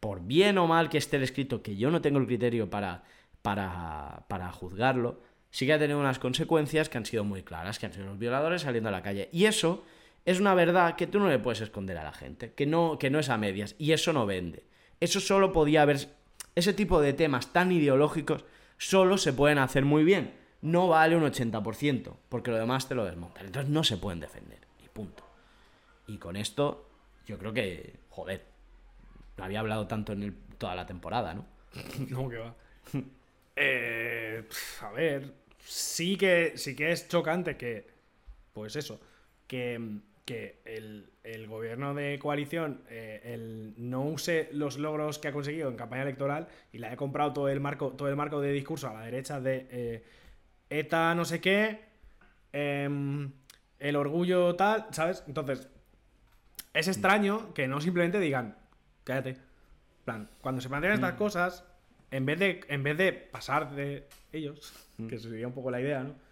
por 0.00 0.20
bien 0.22 0.56
o 0.58 0.66
mal 0.66 0.88
que 0.88 0.98
esté 0.98 1.16
el 1.16 1.22
escrito, 1.24 1.62
que 1.62 1.76
yo 1.76 1.90
no 1.90 2.00
tengo 2.00 2.18
el 2.18 2.26
criterio 2.26 2.70
para, 2.70 3.02
para, 3.42 4.24
para 4.28 4.52
juzgarlo, 4.52 5.20
sí 5.50 5.66
que 5.66 5.72
ha 5.72 5.78
tenido 5.78 5.98
unas 5.98 6.18
consecuencias 6.18 6.88
que 6.88 6.98
han 6.98 7.06
sido 7.06 7.24
muy 7.24 7.42
claras, 7.42 7.78
que 7.78 7.86
han 7.86 7.92
sido 7.92 8.06
los 8.06 8.18
violadores 8.18 8.62
saliendo 8.62 8.88
a 8.88 8.92
la 8.92 9.02
calle. 9.02 9.28
Y 9.32 9.44
eso 9.46 9.84
es 10.26 10.38
una 10.40 10.54
verdad 10.54 10.96
que 10.96 11.06
tú 11.06 11.18
no 11.18 11.28
le 11.28 11.38
puedes 11.38 11.62
esconder 11.62 11.96
a 11.96 12.04
la 12.04 12.12
gente, 12.12 12.52
que 12.52 12.66
no, 12.66 12.98
que 12.98 13.08
no 13.08 13.18
es 13.18 13.30
a 13.30 13.38
medias, 13.38 13.74
y 13.78 13.92
eso 13.92 14.12
no 14.12 14.26
vende. 14.26 14.64
Eso 15.00 15.20
solo 15.20 15.52
podía 15.52 15.82
haber... 15.82 16.08
Ese 16.54 16.72
tipo 16.74 17.00
de 17.00 17.12
temas 17.14 17.52
tan 17.52 17.72
ideológicos 17.72 18.44
solo 18.76 19.16
se 19.18 19.32
pueden 19.32 19.58
hacer 19.58 19.84
muy 19.84 20.04
bien. 20.04 20.34
No 20.62 20.88
vale 20.88 21.16
un 21.16 21.22
80%, 21.24 22.14
porque 22.28 22.50
lo 22.50 22.56
demás 22.58 22.88
te 22.88 22.94
lo 22.94 23.04
desmontan. 23.04 23.46
Entonces 23.46 23.70
no 23.70 23.84
se 23.84 23.96
pueden 23.98 24.20
defender, 24.20 24.58
y 24.84 24.88
punto. 24.88 25.22
Y 26.06 26.18
con 26.18 26.36
esto, 26.36 26.88
yo 27.26 27.38
creo 27.38 27.52
que, 27.52 27.94
joder, 28.10 28.44
no 29.36 29.44
había 29.44 29.60
hablado 29.60 29.86
tanto 29.86 30.12
en 30.12 30.22
el- 30.22 30.34
toda 30.58 30.74
la 30.74 30.86
temporada, 30.86 31.34
¿no? 31.34 31.46
No, 32.08 32.28
que 32.28 32.38
va. 32.38 32.54
Eh, 33.54 34.44
a 34.82 34.90
ver, 34.92 35.32
sí 35.64 36.16
que, 36.16 36.52
sí 36.56 36.74
que 36.76 36.92
es 36.92 37.08
chocante 37.08 37.56
que, 37.56 37.86
pues 38.52 38.76
eso, 38.76 39.00
que, 39.46 39.80
que 40.26 40.60
el, 40.64 41.08
el 41.22 41.46
gobierno 41.46 41.94
de 41.94 42.18
coalición 42.18 42.82
eh, 42.90 43.22
el, 43.24 43.74
no 43.78 44.02
use 44.02 44.48
los 44.52 44.76
logros 44.76 45.20
que 45.20 45.28
ha 45.28 45.32
conseguido 45.32 45.68
en 45.70 45.76
campaña 45.76 46.02
electoral 46.02 46.48
y 46.72 46.78
le 46.78 46.88
haya 46.88 46.96
comprado 46.96 47.32
todo 47.32 47.48
el 47.48 47.60
marco, 47.60 47.92
todo 47.92 48.08
el 48.08 48.16
marco 48.16 48.40
de 48.40 48.50
discurso 48.52 48.88
a 48.88 48.92
la 48.92 49.02
derecha 49.02 49.40
de 49.40 49.68
eh, 49.70 50.04
ETA 50.68 51.14
no 51.14 51.24
sé 51.24 51.40
qué, 51.40 51.78
em, 52.52 53.30
el 53.78 53.94
orgullo 53.94 54.56
tal, 54.56 54.88
¿sabes? 54.90 55.22
Entonces, 55.28 55.68
es 56.74 56.88
extraño 56.88 57.54
que 57.54 57.68
no 57.68 57.80
simplemente 57.80 58.18
digan, 58.18 58.56
cállate. 59.04 59.30
En 59.30 60.04
plan, 60.04 60.30
cuando 60.40 60.60
se 60.60 60.68
plantean 60.68 60.94
estas 60.94 61.14
cosas, 61.14 61.64
en 62.10 62.26
vez 62.26 62.38
de, 62.40 62.60
en 62.68 62.82
vez 62.82 62.98
de 62.98 63.12
pasar 63.12 63.76
de 63.76 64.08
ellos, 64.32 64.72
que 65.08 65.18
sería 65.18 65.46
un 65.46 65.52
poco 65.52 65.70
la 65.70 65.80
idea, 65.80 66.02
¿no? 66.02 66.25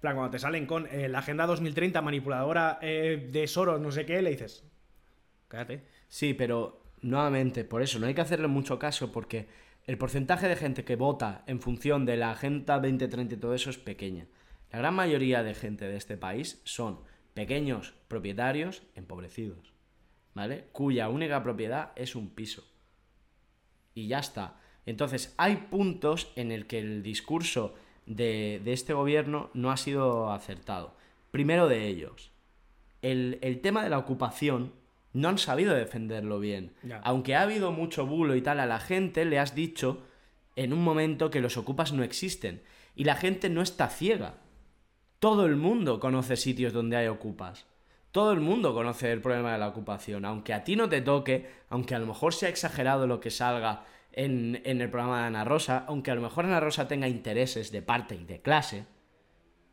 Plan, 0.00 0.14
cuando 0.14 0.30
te 0.30 0.38
salen 0.38 0.66
con 0.66 0.86
eh, 0.86 1.08
la 1.08 1.18
Agenda 1.18 1.46
2030 1.46 2.00
manipuladora 2.00 2.78
eh, 2.80 3.28
de 3.30 3.46
Soros, 3.46 3.80
no 3.80 3.90
sé 3.90 4.06
qué, 4.06 4.22
le 4.22 4.30
dices, 4.30 4.64
cállate. 5.48 5.84
Sí, 6.08 6.32
pero 6.32 6.82
nuevamente, 7.02 7.64
por 7.64 7.82
eso 7.82 7.98
no 7.98 8.06
hay 8.06 8.14
que 8.14 8.22
hacerle 8.22 8.48
mucho 8.48 8.78
caso 8.78 9.12
porque 9.12 9.48
el 9.86 9.98
porcentaje 9.98 10.48
de 10.48 10.56
gente 10.56 10.84
que 10.84 10.96
vota 10.96 11.44
en 11.46 11.60
función 11.60 12.06
de 12.06 12.16
la 12.16 12.30
Agenda 12.30 12.78
2030 12.78 13.34
y 13.34 13.38
todo 13.38 13.54
eso 13.54 13.68
es 13.68 13.76
pequeña. 13.76 14.26
La 14.72 14.78
gran 14.78 14.94
mayoría 14.94 15.42
de 15.42 15.54
gente 15.54 15.86
de 15.86 15.96
este 15.96 16.16
país 16.16 16.62
son 16.64 17.00
pequeños 17.34 17.94
propietarios 18.08 18.82
empobrecidos, 18.94 19.74
¿vale? 20.34 20.68
Cuya 20.72 21.08
única 21.08 21.42
propiedad 21.42 21.92
es 21.96 22.14
un 22.14 22.30
piso. 22.30 22.64
Y 23.94 24.08
ya 24.08 24.20
está. 24.20 24.60
Entonces, 24.86 25.34
hay 25.36 25.56
puntos 25.70 26.32
en 26.36 26.52
el 26.52 26.66
que 26.66 26.78
el 26.78 27.02
discurso 27.02 27.74
de, 28.10 28.60
de 28.64 28.72
este 28.72 28.92
gobierno 28.92 29.50
no 29.54 29.70
ha 29.70 29.76
sido 29.76 30.32
acertado. 30.32 30.94
Primero 31.30 31.68
de 31.68 31.86
ellos, 31.86 32.32
el, 33.02 33.38
el 33.40 33.60
tema 33.60 33.84
de 33.84 33.90
la 33.90 33.98
ocupación 33.98 34.72
no 35.12 35.28
han 35.28 35.38
sabido 35.38 35.74
defenderlo 35.74 36.40
bien. 36.40 36.72
Aunque 37.02 37.36
ha 37.36 37.42
habido 37.42 37.70
mucho 37.70 38.06
bulo 38.06 38.34
y 38.34 38.42
tal, 38.42 38.58
a 38.58 38.66
la 38.66 38.80
gente 38.80 39.24
le 39.24 39.38
has 39.38 39.54
dicho 39.54 40.02
en 40.56 40.72
un 40.72 40.82
momento 40.82 41.30
que 41.30 41.40
los 41.40 41.56
ocupas 41.56 41.92
no 41.92 42.02
existen. 42.02 42.62
Y 42.96 43.04
la 43.04 43.14
gente 43.14 43.48
no 43.48 43.62
está 43.62 43.88
ciega. 43.88 44.34
Todo 45.20 45.46
el 45.46 45.54
mundo 45.54 46.00
conoce 46.00 46.36
sitios 46.36 46.72
donde 46.72 46.96
hay 46.96 47.06
ocupas. 47.06 47.66
Todo 48.10 48.32
el 48.32 48.40
mundo 48.40 48.74
conoce 48.74 49.12
el 49.12 49.20
problema 49.20 49.52
de 49.52 49.58
la 49.58 49.68
ocupación. 49.68 50.24
Aunque 50.24 50.52
a 50.52 50.64
ti 50.64 50.74
no 50.74 50.88
te 50.88 51.00
toque, 51.00 51.48
aunque 51.68 51.94
a 51.94 52.00
lo 52.00 52.06
mejor 52.06 52.34
sea 52.34 52.48
exagerado 52.48 53.06
lo 53.06 53.20
que 53.20 53.30
salga 53.30 53.84
en, 54.12 54.60
en 54.64 54.80
el 54.80 54.90
programa 54.90 55.20
de 55.20 55.26
Ana 55.26 55.44
Rosa, 55.44 55.84
aunque 55.86 56.10
a 56.10 56.14
lo 56.14 56.22
mejor 56.22 56.44
Ana 56.44 56.60
Rosa 56.60 56.88
tenga 56.88 57.08
intereses 57.08 57.70
de 57.72 57.82
parte 57.82 58.14
y 58.14 58.24
de 58.24 58.40
clase, 58.40 58.86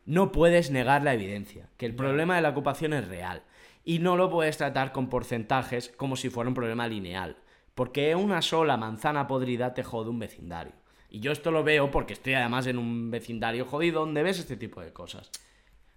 no 0.06 0.32
puedes 0.32 0.72
negar 0.72 1.04
la 1.04 1.14
evidencia, 1.14 1.70
que 1.78 1.86
el 1.86 1.96
problema 1.96 2.38
de 2.38 2.42
la 2.42 2.50
ocupación 2.50 2.94
es 2.94 3.08
real. 3.08 3.44
Y 3.84 4.00
no 4.00 4.18
lo 4.18 4.30
puedes 4.30 4.58
tratar 4.58 4.92
con 4.92 5.10
porcentajes 5.10 5.90
como 5.98 6.16
si 6.16 6.30
fuera 6.30 6.50
un 6.50 6.54
problema 6.54 6.88
lineal. 6.88 7.38
Porque 7.76 8.16
una 8.16 8.42
sola 8.42 8.78
manzana 8.78 9.28
podrida 9.28 9.74
te 9.74 9.84
jode 9.84 10.10
un 10.10 10.20
vecindario. 10.20 10.74
Y 11.10 11.20
yo 11.20 11.32
esto 11.32 11.52
lo 11.52 11.64
veo 11.64 11.92
porque 11.92 12.14
estoy 12.14 12.34
además 12.34 12.68
en 12.68 12.78
un 12.78 13.12
vecindario 13.12 13.66
jodido 13.66 14.02
donde 14.02 14.24
ves 14.24 14.40
este 14.40 14.58
tipo 14.58 14.82
de 14.82 14.92
cosas. 14.92 15.30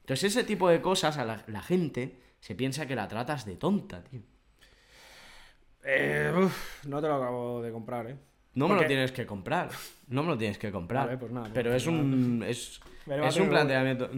Entonces 0.01 0.37
ese 0.37 0.45
tipo 0.45 0.69
de 0.69 0.81
cosas 0.81 1.19
a 1.19 1.25
la, 1.25 1.45
la 1.47 1.63
gente 1.63 2.21
se 2.41 2.55
piensa 2.55 2.87
que 2.87 2.97
la 2.97 3.09
tratas 3.09 3.45
de 3.45 3.57
tonta, 3.57 4.03
tío. 4.05 4.23
Eh, 5.85 6.33
uf, 6.37 6.85
no 6.87 7.01
te 7.01 7.09
lo 7.09 7.15
acabo 7.15 7.63
de 7.63 7.73
comprar, 7.73 8.07
¿eh? 8.09 8.17
No 8.55 8.69
me 8.69 8.75
lo 8.75 8.87
tienes 8.87 9.13
que 9.13 9.27
comprar. 9.27 9.71
No 10.09 10.23
me 10.23 10.31
lo 10.31 10.39
tienes 10.39 10.59
que 10.59 10.73
comprar. 10.73 11.07
Vale, 11.07 11.19
pues 11.19 11.33
nada, 11.33 11.51
pero 11.55 11.71
pues 11.71 11.83
es 11.83 11.89
un. 11.89 12.45
Es, 12.47 12.81
es 13.07 13.37
un 13.37 13.49
planteamiento. 13.49 14.11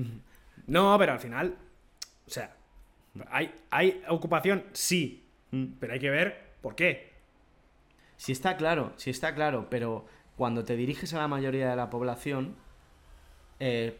No, 0.67 0.97
pero 0.99 1.13
al 1.13 1.19
final, 1.19 1.57
o 2.27 2.31
sea, 2.31 2.57
hay, 3.31 3.53
hay 3.71 4.03
ocupación, 4.09 4.65
sí, 4.73 5.29
pero 5.79 5.93
hay 5.93 5.99
que 5.99 6.11
ver 6.11 6.53
por 6.61 6.75
qué. 6.75 7.13
Sí 8.17 8.33
está 8.33 8.57
claro, 8.57 8.93
sí 8.97 9.11
está 9.11 9.35
claro, 9.35 9.69
pero 9.69 10.07
cuando 10.37 10.65
te 10.65 10.77
diriges 10.77 11.13
a 11.15 11.19
la 11.19 11.29
mayoría 11.29 11.69
de 11.71 11.77
la 11.77 11.91
población, 11.91 12.55
eh, 13.61 13.99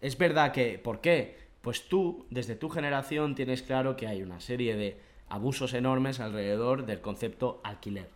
es 0.00 0.18
verdad 0.18 0.52
que, 0.52 0.78
¿por 0.78 1.00
qué? 1.00 1.38
Pues 1.62 1.88
tú, 1.88 2.26
desde 2.30 2.56
tu 2.56 2.68
generación, 2.68 3.34
tienes 3.34 3.62
claro 3.62 3.96
que 3.96 4.06
hay 4.06 4.22
una 4.22 4.40
serie 4.40 4.76
de 4.76 5.00
abusos 5.28 5.74
enormes 5.74 6.20
alrededor 6.20 6.86
del 6.86 7.00
concepto 7.00 7.60
alquiler. 7.64 8.15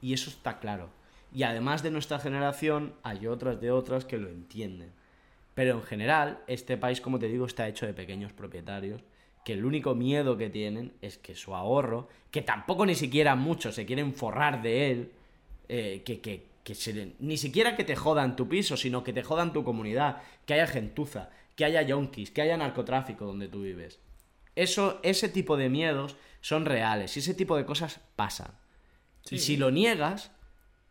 Y 0.00 0.12
eso 0.12 0.30
está 0.30 0.58
claro. 0.58 0.90
Y 1.32 1.42
además 1.42 1.82
de 1.82 1.90
nuestra 1.90 2.18
generación, 2.18 2.94
hay 3.02 3.26
otras 3.26 3.60
de 3.60 3.70
otras 3.70 4.04
que 4.04 4.18
lo 4.18 4.28
entienden. 4.28 4.92
Pero 5.54 5.74
en 5.74 5.82
general, 5.82 6.38
este 6.46 6.76
país, 6.76 7.00
como 7.00 7.18
te 7.18 7.28
digo, 7.28 7.46
está 7.46 7.68
hecho 7.68 7.86
de 7.86 7.92
pequeños 7.92 8.32
propietarios 8.32 9.02
que 9.44 9.54
el 9.54 9.64
único 9.64 9.94
miedo 9.94 10.36
que 10.36 10.50
tienen 10.50 10.92
es 11.00 11.16
que 11.16 11.34
su 11.34 11.54
ahorro, 11.54 12.08
que 12.30 12.42
tampoco 12.42 12.84
ni 12.84 12.94
siquiera 12.94 13.34
muchos 13.34 13.74
se 13.74 13.86
quieren 13.86 14.12
forrar 14.12 14.60
de 14.60 14.90
él, 14.90 15.12
eh, 15.68 16.02
que, 16.04 16.20
que, 16.20 16.46
que 16.62 17.14
ni 17.20 17.38
siquiera 17.38 17.74
que 17.74 17.84
te 17.84 17.96
jodan 17.96 18.36
tu 18.36 18.46
piso, 18.46 18.76
sino 18.76 19.02
que 19.02 19.14
te 19.14 19.22
jodan 19.22 19.54
tu 19.54 19.64
comunidad, 19.64 20.22
que 20.44 20.52
haya 20.52 20.66
gentuza, 20.66 21.30
que 21.56 21.64
haya 21.64 21.80
yonkis, 21.80 22.30
que 22.30 22.42
haya 22.42 22.58
narcotráfico 22.58 23.24
donde 23.24 23.48
tú 23.48 23.62
vives. 23.62 23.98
Eso, 24.54 25.00
ese 25.02 25.30
tipo 25.30 25.56
de 25.56 25.70
miedos 25.70 26.16
son 26.42 26.66
reales 26.66 27.16
y 27.16 27.20
ese 27.20 27.32
tipo 27.32 27.56
de 27.56 27.64
cosas 27.64 28.00
pasan. 28.16 28.52
Y 29.30 29.38
si 29.38 29.56
lo 29.56 29.70
niegas, 29.70 30.30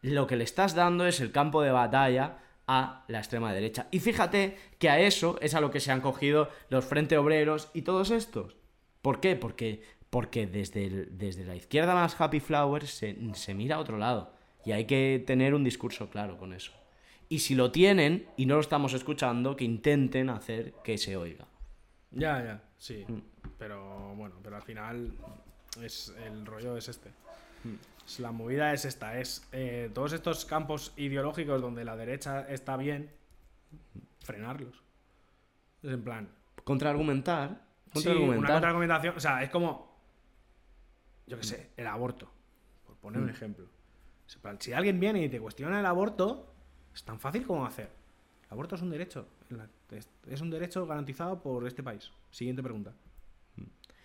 lo 0.01 0.27
que 0.27 0.35
le 0.35 0.43
estás 0.43 0.75
dando 0.75 1.05
es 1.05 1.19
el 1.21 1.31
campo 1.31 1.61
de 1.61 1.71
batalla 1.71 2.37
a 2.67 3.05
la 3.07 3.19
extrema 3.19 3.53
derecha. 3.53 3.87
Y 3.91 3.99
fíjate 3.99 4.57
que 4.79 4.89
a 4.89 4.99
eso 4.99 5.37
es 5.41 5.53
a 5.55 5.61
lo 5.61 5.71
que 5.71 5.79
se 5.79 5.91
han 5.91 6.01
cogido 6.01 6.49
los 6.69 6.85
Frente 6.85 7.17
Obreros 7.17 7.69
y 7.73 7.83
todos 7.83 8.11
estos. 8.11 8.55
¿Por 9.01 9.19
qué? 9.21 9.35
Porque, 9.35 9.83
porque 10.09 10.47
desde, 10.47 10.85
el- 10.85 11.17
desde 11.17 11.45
la 11.45 11.55
izquierda 11.55 11.93
más 11.95 12.19
happy 12.19 12.39
flower 12.41 12.85
se, 12.87 13.15
se 13.33 13.53
mira 13.53 13.77
a 13.77 13.79
otro 13.79 13.97
lado. 13.97 14.33
Y 14.65 14.73
hay 14.73 14.85
que 14.85 15.23
tener 15.25 15.53
un 15.53 15.63
discurso 15.63 16.09
claro 16.09 16.37
con 16.37 16.51
eso. 16.53 16.73
Y 17.29 17.39
si 17.39 17.55
lo 17.55 17.71
tienen 17.71 18.27
y 18.37 18.45
no 18.45 18.55
lo 18.55 18.61
estamos 18.61 18.93
escuchando, 18.93 19.55
que 19.55 19.63
intenten 19.65 20.29
hacer 20.29 20.73
que 20.83 20.97
se 20.97 21.15
oiga. 21.15 21.45
Ya, 22.11 22.43
ya, 22.43 22.61
sí. 22.77 23.05
Mm. 23.07 23.19
Pero 23.57 24.13
bueno, 24.15 24.35
pero 24.43 24.55
al 24.57 24.61
final 24.61 25.13
es 25.81 26.13
el 26.25 26.45
rollo 26.45 26.75
es 26.77 26.87
este. 26.89 27.09
Mm. 27.63 27.75
Es- 28.07 28.19
La 28.19 28.31
movida 28.31 28.73
es 28.73 28.85
esta, 28.85 29.19
es 29.19 29.45
eh, 29.51 29.91
todos 29.93 30.13
estos 30.13 30.45
campos 30.45 30.93
ideológicos 30.97 31.61
donde 31.61 31.83
la 31.85 31.95
derecha 31.95 32.47
está 32.49 32.77
bien, 32.77 33.11
frenarlos. 34.21 34.81
Es 35.83 35.91
en 35.91 36.03
plan, 36.03 36.29
Contraargumentar. 36.63 37.49
sí, 37.49 37.55
una 37.55 37.93
Contraargumentar. 37.93 38.51
contraargumentación, 38.53 39.17
o 39.17 39.19
sea, 39.19 39.43
es 39.43 39.49
como, 39.49 39.95
yo 41.27 41.37
qué 41.37 41.43
sé, 41.43 41.69
el 41.77 41.87
aborto, 41.87 42.29
por 42.85 42.95
poner 42.97 43.19
Mm. 43.19 43.23
un 43.25 43.29
ejemplo. 43.29 43.65
En 44.33 44.41
plan, 44.41 44.57
si 44.61 44.73
alguien 44.73 44.99
viene 44.99 45.23
y 45.23 45.29
te 45.29 45.39
cuestiona 45.39 45.79
el 45.79 45.85
aborto, 45.85 46.53
es 46.93 47.03
tan 47.03 47.19
fácil 47.19 47.45
como 47.45 47.65
hacer. 47.65 47.89
El 48.47 48.53
aborto 48.53 48.75
es 48.75 48.81
un 48.81 48.89
derecho, 48.89 49.27
es- 49.91 50.09
es 50.27 50.41
un 50.41 50.49
derecho 50.49 50.85
garantizado 50.87 51.41
por 51.41 51.65
este 51.67 51.83
país. 51.83 52.11
Siguiente 52.31 52.63
pregunta. 52.63 52.93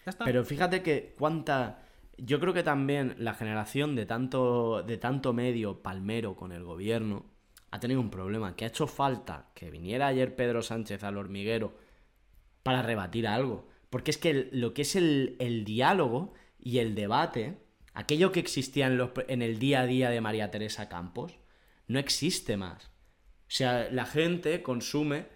Ya 0.04 0.10
está. 0.10 0.24
Pero 0.24 0.44
fíjate 0.44 0.82
que 0.82 1.14
cuánta. 1.18 1.78
Yo 2.18 2.40
creo 2.40 2.52
que 2.52 2.62
también 2.62 3.14
la 3.18 3.34
generación 3.34 3.96
de 3.96 4.06
tanto, 4.06 4.82
de 4.82 4.98
tanto 4.98 5.32
medio 5.32 5.82
palmero 5.82 6.36
con 6.36 6.52
el 6.52 6.62
gobierno 6.62 7.24
ha 7.70 7.80
tenido 7.80 8.00
un 8.00 8.10
problema, 8.10 8.54
que 8.54 8.64
ha 8.64 8.68
hecho 8.68 8.86
falta 8.86 9.50
que 9.54 9.70
viniera 9.70 10.06
ayer 10.06 10.36
Pedro 10.36 10.62
Sánchez 10.62 11.02
al 11.04 11.16
hormiguero 11.16 11.74
para 12.62 12.82
rebatir 12.82 13.26
algo. 13.26 13.68
Porque 13.88 14.10
es 14.10 14.18
que 14.18 14.48
lo 14.52 14.74
que 14.74 14.82
es 14.82 14.94
el, 14.94 15.36
el, 15.38 15.64
diálogo 15.64 16.34
y 16.58 16.78
el 16.78 16.94
debate, 16.94 17.58
aquello 17.94 18.30
que 18.30 18.40
existía 18.40 18.86
en, 18.86 18.98
los, 18.98 19.10
en 19.28 19.40
el 19.40 19.58
día 19.58 19.80
a 19.80 19.86
día 19.86 20.10
de 20.10 20.20
María 20.20 20.50
Teresa 20.50 20.88
Campos, 20.88 21.38
no 21.88 21.98
existe 21.98 22.56
más. 22.56 22.84
O 22.84 23.54
sea, 23.54 23.88
la 23.90 24.04
gente 24.04 24.62
consume 24.62 25.26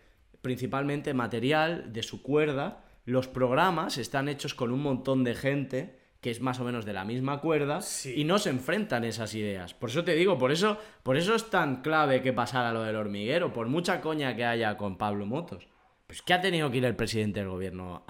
principalmente 0.42 1.12
material 1.12 1.92
de 1.92 2.02
su 2.02 2.22
cuerda, 2.22 2.84
los 3.04 3.28
programas 3.28 3.98
están 3.98 4.28
hechos 4.28 4.54
con 4.54 4.72
un 4.72 4.82
montón 4.82 5.24
de 5.24 5.34
gente 5.34 5.98
que 6.26 6.32
es 6.32 6.40
más 6.40 6.58
o 6.58 6.64
menos 6.64 6.84
de 6.84 6.92
la 6.92 7.04
misma 7.04 7.40
cuerda 7.40 7.78
y 8.12 8.24
no 8.24 8.40
se 8.40 8.50
enfrentan 8.50 9.04
esas 9.04 9.32
ideas. 9.36 9.74
Por 9.74 9.90
eso 9.90 10.02
te 10.02 10.16
digo, 10.16 10.36
por 10.38 10.50
eso, 10.50 10.76
por 11.04 11.16
eso 11.16 11.36
es 11.36 11.50
tan 11.50 11.82
clave 11.82 12.20
que 12.20 12.32
pasara 12.32 12.72
lo 12.72 12.82
del 12.82 12.96
hormiguero, 12.96 13.52
por 13.52 13.68
mucha 13.68 14.00
coña 14.00 14.34
que 14.34 14.44
haya 14.44 14.76
con 14.76 14.98
Pablo 14.98 15.24
Motos. 15.24 15.68
Pues 16.08 16.22
que 16.22 16.34
ha 16.34 16.40
tenido 16.40 16.68
que 16.68 16.78
ir 16.78 16.84
el 16.84 16.96
presidente 16.96 17.38
del 17.38 17.48
gobierno 17.48 18.04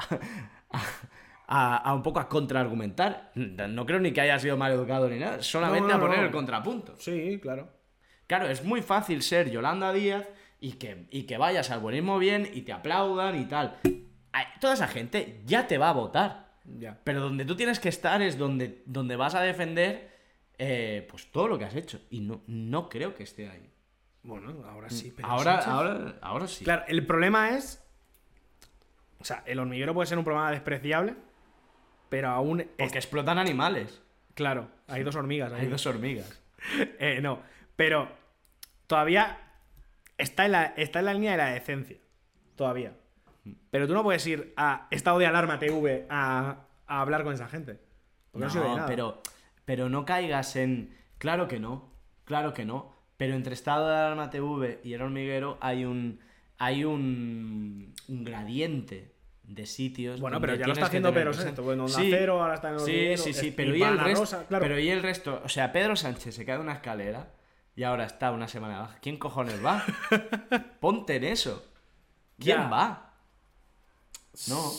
a, 1.47 1.93
un 1.95 2.03
poco 2.03 2.19
a 2.19 2.27
contraargumentar. 2.27 3.33
No 3.35 3.85
creo 3.85 4.01
ni 4.01 4.13
que 4.13 4.23
haya 4.23 4.39
sido 4.39 4.57
mal 4.57 4.73
educado 4.73 5.11
ni 5.11 5.19
nada, 5.19 5.43
solamente 5.43 5.93
a 5.93 6.01
poner 6.01 6.21
el 6.21 6.31
contrapunto. 6.31 6.95
Sí, 6.97 7.39
claro. 7.43 7.69
Claro, 8.27 8.49
es 8.49 8.65
muy 8.65 8.81
fácil 8.81 9.21
ser 9.21 9.51
Yolanda 9.51 9.93
Díaz 9.93 10.27
y 10.59 10.73
que, 10.79 11.07
y 11.11 11.25
que 11.25 11.37
vayas 11.37 11.71
al 11.71 11.81
buenismo 11.81 12.19
bien 12.19 12.49
y 12.51 12.63
te 12.63 12.73
aplaudan 12.73 13.39
y 13.39 13.45
tal. 13.45 13.77
Toda 14.59 14.73
esa 14.73 14.89
gente 14.89 15.43
ya 15.45 15.67
te 15.67 15.77
va 15.77 15.91
a 15.91 15.93
votar. 15.93 16.46
Ya. 16.79 16.99
Pero 17.05 17.21
donde 17.21 17.45
tú 17.45 17.57
tienes 17.57 17.79
que 17.79 17.89
estar 17.89 18.21
es 18.23 18.39
donde, 18.39 18.83
donde 18.87 19.17
vas 19.17 19.35
a 19.35 19.41
defender 19.41 20.17
eh, 20.59 21.07
pues 21.11 21.31
todo 21.31 21.49
lo 21.49 21.59
que 21.59 21.65
has 21.65 21.75
hecho. 21.75 22.01
Y 22.11 22.21
no, 22.21 22.43
no 22.47 22.89
creo 22.89 23.15
que 23.15 23.23
esté 23.23 23.49
ahí. 23.49 23.71
Bueno, 24.23 24.65
ahora 24.67 24.91
sí. 24.91 25.13
Pero 25.15 25.29
ahora, 25.29 25.59
ahora, 25.59 26.17
ahora 26.21 26.49
sí. 26.49 26.65
Claro, 26.65 26.85
el 26.89 27.07
problema 27.07 27.51
es. 27.51 27.83
O 29.19 29.25
sea, 29.25 29.43
el 29.47 29.59
hormiguero 29.59 29.95
puede 29.95 30.07
ser 30.07 30.19
un 30.19 30.25
problema 30.25 30.51
despreciable, 30.51 31.15
pero 32.09 32.29
aún. 32.29 32.67
Porque 32.77 32.99
explotan 32.99 33.39
animales. 33.39 34.03
Claro, 34.35 34.69
hay 34.89 35.03
dos 35.03 35.15
hormigas. 35.15 35.53
Hay 35.53 35.67
dos 35.67 35.87
hormigas. 35.87 36.43
eh, 36.99 37.21
no, 37.23 37.41
pero 37.77 38.09
todavía 38.87 39.39
está 40.19 40.47
en, 40.47 40.53
la, 40.53 40.65
está 40.77 40.99
en 40.99 41.05
la 41.05 41.15
línea 41.15 41.33
de 41.33 41.37
la 41.39 41.51
decencia. 41.51 41.97
Todavía. 42.57 42.93
Pero 43.71 43.87
tú 43.87 43.95
no 43.95 44.03
puedes 44.03 44.27
ir 44.27 44.53
a 44.57 44.89
estado 44.91 45.19
de 45.19 45.27
alarma 45.27 45.59
TV 45.59 46.07
a, 46.09 46.67
a 46.87 47.01
hablar 47.01 47.25
con 47.25 47.35
esa 47.35 47.49
gente. 47.49 47.81
no, 48.33 48.49
no 48.49 48.87
pero, 48.87 49.23
pero 49.65 49.89
no 49.89 50.05
caigas 50.05 50.57
en. 50.57 50.97
Claro 51.19 51.49
que 51.49 51.61
no. 51.61 51.91
Claro 52.25 52.53
que 52.55 52.65
no. 52.65 52.93
Pero 53.17 53.35
entre 53.35 53.55
estado 53.55 53.89
de 53.89 53.95
alarma 53.95 54.31
TV 54.31 54.81
y 54.85 54.93
el 54.93 55.03
hormiguero 55.03 55.59
hay 55.61 55.85
un. 55.85 56.21
Hay 56.59 56.85
un. 56.85 57.95
un 58.09 58.25
gradiente 58.25 59.17
de 59.47 59.67
sitios. 59.67 60.21
Bueno, 60.21 60.41
pero 60.41 60.55
ya 60.55 60.67
lo 60.67 60.73
está 60.73 60.87
haciendo 60.87 61.13
Pedro 61.13 61.33
Sánchez. 61.33 61.65
Bueno, 61.65 61.89
sí, 61.89 62.09
Cero, 62.11 62.43
ahora 62.43 62.55
está 62.55 62.69
en 62.71 62.75
el 62.75 62.81
Sí, 62.81 63.17
sí, 63.17 63.33
sí. 63.33 63.55
Pero 63.57 63.75
y, 63.75 63.83
el 63.83 63.99
resto, 63.99 64.45
pero 64.49 64.79
y 64.79 64.89
el 64.91 65.03
resto. 65.03 65.41
O 65.45 65.49
sea, 65.49 65.73
Pedro 65.73 65.97
Sánchez 65.97 66.35
se 66.35 66.45
cae 66.45 66.57
de 66.57 66.63
una 66.63 66.75
escalera 66.75 67.33
y 67.75 67.85
ahora 67.85 68.05
está 68.05 68.33
una 68.33 68.49
semana 68.49 68.81
baja. 68.81 68.99
¿Quién 69.01 69.19
cojones 69.19 69.65
va? 69.65 69.85
Ponte 70.81 71.17
en 71.17 71.25
eso. 71.25 71.65
¿Quién 72.39 72.71
va? 72.73 73.06
No. 74.49 74.73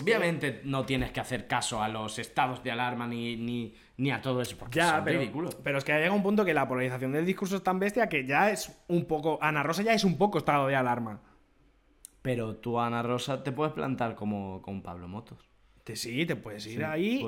Obviamente 0.00 0.62
no 0.64 0.86
tienes 0.86 1.12
que 1.12 1.20
hacer 1.20 1.46
caso 1.46 1.82
a 1.82 1.88
los 1.88 2.18
estados 2.18 2.64
de 2.64 2.70
alarma 2.70 3.06
ni, 3.06 3.74
ni, 3.96 4.10
a 4.10 4.22
todo 4.22 4.40
eso, 4.40 4.56
porque 4.56 4.78
ya, 4.78 5.02
pero, 5.04 5.20
ridículo. 5.20 5.50
Pero 5.62 5.78
es 5.78 5.84
que 5.84 5.92
llega 5.92 6.12
un 6.12 6.22
punto 6.22 6.46
que 6.46 6.54
la 6.54 6.66
polarización 6.66 7.12
del 7.12 7.26
discurso 7.26 7.56
es 7.56 7.62
tan 7.62 7.78
bestia 7.78 8.08
que 8.08 8.24
ya 8.26 8.50
es 8.50 8.82
un 8.88 9.04
poco. 9.04 9.38
Ana 9.42 9.62
Rosa 9.62 9.82
ya 9.82 9.92
es 9.92 10.04
un 10.04 10.16
poco 10.16 10.38
estado 10.38 10.66
de 10.66 10.76
alarma. 10.76 11.20
Pero 12.22 12.56
tú, 12.56 12.78
Ana 12.78 13.02
Rosa, 13.02 13.42
te 13.42 13.52
puedes 13.52 13.74
plantar 13.74 14.14
como 14.14 14.62
con 14.62 14.82
Pablo 14.82 15.08
Motos. 15.08 15.50
Te, 15.84 15.96
sí, 15.96 16.24
te 16.24 16.36
puedes 16.36 16.64
ir, 16.68 16.84
ahí, 16.84 17.26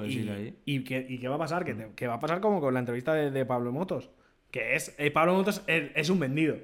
y, 0.65 0.85
¿qué, 0.85 1.29
va 1.29 1.35
a 1.35 1.39
pasar? 1.39 1.65
Mm. 1.65 1.95
¿Qué, 1.97 2.07
va 2.07 2.15
a 2.15 2.21
pasar 2.21 2.41
como 2.41 2.61
con 2.61 2.73
la 2.73 2.81
entrevista 2.81 3.13
de, 3.13 3.45
Pablo 3.45 3.73
Motos? 3.73 4.11
Que 4.53 4.77
es. 4.77 4.95
Eh, 4.99 5.11
Pablo 5.11 5.35
Motos 5.35 5.63
es, 5.67 6.09
un 6.09 6.21
vendido. 6.21 6.57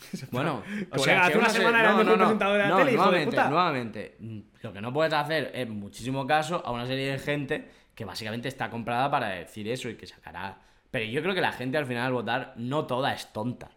Bueno, 0.30 0.62
o 0.90 0.98
sea, 0.98 1.26
hace 1.26 1.38
una 1.38 1.50
semana 1.50 1.80
era 1.80 1.92
no, 1.92 2.16
presentador 2.16 2.62
de 2.62 2.84
tele, 2.84 2.96
nuevamente, 2.96 3.36
nuevamente, 3.48 4.16
lo 4.62 4.72
que 4.72 4.80
no 4.80 4.92
puedes 4.92 5.12
hacer 5.12 5.50
es 5.54 5.68
muchísimo 5.68 6.26
caso 6.26 6.62
a 6.64 6.70
una 6.70 6.86
serie 6.86 7.12
de 7.12 7.18
gente 7.18 7.68
que 7.94 8.04
básicamente 8.04 8.48
está 8.48 8.70
comprada 8.70 9.10
para 9.10 9.28
decir 9.28 9.68
eso 9.68 9.88
y 9.88 9.96
que 9.96 10.06
sacará. 10.06 10.58
Pero 10.90 11.04
yo 11.06 11.22
creo 11.22 11.34
que 11.34 11.40
la 11.40 11.52
gente 11.52 11.78
al 11.78 11.86
final 11.86 12.06
al 12.06 12.12
votar 12.12 12.54
no 12.56 12.86
toda 12.86 13.12
es 13.14 13.32
tonta. 13.32 13.70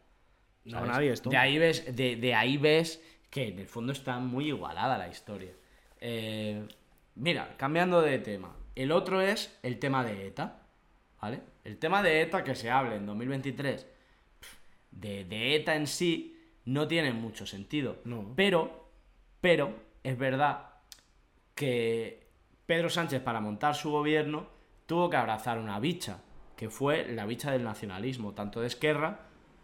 No, 0.63 0.85
nadie 0.85 1.11
es 1.11 1.21
tonta. 1.21 1.37
De 1.37 1.43
ahí 1.43 1.57
ves, 1.57 1.95
de, 1.95 2.15
de 2.15 2.35
ahí 2.35 2.57
ves 2.57 3.01
que 3.29 3.49
en 3.49 3.59
el 3.59 3.67
fondo 3.67 3.91
está 3.91 4.19
muy 4.19 4.47
igualada 4.47 4.97
la 4.97 5.07
historia. 5.07 5.51
Eh, 5.99 6.65
Mira, 7.15 7.55
cambiando 7.57 8.01
de 8.01 8.19
tema. 8.19 8.53
El 8.75 8.91
otro 8.91 9.21
es 9.21 9.57
el 9.63 9.79
tema 9.79 10.03
de 10.03 10.27
ETA. 10.27 10.59
¿Vale? 11.21 11.41
El 11.63 11.77
tema 11.77 12.03
de 12.03 12.21
ETA 12.21 12.43
que 12.43 12.55
se 12.55 12.69
hable 12.69 12.97
en 12.97 13.05
2023 13.05 13.87
de, 14.95 15.55
ETA 15.55 15.75
en 15.75 15.87
sí 15.87 16.37
no 16.65 16.87
tiene 16.87 17.13
mucho 17.13 17.45
sentido. 17.45 17.97
No. 18.05 18.33
Pero, 18.35 18.89
pero, 19.41 19.75
es 20.03 20.17
verdad 20.17 20.69
que 21.53 22.27
Pedro 22.65 22.89
Sánchez 22.89 23.21
para 23.21 23.39
montar 23.39 23.75
su 23.75 23.91
gobierno 23.91 24.47
tuvo 24.85 25.09
que 25.09 25.17
abrazar 25.17 25.59
una 25.59 25.79
bicha, 25.79 26.21
que 26.55 26.69
fue 26.69 27.11
la 27.11 27.25
bicha 27.25 27.51
del 27.51 27.63
nacionalismo, 27.63 28.33
tanto 28.33 28.61
de 28.61 28.67
Esquerra 28.67 29.19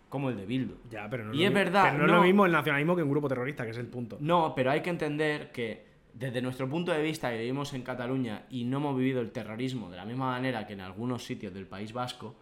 como 0.09 0.29
el 0.29 0.37
de 0.37 0.45
Bildu. 0.45 0.75
Ya, 0.89 1.09
pero 1.09 1.23
no 1.23 1.33
y 1.33 1.45
es 1.45 1.53
verdad. 1.53 1.93
no, 1.93 2.05
es 2.05 2.11
lo 2.11 2.21
mismo 2.21 2.45
el 2.45 2.51
nacionalismo 2.51 2.95
que 2.95 3.03
un 3.03 3.09
grupo 3.09 3.29
terrorista, 3.29 3.63
que 3.63 3.71
es 3.71 3.77
el 3.77 3.87
punto. 3.87 4.17
No, 4.19 4.53
pero 4.53 4.69
hay 4.69 4.81
que 4.81 4.89
entender 4.89 5.51
que 5.51 5.89
desde 6.13 6.41
nuestro 6.41 6.69
punto 6.69 6.91
de 6.91 7.01
vista 7.01 7.31
que 7.31 7.37
vivimos 7.37 7.73
en 7.73 7.83
Cataluña 7.83 8.45
y 8.49 8.65
no 8.65 8.77
hemos 8.77 8.97
vivido 8.97 9.21
el 9.21 9.31
terrorismo 9.31 9.89
de 9.89 9.97
la 9.97 10.05
misma 10.05 10.31
manera 10.31 10.67
que 10.67 10.73
en 10.73 10.81
algunos 10.81 11.23
sitios 11.23 11.53
del 11.53 11.65
País 11.65 11.93
Vasco, 11.93 12.35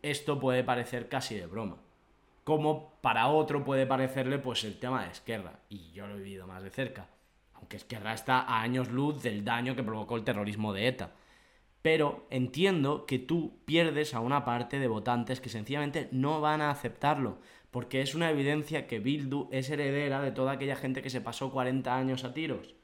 esto 0.00 0.38
puede 0.38 0.62
parecer 0.62 1.08
casi 1.08 1.34
de 1.34 1.46
broma. 1.46 1.78
Como 2.48 2.94
para 3.02 3.28
otro 3.28 3.62
puede 3.62 3.84
parecerle 3.84 4.38
pues 4.38 4.64
el 4.64 4.78
tema 4.78 5.04
de 5.04 5.10
Esquerra, 5.10 5.60
y 5.68 5.90
yo 5.92 6.06
lo 6.06 6.14
he 6.14 6.22
vivido 6.22 6.46
más 6.46 6.62
de 6.62 6.70
cerca. 6.70 7.06
Aunque 7.52 7.76
Esquerra 7.76 8.14
está 8.14 8.40
a 8.40 8.62
años 8.62 8.90
luz 8.90 9.22
del 9.22 9.44
daño 9.44 9.76
que 9.76 9.82
provocó 9.82 10.16
el 10.16 10.24
terrorismo 10.24 10.72
de 10.72 10.88
ETA. 10.88 11.12
Pero 11.82 12.26
entiendo 12.30 13.04
que 13.04 13.18
tú 13.18 13.58
pierdes 13.66 14.14
a 14.14 14.20
una 14.20 14.46
parte 14.46 14.78
de 14.78 14.88
votantes 14.88 15.42
que 15.42 15.50
sencillamente 15.50 16.08
no 16.10 16.40
van 16.40 16.62
a 16.62 16.70
aceptarlo, 16.70 17.36
porque 17.70 18.00
es 18.00 18.14
una 18.14 18.30
evidencia 18.30 18.86
que 18.86 18.98
Bildu 18.98 19.50
es 19.52 19.68
heredera 19.68 20.22
de 20.22 20.32
toda 20.32 20.52
aquella 20.52 20.76
gente 20.76 21.02
que 21.02 21.10
se 21.10 21.20
pasó 21.20 21.52
40 21.52 21.94
años 21.94 22.24
a 22.24 22.32
tiros 22.32 22.78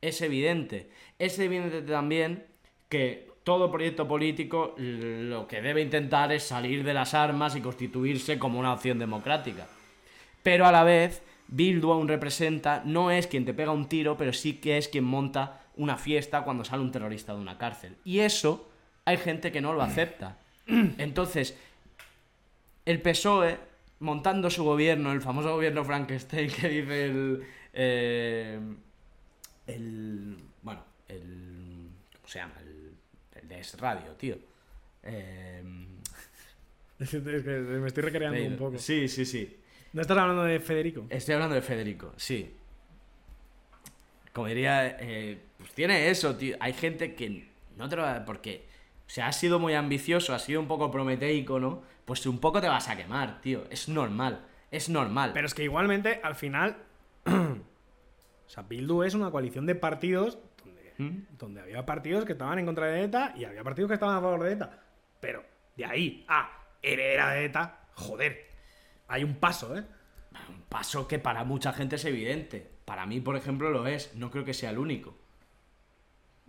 es 0.00 0.20
evidente. 0.22 0.90
Es 1.18 1.38
evidente 1.38 1.82
también 1.82 2.46
que 2.88 3.29
todo 3.44 3.70
proyecto 3.70 4.06
político 4.06 4.74
lo 4.76 5.46
que 5.46 5.62
debe 5.62 5.82
intentar 5.82 6.32
es 6.32 6.44
salir 6.44 6.84
de 6.84 6.94
las 6.94 7.14
armas 7.14 7.56
y 7.56 7.60
constituirse 7.60 8.38
como 8.38 8.58
una 8.58 8.72
opción 8.72 8.98
democrática. 8.98 9.66
Pero 10.42 10.66
a 10.66 10.72
la 10.72 10.84
vez, 10.84 11.22
Bildu 11.48 11.92
aún 11.92 12.08
representa, 12.08 12.82
no 12.84 13.10
es 13.10 13.26
quien 13.26 13.44
te 13.44 13.54
pega 13.54 13.72
un 13.72 13.88
tiro, 13.88 14.16
pero 14.16 14.32
sí 14.32 14.54
que 14.54 14.78
es 14.78 14.88
quien 14.88 15.04
monta 15.04 15.62
una 15.76 15.96
fiesta 15.96 16.42
cuando 16.42 16.64
sale 16.64 16.82
un 16.82 16.92
terrorista 16.92 17.34
de 17.34 17.40
una 17.40 17.58
cárcel. 17.58 17.96
Y 18.04 18.20
eso 18.20 18.68
hay 19.04 19.16
gente 19.16 19.52
que 19.52 19.60
no 19.60 19.72
lo 19.72 19.82
acepta. 19.82 20.38
Entonces, 20.66 21.56
el 22.84 23.00
PSOE, 23.00 23.58
montando 24.00 24.50
su 24.50 24.64
gobierno, 24.64 25.12
el 25.12 25.20
famoso 25.20 25.52
gobierno 25.54 25.84
Frankenstein 25.84 26.50
que 26.50 26.68
dice 26.68 27.04
el... 27.06 27.42
Eh, 27.72 28.58
el. 29.66 30.36
Bueno, 30.62 30.84
el. 31.08 31.90
¿Cómo 32.14 32.28
se 32.28 32.38
llama? 32.38 32.54
El, 32.60 32.69
Es 33.50 33.78
Radio, 33.78 34.12
tío. 34.12 34.36
Eh... 35.02 35.62
Es 37.00 37.08
que 37.08 37.18
me 37.18 37.86
estoy 37.86 38.02
recreando 38.02 38.42
un 38.42 38.56
poco. 38.58 38.76
Sí, 38.76 39.08
sí, 39.08 39.24
sí. 39.24 39.56
¿No 39.94 40.02
estás 40.02 40.18
hablando 40.18 40.44
de 40.44 40.60
Federico? 40.60 41.06
Estoy 41.08 41.32
hablando 41.34 41.54
de 41.54 41.62
Federico, 41.62 42.12
sí. 42.18 42.54
Como 44.34 44.48
diría, 44.48 44.98
eh, 45.00 45.40
pues 45.56 45.72
tiene 45.72 46.10
eso, 46.10 46.36
tío. 46.36 46.58
Hay 46.60 46.74
gente 46.74 47.14
que 47.14 47.48
no 47.78 47.88
te 47.88 47.96
lo 47.96 48.02
va 48.02 48.16
a... 48.16 48.24
Porque, 48.26 48.66
o 49.06 49.10
sea, 49.10 49.28
has 49.28 49.40
sido 49.40 49.58
muy 49.58 49.72
ambicioso, 49.72 50.34
has 50.34 50.44
sido 50.44 50.60
un 50.60 50.68
poco 50.68 50.90
prometeico, 50.90 51.58
¿no? 51.58 51.82
Pues 52.04 52.26
un 52.26 52.38
poco 52.38 52.60
te 52.60 52.68
vas 52.68 52.88
a 52.90 52.96
quemar, 52.98 53.40
tío. 53.40 53.64
Es 53.70 53.88
normal, 53.88 54.44
es 54.70 54.90
normal. 54.90 55.30
Pero 55.32 55.46
es 55.46 55.54
que 55.54 55.64
igualmente, 55.64 56.20
al 56.22 56.34
final, 56.34 56.76
O 58.50 58.52
sea, 58.52 58.64
Bildu 58.64 59.04
es 59.04 59.14
una 59.14 59.30
coalición 59.30 59.64
de 59.64 59.76
partidos 59.76 60.38
¿Mm? 61.00 61.36
donde, 61.38 61.62
había 61.62 61.86
partidos 61.86 62.26
que 62.26 62.32
estaban 62.32 62.58
en 62.58 62.66
contra 62.66 62.86
de 62.86 63.04
ETA 63.04 63.32
y 63.34 63.44
había 63.44 63.64
partidos 63.64 63.88
que 63.88 63.94
estaban 63.94 64.16
a 64.16 64.20
favor 64.20 64.42
de 64.42 64.52
ETA. 64.52 64.78
Pero 65.18 65.42
de 65.74 65.84
ahí 65.86 66.24
a 66.28 66.50
heredera 66.82 67.30
de 67.30 67.46
ETA, 67.46 67.80
joder, 67.94 68.50
hay 69.08 69.24
un 69.24 69.36
paso, 69.36 69.76
¿eh? 69.78 69.84
Un 70.48 70.62
paso 70.62 71.08
que 71.08 71.18
para 71.18 71.44
mucha 71.44 71.72
gente 71.72 71.96
es 71.96 72.04
evidente. 72.04 72.70
Para 72.84 73.06
mí, 73.06 73.20
por 73.20 73.36
ejemplo, 73.36 73.70
lo 73.70 73.86
es. 73.86 74.14
No 74.14 74.30
creo 74.30 74.44
que 74.44 74.54
sea 74.54 74.70
el 74.70 74.78
único. 74.78 75.16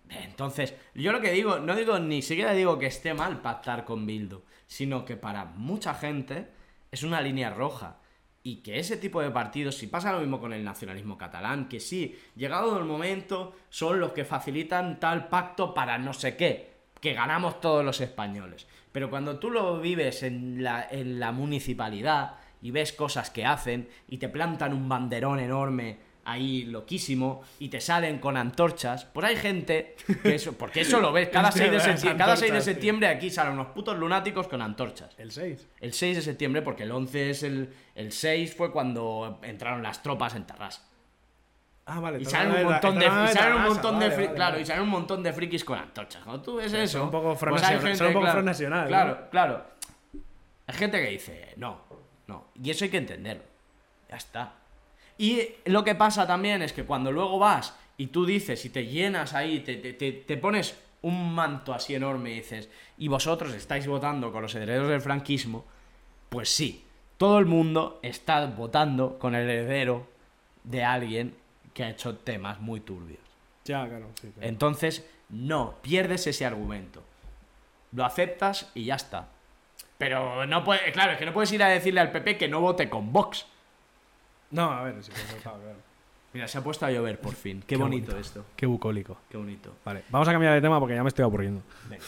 Entonces, 0.09 0.75
yo 0.93 1.11
lo 1.13 1.21
que 1.21 1.31
digo, 1.31 1.59
no 1.59 1.75
digo 1.75 1.97
ni 1.99 2.21
siquiera 2.21 2.51
digo 2.51 2.77
que 2.77 2.87
esté 2.87 3.13
mal 3.13 3.41
pactar 3.41 3.85
con 3.85 4.05
Bildu, 4.05 4.43
sino 4.67 5.05
que 5.05 5.15
para 5.15 5.45
mucha 5.45 5.93
gente 5.93 6.49
es 6.91 7.03
una 7.03 7.21
línea 7.21 7.51
roja. 7.51 8.00
Y 8.43 8.57
que 8.57 8.79
ese 8.79 8.97
tipo 8.97 9.21
de 9.21 9.29
partidos, 9.29 9.75
si 9.75 9.87
pasa 9.87 10.11
lo 10.11 10.19
mismo 10.19 10.39
con 10.39 10.51
el 10.51 10.63
nacionalismo 10.63 11.17
catalán, 11.17 11.69
que 11.69 11.79
sí, 11.79 12.17
llegado 12.35 12.77
el 12.77 12.85
momento, 12.85 13.55
son 13.69 13.99
los 13.99 14.13
que 14.13 14.25
facilitan 14.25 14.99
tal 14.99 15.27
pacto 15.27 15.73
para 15.73 15.97
no 15.99 16.13
sé 16.13 16.35
qué, 16.35 16.71
que 16.99 17.13
ganamos 17.13 17.61
todos 17.61 17.85
los 17.85 18.01
españoles. 18.01 18.67
Pero 18.91 19.09
cuando 19.09 19.37
tú 19.37 19.51
lo 19.51 19.79
vives 19.79 20.23
en 20.23 20.63
la, 20.63 20.87
en 20.89 21.19
la 21.19 21.31
municipalidad 21.31 22.37
y 22.61 22.71
ves 22.71 22.93
cosas 22.93 23.29
que 23.29 23.45
hacen 23.45 23.89
y 24.07 24.17
te 24.17 24.29
plantan 24.29 24.73
un 24.73 24.89
banderón 24.89 25.39
enorme 25.39 26.10
ahí 26.23 26.65
loquísimo 26.65 27.41
y 27.59 27.69
te 27.69 27.81
salen 27.81 28.19
con 28.19 28.37
antorchas, 28.37 29.05
pues 29.05 29.25
hay 29.25 29.35
gente 29.35 29.95
que 30.21 30.35
eso, 30.35 30.53
porque 30.53 30.81
eso 30.81 30.99
lo 30.99 31.11
ves, 31.11 31.29
cada 31.29 31.51
6 31.51 31.71
de 31.71 31.79
septiembre, 31.79 32.17
cada 32.17 32.35
6 32.35 32.41
de 32.41 32.47
antorchas, 32.47 32.65
tío. 32.65 32.73
septiembre 32.73 33.07
aquí 33.07 33.29
salen 33.29 33.53
unos 33.53 33.67
putos 33.67 33.97
lunáticos 33.97 34.47
con 34.47 34.61
antorchas. 34.61 35.13
El 35.17 35.31
6. 35.31 35.67
El 35.79 35.93
6 35.93 36.15
de 36.17 36.21
septiembre, 36.21 36.61
porque 36.61 36.83
el 36.83 36.91
11 36.91 37.29
es 37.29 37.43
el. 37.43 37.73
El 37.95 38.11
6 38.11 38.55
fue 38.55 38.71
cuando 38.71 39.39
entraron 39.43 39.81
las 39.83 40.01
tropas 40.03 40.35
en 40.35 40.45
Tarrás. 40.45 40.87
Ah, 41.85 41.99
vale. 41.99 42.21
Y 42.21 42.25
salen 42.25 42.53
un 42.65 42.71
montón 42.71 42.99
de, 42.99 43.05
y 43.05 43.09
salen 43.09 43.21
un 43.27 43.33
Tarrasa, 43.33 43.67
montón 43.67 44.35
claro, 44.35 44.59
y 44.59 44.65
salen 44.65 44.83
un 44.83 44.89
montón 44.89 45.23
de 45.23 45.33
frikis 45.33 45.65
con 45.65 45.79
antorchas. 45.79 46.23
Cuando 46.23 46.41
tú 46.41 46.55
ves 46.57 46.71
eso, 46.71 47.03
un 47.03 47.11
poco 47.11 47.35
Front 47.35 47.57
pues 47.59 47.63
Nacional- 47.63 48.31
Front 48.31 48.45
Nacional. 48.45 48.87
Claro, 48.87 49.27
claro. 49.31 49.65
Hay 50.67 50.75
gente 50.75 51.01
que 51.03 51.09
dice, 51.09 51.53
no, 51.57 51.81
no. 52.27 52.49
Y 52.61 52.69
eso 52.69 52.85
hay 52.85 52.91
que 52.91 52.97
entenderlo. 52.97 53.43
Ya 54.09 54.15
está. 54.17 54.53
Y 55.21 55.49
lo 55.65 55.83
que 55.83 55.93
pasa 55.93 56.25
también 56.25 56.61
es 56.63 56.73
que 56.73 56.83
cuando 56.83 57.11
luego 57.11 57.37
vas 57.37 57.75
y 57.97 58.07
tú 58.07 58.25
dices 58.25 58.65
y 58.65 58.69
te 58.69 58.87
llenas 58.87 59.33
ahí, 59.35 59.59
te, 59.59 59.75
te- 59.75 59.93
te- 59.93 60.11
te 60.13 60.37
pones 60.37 60.75
un 61.03 61.33
manto 61.33 61.73
así 61.73 61.93
enorme 61.93 62.31
y 62.31 62.35
dices, 62.35 62.69
y 62.97 63.07
vosotros 63.07 63.53
estáis 63.53 63.85
votando 63.85 64.31
con 64.31 64.41
los 64.41 64.55
herederos 64.55 64.89
del 64.89 65.01
franquismo, 65.01 65.65
pues 66.29 66.49
sí, 66.49 66.83
todo 67.17 67.37
el 67.37 67.45
mundo 67.45 67.99
está 68.01 68.45
votando 68.47 69.19
con 69.19 69.35
el 69.35 69.47
heredero 69.49 70.07
de 70.63 70.83
alguien 70.83 71.35
que 71.73 71.83
ha 71.83 71.89
hecho 71.91 72.15
temas 72.17 72.59
muy 72.59 72.79
turbios. 72.79 73.19
Ya, 73.65 73.87
claro, 73.87 74.07
sí. 74.19 74.27
claro. 74.33 74.47
Entonces, 74.49 75.07
no, 75.29 75.75
pierdes 75.83 76.25
ese 76.27 76.45
argumento. 76.47 77.03
Lo 77.91 78.05
aceptas 78.05 78.71
y 78.73 78.85
ya 78.85 78.95
está. 78.95 79.27
Pero 79.99 80.47
no 80.47 80.63
puede, 80.63 80.91
claro, 80.91 81.11
es 81.11 81.19
que 81.19 81.25
no 81.27 81.33
puedes 81.33 81.51
ir 81.51 81.61
a 81.61 81.67
decirle 81.67 81.99
al 81.99 82.11
PP 82.11 82.37
que 82.37 82.47
no 82.47 82.59
vote 82.59 82.89
con 82.89 83.13
Vox. 83.13 83.45
No, 84.51 84.71
a 84.71 84.83
ver, 84.83 85.03
sí, 85.03 85.11
pues, 85.11 85.41
claro. 85.41 85.59
Mira, 86.33 86.47
se 86.47 86.57
ha 86.57 86.63
puesto 86.63 86.85
a 86.85 86.91
llover 86.91 87.19
por 87.19 87.33
fin. 87.33 87.59
Qué, 87.61 87.67
Qué 87.67 87.75
bonito, 87.75 88.11
bonito. 88.11 88.17
esto. 88.17 88.45
Qué 88.55 88.65
bucólico. 88.65 89.17
Qué 89.29 89.37
bonito. 89.37 89.75
Vale, 89.83 90.03
vamos 90.09 90.27
a 90.27 90.31
cambiar 90.31 90.53
de 90.53 90.61
tema 90.61 90.79
porque 90.79 90.95
ya 90.95 91.03
me 91.03 91.09
estoy 91.09 91.23
aburriendo. 91.23 91.61
Venga. 91.89 92.03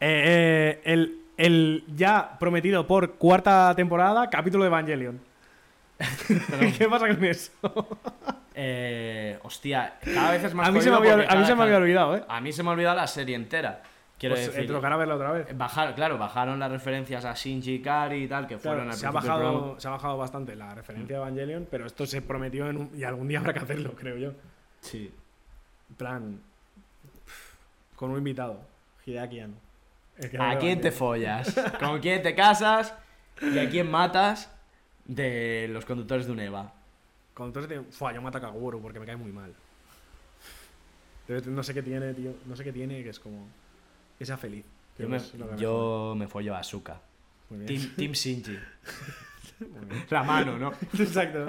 Eh, 0.00 0.80
eh, 0.80 0.80
el, 0.84 1.20
el 1.36 1.84
ya 1.96 2.36
prometido 2.38 2.86
por 2.86 3.14
cuarta 3.14 3.74
temporada, 3.74 4.30
capítulo 4.30 4.64
de 4.64 4.68
Evangelion. 4.68 5.20
¿Qué 6.78 6.88
pasa 6.88 7.08
con 7.08 7.24
eso? 7.24 7.52
Eh, 8.58 9.38
hostia, 9.42 9.98
cada 10.02 10.30
vez 10.30 10.42
es 10.44 10.54
más 10.54 10.66
A 10.66 10.72
mí, 10.72 10.80
se 10.80 10.88
me 10.88 10.96
había, 10.96 11.12
a 11.28 11.36
mí 11.36 11.44
se 11.44 11.54
me 11.54 11.62
había 11.64 11.76
olvidado, 11.76 12.16
¿eh? 12.16 12.24
A 12.26 12.40
mí 12.40 12.54
se 12.54 12.62
me 12.62 12.70
ha 12.70 12.72
olvidado 12.72 12.96
la 12.96 13.06
serie 13.06 13.36
entera. 13.36 13.82
Quiero 14.18 14.34
Pues, 14.34 14.46
decir. 14.54 14.66
tocará 14.72 14.96
verla 14.96 15.16
otra 15.16 15.30
vez. 15.32 15.58
Bajar, 15.58 15.94
claro, 15.94 16.16
bajaron 16.16 16.58
las 16.58 16.70
referencias 16.70 17.24
a 17.26 17.34
Shinji 17.34 17.74
Ikari 17.74 18.24
y 18.24 18.28
tal, 18.28 18.46
que 18.46 18.56
Claro, 18.56 18.78
fueron 18.78 18.88
al 18.90 18.96
se, 18.96 19.06
ha 19.06 19.10
bajado, 19.10 19.78
se 19.78 19.88
ha 19.88 19.90
bajado 19.90 20.16
bastante 20.16 20.56
la 20.56 20.74
referencia 20.74 21.16
de 21.16 21.22
Evangelion, 21.22 21.66
pero 21.70 21.84
esto 21.86 22.06
se 22.06 22.22
prometió 22.22 22.68
en 22.70 22.76
un- 22.78 22.90
y 22.98 23.04
algún 23.04 23.28
día 23.28 23.40
habrá 23.40 23.52
que 23.52 23.58
hacerlo, 23.60 23.92
creo 23.94 24.16
yo. 24.16 24.32
Sí. 24.80 25.12
En 25.90 25.96
plan, 25.96 26.40
con 27.94 28.10
un 28.10 28.18
invitado, 28.18 28.60
Hideaki 29.04 29.40
Anno. 29.40 29.56
¿A 30.38 30.54
de 30.54 30.58
quién 30.60 30.80
te 30.80 30.90
follas? 30.92 31.54
¿Con 31.78 32.00
quién 32.00 32.22
te 32.22 32.34
casas? 32.34 32.94
¿Y 33.42 33.58
a 33.58 33.68
quién 33.68 33.90
matas? 33.90 34.50
De 35.04 35.68
los 35.70 35.84
conductores 35.84 36.26
de 36.26 36.32
un 36.32 36.40
EVA. 36.40 36.72
Cuando 37.34 37.60
entonces 37.60 37.84
te... 37.86 37.92
Fua, 37.92 38.14
yo 38.14 38.22
mato 38.22 38.38
a 38.38 38.40
Kaguro 38.40 38.80
porque 38.80 38.98
me 38.98 39.04
cae 39.04 39.16
muy 39.16 39.30
mal. 39.30 39.52
No 41.28 41.62
sé 41.62 41.74
qué 41.74 41.82
tiene, 41.82 42.14
tío. 42.14 42.32
No 42.46 42.56
sé 42.56 42.64
qué 42.64 42.72
tiene 42.72 43.02
que 43.02 43.10
es 43.10 43.20
como... 43.20 43.46
Que 44.18 44.24
sea 44.26 44.36
feliz. 44.36 44.64
Yo 44.98 45.08
me, 45.08 45.20
yo 45.58 46.14
me 46.16 46.26
follo 46.26 46.54
a 46.54 46.58
Asuka. 46.60 47.00
Team, 47.66 47.94
team 47.96 48.12
Shinji. 48.12 48.58
La 50.10 50.22
mano, 50.22 50.58
¿no? 50.58 50.72
Exacto. 50.98 51.46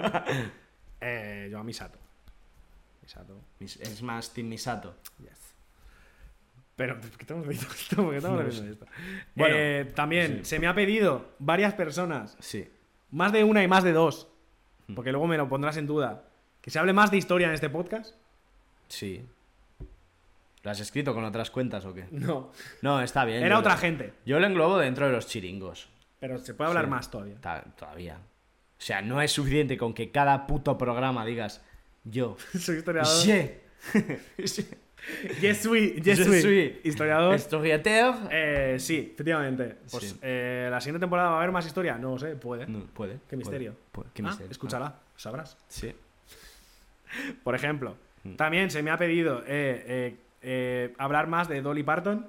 eh, 1.01 1.47
yo 1.51 1.59
a 1.59 1.63
Misato. 1.63 1.97
Misato. 3.01 3.39
Mis- 3.59 3.78
Es 3.78 4.01
más 4.01 4.34
Team 4.34 4.47
Misato. 4.49 4.95
Yes. 5.20 5.53
Pero, 6.76 6.99
¿por 6.99 7.09
qué 7.11 7.22
estamos 7.24 7.47
viendo 7.47 7.65
esto? 7.68 7.95
¿Por 7.95 8.11
qué 8.11 8.18
estamos 8.18 8.38
No 8.39 8.45
viendo 8.45 8.63
sé. 8.65 8.72
esto? 8.72 8.86
Bueno, 9.36 9.55
Eh, 9.57 9.91
también 9.95 10.39
sí. 10.39 10.45
se 10.45 10.59
me 10.59 10.68
ha 10.68 10.76
pedido 10.76 11.32
varias 11.39 11.74
personas, 11.74 12.38
Sí. 12.39 12.70
más 13.11 13.32
de 13.32 13.43
una 13.43 13.63
y 13.63 13.68
más 13.68 13.84
de 13.84 13.93
dos, 13.93 14.28
Hmm. 14.88 14.93
porque 14.95 15.11
luego 15.11 15.26
me 15.28 15.38
lo 15.38 15.49
pondrás 15.49 15.78
en 15.78 15.88
duda, 15.88 16.24
que 16.61 16.70
se 16.70 16.78
hable 16.80 16.93
más 16.93 17.09
de 17.11 17.18
historia 17.18 17.47
en 17.47 17.53
este 17.53 17.70
podcast. 17.70 18.13
Sí. 18.89 19.26
¿Lo 20.68 20.72
has 20.72 20.82
escrito 20.82 21.13
con 21.13 21.24
otras 21.24 21.49
cuentas 21.49 21.86
o 21.86 21.93
qué? 21.93 22.03
No, 22.11 22.51
No, 22.82 22.99
está 23.01 23.24
bien. 23.24 23.41
era 23.41 23.57
otra 23.57 23.76
lo- 23.76 23.80
gente, 23.80 24.11
Yo 24.26 24.38
lo 24.38 24.47
englobo 24.47 24.78
dentro 24.78 25.05
de 25.05 25.13
los 25.13 25.26
chiringos. 25.26 25.88
pero 26.20 26.39
se 26.39 26.53
puede 26.55 26.68
hablar 26.68 26.84
Sí. 26.84 26.89
más 26.91 27.09
todavía. 27.09 27.36
Ta- 27.39 27.63
Todavía. 27.78 28.15
O 28.18 28.82
sea, 28.82 29.01
no 29.01 29.22
es 29.22 29.32
suficiente 29.32 29.78
con 29.78 29.93
que 29.93 30.11
cada 30.11 30.45
puto 30.45 30.78
programa 30.78 31.26
digas 31.26 31.63
yo. 32.03 32.36
Soy 32.59 32.80
historiador. 32.80 33.24
Je. 33.24 33.61
Yes, 35.41 35.65
oui, 35.68 36.01
yes, 36.03 36.20
Je 36.20 36.30
oui. 36.30 36.41
suis. 36.41 36.74
Historiador. 36.84 37.34
Historiateur. 37.36 38.15
Eh, 38.30 38.76
sí, 38.78 39.11
efectivamente. 39.13 39.78
Pues 39.89 40.03
Sí. 40.09 40.20
eh, 40.22 40.68
la 40.70 40.82
siguiente 40.82 40.99
temporada 40.99 41.30
va 41.30 41.36
a 41.36 41.38
haber 41.38 41.51
más 41.53 41.65
historia. 41.65 41.97
No 41.97 42.11
lo 42.11 42.20
sé, 42.20 42.36
puede. 42.36 42.68
No, 42.68 42.80
puede. 42.88 43.13
Qué 43.13 43.20
puede, 43.30 43.38
misterio. 43.38 43.76
puede. 43.93 44.09
Qué 44.13 44.22
Ah, 44.22 44.26
misterio. 44.26 44.51
escúchala, 44.51 44.99
sabrás. 45.15 45.55
Sí. 45.70 45.95
Por 47.45 47.55
ejemplo, 47.55 47.95
Mm. 48.26 48.36
también 48.36 48.70
se 48.70 48.84
me 48.84 48.91
ha 48.91 48.97
pedido 48.97 49.43
eh, 49.47 50.18
eh, 50.41 50.93
hablar 50.97 51.27
más 51.27 51.47
de 51.47 51.61
Dolly 51.61 51.83
Parton. 51.83 52.27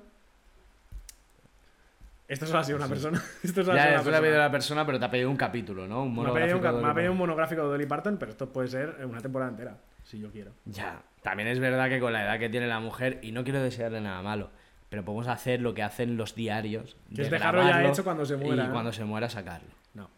Esto 2.27 2.47
solo 2.47 2.59
ha 2.59 2.65
sido 2.65 2.77
una 2.77 2.89
persona. 2.89 3.23
Esto 3.43 3.65
solo 3.65 3.79
ha 3.79 3.83
sido 3.83 3.85
Ya, 3.85 3.89
una 3.89 3.97
es 4.01 4.03
pedido 4.03 4.21
persona. 4.21 4.39
la 4.39 4.51
persona, 4.51 4.87
pero 4.87 4.99
te 4.99 5.05
ha 5.07 5.11
pedido 5.11 5.31
un 5.31 5.37
capítulo, 5.37 5.87
¿no? 5.89 6.03
Un 6.03 6.15
Me 6.15 6.29
ha, 6.29 6.33
pedido 6.35 6.57
un, 6.57 6.63
monográfico. 6.63 6.63
ca- 6.63 6.73
de 6.77 6.83
me 6.83 6.89
ha 6.91 6.95
pedido 6.95 7.13
un 7.13 7.19
monográfico 7.19 7.63
de 7.63 7.69
Dolly 7.69 7.87
Parton, 7.87 8.17
pero 8.19 8.31
esto 8.33 8.49
puede 8.53 8.69
ser 8.69 8.97
una 9.07 9.21
temporada 9.23 9.51
entera, 9.51 9.79
si 10.05 10.19
yo 10.19 10.31
quiero. 10.31 10.53
Ya. 10.67 11.03
También 11.23 11.49
es 11.49 11.59
verdad 11.59 11.89
que 11.89 12.01
con 12.01 12.13
la 12.13 12.23
edad 12.25 12.39
que 12.39 12.49
tiene 12.51 12.67
la 12.67 12.81
mujer, 12.81 13.19
y 13.23 13.33
no 13.33 13.45
quiero 13.45 13.63
desearle 13.63 14.01
nada 14.03 14.21
malo, 14.21 14.51
pero 14.91 15.05
podemos 15.05 15.27
hacer 15.27 15.63
lo 15.63 15.73
que 15.73 15.83
hacen 15.83 16.17
los 16.19 16.35
diarios. 16.35 16.97
Que 17.15 17.23
es 17.23 17.31
de 17.31 17.37
dejarlo 17.39 17.63
ya 17.63 17.83
hecho 17.89 18.05
cuando 18.05 18.27
se 18.27 18.37
muera, 18.37 18.67
Y 18.67 18.69
cuando 18.69 18.93
se 18.93 19.05
muera 19.05 19.31
sacarlo. 19.31 19.71
No. 19.95 20.11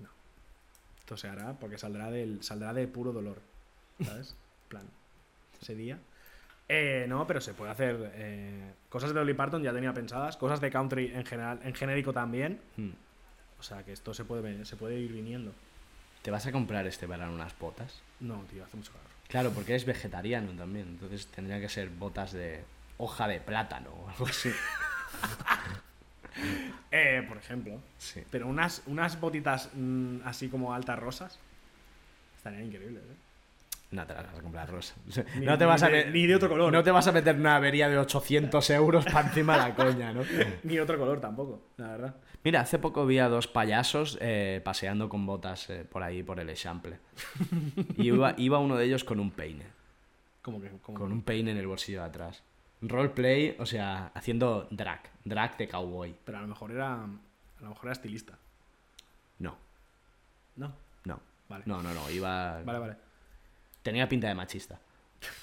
No. 0.00 0.08
Esto 0.98 1.16
se 1.16 1.28
hará 1.28 1.52
porque 1.52 1.78
saldrá 1.78 2.10
del 2.10 2.42
saldrá 2.42 2.72
de 2.72 2.88
puro 2.88 3.12
dolor. 3.12 3.38
¿Sabes? 4.04 4.34
Plan. 4.68 4.84
Ese 5.62 5.74
día. 5.76 5.98
Eh, 6.68 7.06
no, 7.08 7.26
pero 7.26 7.40
se 7.40 7.54
puede 7.54 7.72
hacer 7.72 8.12
eh, 8.14 8.72
cosas 8.90 9.14
de 9.14 9.18
Dolly 9.18 9.32
Parton 9.32 9.62
ya 9.62 9.72
tenía 9.72 9.94
pensadas, 9.94 10.36
cosas 10.36 10.60
de 10.60 10.70
country 10.70 11.12
en 11.14 11.24
general, 11.24 11.60
en 11.64 11.74
genérico 11.74 12.12
también. 12.12 12.60
Hmm. 12.76 12.90
O 13.58 13.62
sea 13.62 13.82
que 13.82 13.92
esto 13.92 14.12
se 14.12 14.24
puede 14.24 14.64
se 14.64 14.76
puede 14.76 14.98
ir 14.98 15.12
viniendo. 15.12 15.52
¿Te 16.22 16.30
vas 16.30 16.46
a 16.46 16.52
comprar 16.52 16.86
este 16.86 17.06
verano 17.06 17.32
unas 17.32 17.58
botas? 17.58 18.02
No, 18.20 18.44
tío, 18.50 18.64
hace 18.64 18.76
mucho 18.76 18.92
calor. 18.92 19.06
Claro, 19.28 19.50
porque 19.52 19.72
eres 19.72 19.86
vegetariano 19.86 20.52
también, 20.52 20.88
entonces 20.88 21.26
tendría 21.26 21.60
que 21.60 21.68
ser 21.68 21.88
botas 21.88 22.32
de 22.32 22.62
hoja 22.98 23.28
de 23.28 23.40
plátano 23.40 23.90
o 23.90 24.08
algo 24.10 24.26
así. 24.26 24.50
Eh, 26.92 27.24
por 27.28 27.36
ejemplo. 27.36 27.80
Sí. 27.98 28.22
Pero 28.30 28.46
unas, 28.46 28.82
unas 28.86 29.18
botitas 29.18 29.70
mm, 29.74 30.18
así 30.24 30.48
como 30.48 30.72
altas 30.72 30.96
rosas 30.96 31.38
estarían 32.36 32.66
increíbles, 32.66 33.02
¿eh? 33.02 33.27
No 33.90 34.06
te 34.06 34.12
las 34.12 34.26
vas 34.26 34.38
a 34.38 34.42
comprar 34.42 34.68
rosa. 34.70 34.94
Ni- 35.38 35.46
no 35.46 35.56
te 35.56 35.64
vas 35.64 35.82
a 35.82 35.88
de- 35.88 36.10
ni 36.10 36.26
de 36.26 36.34
otro 36.36 36.48
color. 36.50 36.70
No 36.72 36.82
te 36.82 36.90
vas 36.90 37.06
a 37.06 37.12
meter 37.12 37.34
una 37.36 37.56
avería 37.56 37.88
de 37.88 37.96
800 37.98 38.68
euros 38.70 39.04
para 39.06 39.28
encima 39.28 39.54
de 39.54 39.68
la 39.70 39.74
coña, 39.74 40.12
¿no? 40.12 40.22
Ni 40.64 40.78
otro 40.78 40.98
color 40.98 41.20
tampoco, 41.20 41.62
la 41.78 41.88
verdad. 41.88 42.14
Mira, 42.44 42.60
hace 42.60 42.78
poco 42.78 43.06
vi 43.06 43.18
a 43.18 43.28
dos 43.28 43.48
payasos 43.48 44.18
eh, 44.20 44.60
paseando 44.62 45.08
con 45.08 45.24
botas 45.24 45.70
eh, 45.70 45.84
por 45.90 46.02
ahí, 46.02 46.22
por 46.22 46.38
el 46.38 46.48
Eixample. 46.50 46.98
Y 47.96 48.08
iba, 48.08 48.34
iba 48.36 48.58
uno 48.58 48.76
de 48.76 48.84
ellos 48.84 49.04
con 49.04 49.20
un 49.20 49.30
peine. 49.30 49.64
Como 50.42 50.60
que. 50.60 50.68
Con 50.82 51.10
un 51.10 51.22
peine 51.22 51.50
en 51.52 51.56
el 51.56 51.66
bolsillo 51.66 52.00
de 52.00 52.06
atrás. 52.06 52.42
Roleplay, 52.82 53.56
o 53.58 53.66
sea, 53.66 54.12
haciendo 54.14 54.68
drag. 54.70 55.00
Drag 55.24 55.56
de 55.56 55.66
cowboy. 55.66 56.14
Pero 56.24 56.38
a 56.38 56.40
lo 56.42 56.46
mejor 56.48 56.70
era. 56.72 56.94
A 57.04 57.06
lo 57.62 57.68
mejor 57.70 57.84
era 57.86 57.92
estilista. 57.92 58.34
No, 59.38 59.56
No. 60.56 60.72
no. 61.04 61.20
Vale. 61.48 61.64
No, 61.66 61.82
no, 61.82 61.92
no. 61.94 62.10
Iba. 62.10 62.62
Vale, 62.62 62.78
vale. 62.78 62.96
Tenía 63.88 64.08
pinta 64.08 64.28
de 64.28 64.34
machista. 64.34 64.78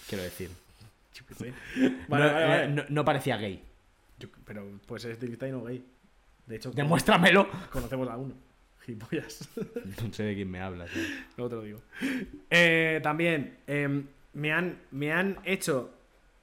Quiero 0.07 0.23
decir. 0.23 0.49
Vale, 2.07 2.25
no, 2.25 2.33
vale, 2.33 2.45
vale. 2.47 2.67
no- 2.69 2.83
no 2.89 3.05
parecía 3.05 3.37
gay. 3.37 3.63
Yo- 4.19 4.27
pero 4.45 4.65
puede 4.85 5.01
ser 5.01 5.11
estilista 5.11 5.47
y 5.47 5.51
no 5.51 5.63
gay. 5.63 5.83
De 6.45 6.57
hecho, 6.57 6.71
Demuéstramelo. 6.71 7.47
conocemos 7.71 8.07
a 8.09 8.17
uno. 8.17 8.35
Gilipollas. 8.85 9.49
No 10.03 10.13
sé 10.13 10.23
de 10.23 10.35
quién 10.35 10.51
me 10.51 10.61
hablas. 10.61 10.89
eh. 10.95 11.23
Luego 11.37 11.49
te 11.49 11.55
lo 11.55 11.61
digo. 11.63 11.81
Eh, 12.49 12.99
también 13.01 13.57
em, 13.65 14.05
me, 14.33 14.51
han, 14.53 14.79
me 14.91 15.11
han 15.11 15.39
hecho 15.43 15.91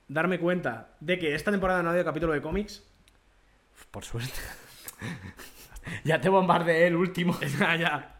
darme 0.09 0.39
cuenta 0.41 0.89
de 1.01 1.19
que 1.19 1.35
esta 1.35 1.51
temporada 1.53 1.83
no 1.83 1.89
ha 1.91 1.93
habido 1.93 2.05
capítulo 2.05 2.33
de 2.33 2.43
cómics. 2.43 2.83
Por 3.91 4.05
suerte. 4.05 4.41
Ya 6.05 6.21
te 6.21 6.29
bombardeé 6.29 6.87
el 6.87 6.95
último. 6.97 7.39
Ya, 7.59 7.77
ya. 7.77 8.12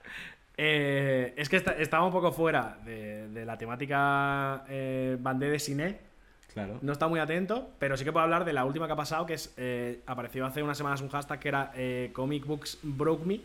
Eh, 0.65 1.35
es 1.37 1.49
que 1.49 1.57
esta- 1.57 1.73
estaba 1.73 2.05
un 2.07 2.13
poco 2.13 2.31
fuera 2.31 2.79
de, 2.85 3.27
de 3.31 3.45
la 3.45 3.59
temática 3.59 4.65
eh, 4.69 5.17
bandé 5.19 5.51
de 5.51 5.59
cine. 5.59 5.99
Claro. 6.55 6.79
No 6.83 6.93
está 6.93 7.09
muy 7.09 7.19
atento, 7.19 7.71
pero 7.81 7.97
sí 7.97 8.05
que 8.05 8.13
puedo 8.13 8.23
hablar 8.23 8.45
de 8.45 8.53
la 8.53 8.65
última 8.65 8.87
que 8.87 8.93
ha 8.93 8.97
pasado, 8.97 9.27
que 9.27 9.35
es 9.35 9.53
eh, 9.57 10.03
apareció 10.07 10.47
hace 10.47 10.63
unas 10.63 10.77
semanas 10.77 11.01
un 11.01 11.09
hashtag 11.09 11.41
que 11.41 11.49
era 11.49 11.73
eh, 11.75 12.11
Comic 12.13 12.47
Books 12.47 12.79
Broke 12.83 13.25
Me, 13.27 13.41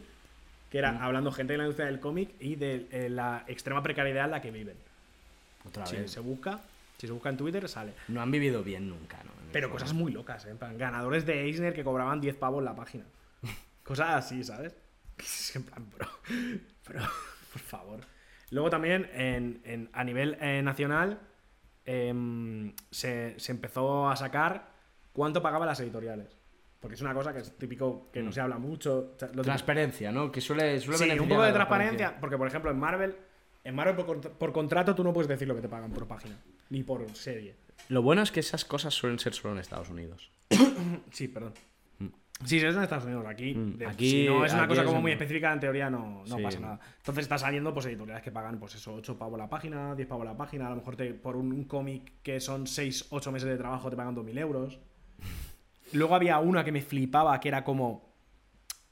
que 0.69 0.77
era 0.77 1.03
hablando 1.03 1.31
gente 1.31 1.53
de 1.53 1.57
la 1.57 1.63
industria 1.63 1.87
del 1.87 1.99
cómic 1.99 2.29
y 2.39 2.55
de 2.55 3.07
la 3.09 3.45
extrema 3.47 3.81
precariedad 3.81 4.25
en 4.25 4.31
la 4.31 4.41
que 4.41 4.51
viven. 4.51 4.75
Otra 5.65 5.85
Si 5.87 5.95
vez. 5.95 6.11
se 6.11 6.19
busca, 6.19 6.59
si 6.99 7.07
se 7.07 7.13
busca 7.13 7.29
en 7.29 7.37
Twitter 7.37 7.67
sale. 7.67 7.93
No 8.09 8.21
han 8.21 8.29
vivido 8.29 8.61
bien 8.61 8.87
nunca, 8.89 9.17
¿no? 9.23 9.31
Pero 9.53 9.71
cosas 9.71 9.93
muy 9.93 10.11
locas, 10.11 10.45
¿eh? 10.45 10.51
En 10.51 10.57
plan, 10.57 10.77
ganadores 10.77 11.25
de 11.25 11.45
Eisner 11.45 11.73
que 11.73 11.83
cobraban 11.83 12.21
10 12.21 12.35
pavos 12.35 12.61
la 12.63 12.75
página. 12.75 13.05
Cosas 13.83 14.09
así, 14.15 14.43
¿sabes? 14.43 14.75
Es 15.17 15.55
en 15.55 15.63
plan, 15.63 15.83
bro. 15.97 16.07
Pero, 16.87 16.99
por 17.53 17.61
favor. 17.61 17.99
Luego 18.51 18.69
también, 18.69 19.09
en, 19.13 19.61
en- 19.65 19.89
a 19.93 20.03
nivel 20.03 20.37
eh, 20.39 20.61
nacional, 20.61 21.19
em, 21.85 22.73
se, 22.91 23.39
se 23.39 23.51
empezó 23.51 24.09
a 24.09 24.15
sacar 24.15 24.69
cuánto 25.13 25.41
pagaban 25.41 25.67
las 25.67 25.79
editoriales. 25.79 26.35
Porque 26.79 26.95
es 26.95 27.01
una 27.01 27.13
cosa 27.13 27.33
que 27.33 27.39
es 27.39 27.57
típico 27.57 28.09
que 28.13 28.21
no 28.21 28.31
se 28.31 28.39
habla 28.39 28.57
mucho. 28.57 29.13
o 29.15 29.19
sea, 29.19 29.27
lo 29.29 29.33
típico- 29.33 29.43
Transparencia, 29.45 30.11
¿no? 30.11 30.31
Que 30.31 30.41
suele, 30.41 30.79
suele 30.79 30.97
Sí, 31.13 31.19
un 31.19 31.27
poco 31.27 31.41
de 31.43 31.51
transparencia. 31.51 32.17
Porque, 32.19 32.37
por 32.37 32.47
ejemplo, 32.47 32.69
en 32.71 32.77
Marvel, 32.79 33.15
en 33.63 33.75
Marvel 33.75 33.95
por 34.37 34.51
contrato 34.53 34.93
tú 34.95 35.03
no 35.03 35.11
puedes 35.11 35.27
decir 35.27 35.47
lo 35.47 35.55
que 35.55 35.61
te 35.61 35.69
pagan 35.69 35.91
por 35.91 36.07
página. 36.07 36.35
Ni 36.69 36.83
por 36.83 37.09
serie. 37.15 37.55
Lo 37.89 38.01
bueno 38.01 38.21
es 38.21 38.31
que 38.31 38.39
esas 38.41 38.63
cosas 38.63 38.93
suelen 38.93 39.17
ser 39.19 39.33
solo 39.33 39.53
en 39.55 39.59
Estados 39.59 39.89
Unidos. 39.89 40.31
Sí, 41.11 41.27
perdón. 41.27 41.53
Sí, 42.45 42.57
es 42.57 42.63
en 42.75 42.83
Estados 42.83 43.05
Unidos. 43.05 43.25
Aquí, 43.27 43.53
Mm, 43.55 43.77
de- 43.77 43.85
aquí- 43.87 44.09
si 44.11 44.25
no 44.27 44.45
es 44.45 44.53
una 44.53 44.67
cosa 44.67 44.81
es 44.81 44.87
como 44.87 45.01
muy 45.01 45.11
específica, 45.11 45.51
en 45.51 45.59
teoría 45.59 45.89
no, 45.89 46.23
no 46.27 46.37
Sí. 46.37 46.43
pasa 46.43 46.59
nada. 46.59 46.79
Entonces 46.97 47.23
está 47.23 47.37
saliendo 47.37 47.73
pues 47.73 47.85
editoriales 47.87 48.23
que 48.23 48.31
pagan, 48.31 48.59
pues 48.59 48.75
eso, 48.75 48.93
8 48.93 49.17
pavos 49.17 49.37
la 49.39 49.49
página, 49.49 49.95
10 49.95 50.07
pavos 50.07 50.25
la 50.25 50.37
página. 50.37 50.67
A 50.67 50.69
lo 50.69 50.75
mejor 50.77 50.95
te, 50.95 51.13
por 51.13 51.35
un, 51.35 51.51
un 51.51 51.63
cómic 51.63 52.11
que 52.21 52.39
son 52.39 52.67
6, 52.67 53.07
8 53.09 53.31
meses 53.31 53.49
de 53.49 53.57
trabajo 53.57 53.89
te 53.89 53.95
pagan 53.95 54.13
2.000 54.15 54.37
euros. 54.37 54.79
Luego 55.93 56.15
había 56.15 56.37
una 56.39 56.63
que 56.63 56.71
me 56.71 56.81
flipaba, 56.81 57.39
que 57.39 57.47
era 57.47 57.63
como 57.63 58.07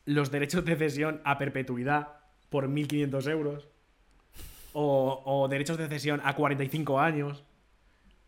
los 0.06 0.32
derechos 0.32 0.64
de 0.66 0.76
cesión 0.76 1.22
a 1.24 1.38
perpetuidad 1.38 2.08
por 2.50 2.68
1.500 2.68 3.28
euros. 3.28 3.68
O, 4.74 5.22
o 5.26 5.48
derechos 5.48 5.78
de 5.78 5.88
cesión 5.88 6.22
a 6.26 6.36
45 6.36 7.00
años. 7.00 7.44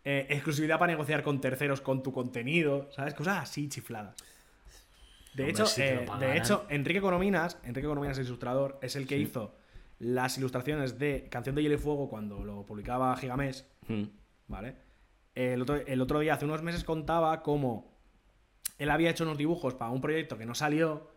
Eh, 0.04 0.26
exclusividad 0.30 0.78
para 0.78 0.92
negociar 0.92 1.22
con 1.22 1.40
terceros 1.40 1.80
con 1.82 2.02
tu 2.02 2.12
contenido. 2.12 2.88
¿Sabes? 2.92 3.14
Cosas 3.14 3.38
así 3.42 3.68
chifladas. 3.68 4.14
De 5.38 5.44
Hombre, 5.44 5.62
hecho, 5.62 5.80
eh, 5.80 6.06
de 6.18 6.36
hecho, 6.36 6.66
Enrique 6.68 6.98
Econominas, 6.98 7.58
Enrique 7.62 7.86
el 7.86 8.26
ilustrador, 8.26 8.76
es 8.82 8.96
el 8.96 9.06
que 9.06 9.18
hizo 9.18 9.54
las 10.00 10.36
ilustraciones 10.36 10.98
de 10.98 11.28
Canción 11.30 11.54
de 11.54 11.62
Hielo 11.62 11.76
y 11.76 11.78
Fuego 11.78 12.10
cuando 12.10 12.44
lo 12.44 12.66
publicaba 12.66 13.16
Gigamés. 13.16 13.64
Mm. 13.86 14.02
¿Vale? 14.48 14.74
El 15.36 15.62
otro, 15.62 15.76
el 15.76 16.00
otro 16.00 16.18
día, 16.18 16.34
hace 16.34 16.44
unos 16.44 16.62
meses, 16.62 16.82
contaba 16.82 17.44
cómo 17.44 17.96
él 18.78 18.90
había 18.90 19.10
hecho 19.10 19.22
unos 19.22 19.38
dibujos 19.38 19.74
para 19.74 19.92
un 19.92 20.00
proyecto 20.00 20.38
que 20.38 20.44
no 20.44 20.56
salió 20.56 21.12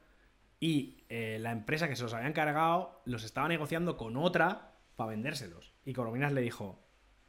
y 0.59 1.03
eh, 1.09 1.39
la 1.39 1.51
empresa 1.51 1.87
que 1.87 1.95
se 1.95 2.03
los 2.03 2.13
había 2.13 2.27
encargado 2.27 3.01
los 3.05 3.23
estaba 3.23 3.47
negociando 3.47 3.97
con 3.97 4.17
otra 4.17 4.75
para 4.97 5.09
vendérselos. 5.09 5.73
Y 5.83 5.93
Corominas 5.93 6.31
le 6.31 6.41
dijo, 6.41 6.79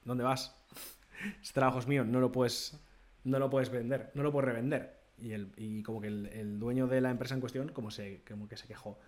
¿dónde 0.05 0.25
vas? 0.25 0.63
Este 1.41 1.55
trabajo 1.55 1.79
es 1.79 1.87
mío, 1.87 2.05
no 2.05 2.21
lo 2.21 2.33
puedes, 2.33 2.79
no 3.25 3.39
lo 3.39 3.49
puedes 3.49 3.71
vender, 3.71 4.11
no 4.15 4.23
lo 4.23 4.31
puedes 4.31 4.51
revender. 4.51 5.02
Y, 5.23 5.33
el, 5.33 5.53
y 5.57 5.83
como 5.83 6.01
que 6.01 6.09
el, 6.09 6.27
el 6.27 6.59
dueño 6.59 6.87
de 6.89 7.01
la 7.01 7.11
empresa 7.11 7.35
en 7.35 7.41
cuestión 7.41 7.69
como, 7.69 7.91
se, 7.91 8.23
como 8.29 8.49
que 8.49 8.57
se 8.57 8.67
quejó, 8.67 8.99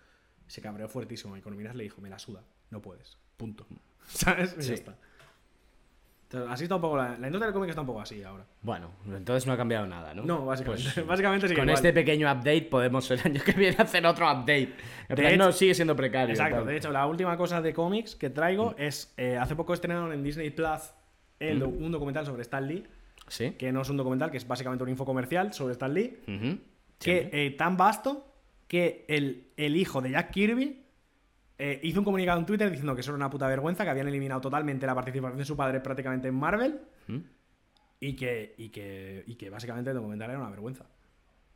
se 0.46 0.60
cabreó 0.60 0.88
fuertísimo. 0.88 1.36
Y 1.36 1.40
Corominas 1.40 1.74
le 1.74 1.82
dijo, 1.84 2.00
me 2.00 2.08
la 2.08 2.18
suda, 2.18 2.42
no 2.70 2.80
puedes, 2.80 3.18
punto. 3.36 3.66
¿Sabes? 4.06 4.54
Y 4.58 4.62
Sí. 4.62 4.68
ya 4.68 4.74
está. 4.74 4.96
Entonces, 6.24 6.50
así 6.52 6.62
está 6.64 6.74
un 6.76 6.80
poco 6.80 6.96
la, 6.96 7.10
la 7.18 7.26
industria 7.28 7.46
del 7.46 7.52
cómic 7.52 7.68
está 7.70 7.82
un 7.82 7.86
poco 7.86 8.00
así 8.00 8.22
ahora. 8.24 8.44
Bueno, 8.62 8.90
entonces 9.06 9.46
no 9.46 9.52
ha 9.52 9.56
cambiado 9.56 9.86
nada, 9.86 10.14
¿no? 10.14 10.24
No, 10.24 10.44
básicamente. 10.44 10.90
Pues, 10.94 11.06
básicamente 11.06 11.46
sigue 11.48 11.58
con 11.60 11.68
igual. 11.68 11.76
este 11.76 11.92
pequeño 11.92 12.26
update 12.32 12.62
podemos 12.62 13.08
el 13.12 13.20
año 13.24 13.40
que 13.44 13.52
viene 13.52 13.76
hacer 13.78 14.04
otro 14.06 14.26
update. 14.26 14.74
Hecho- 15.10 15.36
no, 15.36 15.52
sigue 15.52 15.74
siendo 15.74 15.94
precario. 15.94 16.30
Exacto, 16.34 16.56
tal. 16.58 16.66
de 16.66 16.76
hecho, 16.76 16.90
la 16.90 17.06
última 17.06 17.36
cosa 17.36 17.60
de 17.60 17.72
cómics 17.72 18.16
que 18.16 18.30
traigo 18.30 18.74
es. 18.78 19.12
eh, 19.16 19.36
hace 19.36 19.54
poco 19.54 19.74
estrenaron 19.74 20.12
en 20.12 20.24
Disney 20.24 20.50
Plus 20.50 20.92
el 21.38 21.60
do- 21.60 21.68
un 21.68 21.92
documental 21.92 22.24
sobre 22.26 22.42
Stan 22.42 22.66
Lee, 22.66 22.84
¿Sí? 23.28 23.52
que 23.52 23.72
no 23.72 23.82
es 23.82 23.88
un 23.90 23.96
documental, 23.96 24.30
que 24.30 24.36
es 24.36 24.46
básicamente 24.46 24.84
un 24.84 24.90
info 24.90 25.04
comercial 25.04 25.52
sobre 25.54 25.72
Stan 25.72 25.92
Lee, 25.92 26.18
que 26.98 27.30
eh, 27.32 27.50
tan 27.52 27.76
vasto 27.76 28.30
que 28.68 29.04
el, 29.08 29.48
el 29.56 29.76
hijo 29.76 30.00
de 30.00 30.10
Jack 30.10 30.30
Kirby 30.30 30.82
eh, 31.58 31.80
hizo 31.82 32.00
un 32.00 32.04
comunicado 32.04 32.38
en 32.40 32.46
Twitter 32.46 32.68
diciendo 32.70 32.94
que 32.94 33.00
eso 33.02 33.10
era 33.12 33.16
una 33.16 33.30
puta 33.30 33.46
vergüenza, 33.46 33.84
que 33.84 33.90
habían 33.90 34.08
eliminado 34.08 34.40
totalmente 34.40 34.86
la 34.86 34.94
participación 34.94 35.38
de 35.38 35.44
su 35.44 35.56
padre 35.56 35.80
prácticamente 35.80 36.28
en 36.28 36.34
Marvel 36.34 36.80
y 38.00 38.16
que, 38.16 38.54
y 38.58 38.68
que, 38.70 39.24
y 39.26 39.36
que 39.36 39.50
básicamente 39.50 39.90
el 39.90 39.96
documental 39.96 40.30
era 40.30 40.38
una 40.40 40.50
vergüenza. 40.50 40.84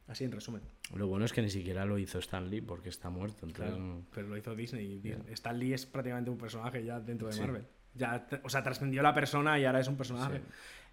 Así 0.06 0.24
en 0.24 0.32
resumen. 0.32 0.62
Lo 0.94 1.06
bueno 1.06 1.26
es 1.26 1.32
que 1.34 1.42
ni 1.42 1.50
siquiera 1.50 1.84
lo 1.84 1.98
hizo 1.98 2.18
Stan 2.18 2.48
Lee 2.48 2.62
porque 2.62 2.88
está 2.88 3.10
muerto. 3.10 3.44
Entonces, 3.46 3.74
Claro, 3.74 4.02
pero 4.14 4.28
lo 4.28 4.36
hizo 4.38 4.54
Disney. 4.54 4.86
y 4.92 4.98
Disney- 5.00 5.32
Stan 5.34 5.58
Lee 5.58 5.74
es 5.74 5.84
prácticamente 5.84 6.30
un 6.30 6.38
personaje 6.38 6.82
ya 6.82 6.98
dentro 7.00 7.26
de 7.28 7.34
Sí. 7.34 7.40
Marvel. 7.42 7.64
Ya, 7.94 8.26
o 8.42 8.48
sea, 8.48 8.62
trascendió 8.62 9.02
la 9.02 9.12
persona 9.12 9.58
y 9.58 9.64
ahora 9.66 9.80
es 9.80 9.88
un 9.88 9.96
personaje. 9.96 10.40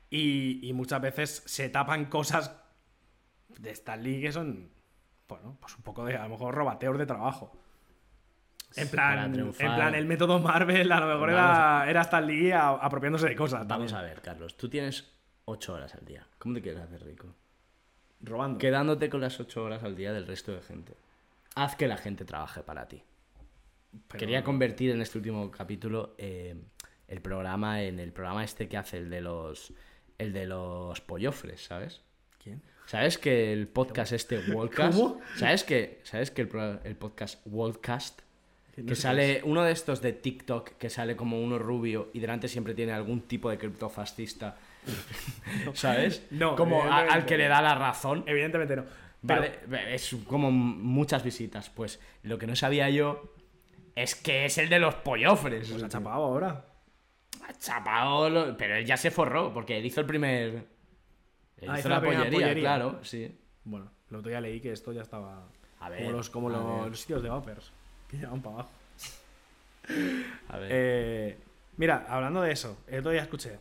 Y, 0.09 0.59
y 0.67 0.73
muchas 0.73 1.01
veces 1.01 1.43
se 1.45 1.69
tapan 1.69 2.05
cosas 2.05 2.55
de 3.59 3.71
Stan 3.71 4.01
Lee 4.01 4.21
que 4.21 4.31
son, 4.31 4.69
bueno, 5.27 5.57
pues 5.59 5.75
un 5.77 5.83
poco 5.83 6.05
de, 6.05 6.15
a 6.15 6.23
lo 6.23 6.29
mejor, 6.29 6.53
robateos 6.53 6.97
de 6.97 7.05
trabajo. 7.05 7.59
En 8.75 8.89
plan, 8.89 9.33
en 9.39 9.51
plan, 9.53 9.95
el 9.95 10.05
método 10.05 10.37
Marvel 10.39 10.91
a 10.91 10.99
lo 10.99 11.07
mejor 11.07 11.29
era, 11.29 11.85
era 11.89 12.01
Stan 12.01 12.25
Lee 12.25 12.51
a- 12.51 12.69
apropiándose 12.71 13.27
de 13.29 13.35
cosas. 13.35 13.65
Vamos 13.67 13.91
también. 13.91 13.95
a 13.95 14.01
ver, 14.13 14.21
Carlos. 14.21 14.57
Tú 14.57 14.67
tienes 14.69 15.09
8 15.45 15.73
horas 15.73 15.95
al 15.95 16.03
día. 16.05 16.27
¿Cómo 16.37 16.55
te 16.55 16.61
quieres 16.61 16.81
hacer 16.81 17.03
rico? 17.03 17.27
Robando. 18.21 18.57
Quedándote 18.59 19.09
con 19.09 19.21
las 19.21 19.39
8 19.39 19.63
horas 19.63 19.83
al 19.83 19.95
día 19.95 20.11
del 20.11 20.27
resto 20.27 20.51
de 20.51 20.61
gente. 20.61 20.93
Haz 21.55 21.75
que 21.77 21.87
la 21.87 21.95
gente 21.97 22.25
trabaje 22.25 22.63
para 22.63 22.85
ti. 22.87 23.01
Pero- 24.09 24.19
Quería 24.19 24.43
convertir 24.43 24.91
en 24.91 25.01
este 25.01 25.19
último 25.19 25.49
capítulo 25.51 26.13
eh, 26.17 26.61
el 27.07 27.21
programa 27.21 27.81
en 27.81 27.99
el 27.99 28.11
programa 28.11 28.43
este 28.43 28.67
que 28.67 28.75
hace 28.75 28.97
el 28.97 29.09
de 29.09 29.21
los 29.21 29.71
el 30.17 30.33
de 30.33 30.45
los 30.47 31.01
pollofres, 31.01 31.63
¿sabes? 31.65 32.01
¿Quién? 32.43 32.61
¿Sabes 32.85 33.17
que 33.17 33.51
el 33.51 33.67
podcast 33.67 34.11
este 34.11 34.39
Worldcast? 34.51 34.93
¿Cómo? 34.97 35.19
¿Sabes 35.37 35.63
que 35.63 35.99
sabes 36.03 36.31
que 36.31 36.41
el, 36.41 36.95
podcast 36.95 37.41
Worldcast 37.45 38.21
que 38.75 38.95
sale 38.95 39.41
uno 39.45 39.63
de 39.63 39.71
estos 39.71 40.01
de 40.01 40.11
TikTok 40.11 40.71
que 40.77 40.89
sale 40.89 41.15
como 41.15 41.41
uno 41.41 41.57
rubio 41.57 42.09
y 42.13 42.19
delante 42.19 42.49
siempre 42.49 42.73
tiene 42.73 42.91
algún 42.91 43.21
tipo 43.21 43.49
de 43.49 43.57
criptofascista, 43.57 44.57
¿sabes? 45.73 46.25
No, 46.31 46.55
como 46.55 46.83
a- 46.83 46.99
al 46.99 47.25
que 47.25 47.37
le 47.37 47.47
da 47.47 47.61
la 47.61 47.75
razón. 47.75 48.23
Evidentemente 48.27 48.75
no. 48.75 48.83
Pero- 49.25 49.41
Vale, 49.67 49.95
es 49.95 50.15
como 50.27 50.51
muchas 50.51 51.23
visitas. 51.23 51.69
Pues 51.69 51.99
lo 52.23 52.37
que 52.37 52.47
no 52.47 52.55
sabía 52.55 52.89
yo 52.89 53.33
es 53.95 54.13
que 54.13 54.45
es 54.45 54.57
el 54.57 54.69
de 54.69 54.79
los 54.79 54.95
pollofres. 54.95 55.69
Pues 55.69 55.81
ha 55.81 55.89
chapado 55.89 56.23
ahora. 56.23 56.65
Ha 57.47 57.53
chapado, 57.53 58.29
lo- 58.29 58.57
pero 58.57 58.75
él 58.75 58.85
ya 58.85 58.97
se 58.97 59.11
forró 59.11 59.53
porque 59.53 59.77
él 59.77 59.85
hizo 59.85 60.01
el 60.01 60.07
primer. 60.07 60.67
Él 61.57 61.69
Ah, 61.69 61.79
hizo 61.79 61.89
la, 61.89 61.95
la 61.95 62.01
primera 62.01 62.19
pollería, 62.23 62.39
pollería. 62.47 62.63
claro, 62.63 62.99
sí. 63.03 63.39
Bueno, 63.63 63.91
el 64.09 64.15
otro 64.17 64.29
día 64.29 64.41
leí 64.41 64.59
que 64.61 64.71
esto 64.71 64.91
ya 64.91 65.01
estaba. 65.01 65.47
A 65.79 65.89
ver, 65.89 65.99
como 66.03 66.11
los, 66.17 66.29
como 66.29 66.49
los, 66.49 66.99
sitios 66.99 67.21
de 67.23 67.29
Vapers. 67.29 67.71
Que 68.09 68.17
llevan 68.17 68.41
para 68.41 68.55
abajo. 68.55 68.69
A 70.49 70.57
ver. 70.57 70.69
Eh, 70.71 71.37
mira, 71.77 72.05
hablando 72.09 72.41
de 72.41 72.51
eso, 72.51 72.77
el 72.87 72.99
otro 72.99 73.11
día 73.11 73.21
escuché. 73.21 73.59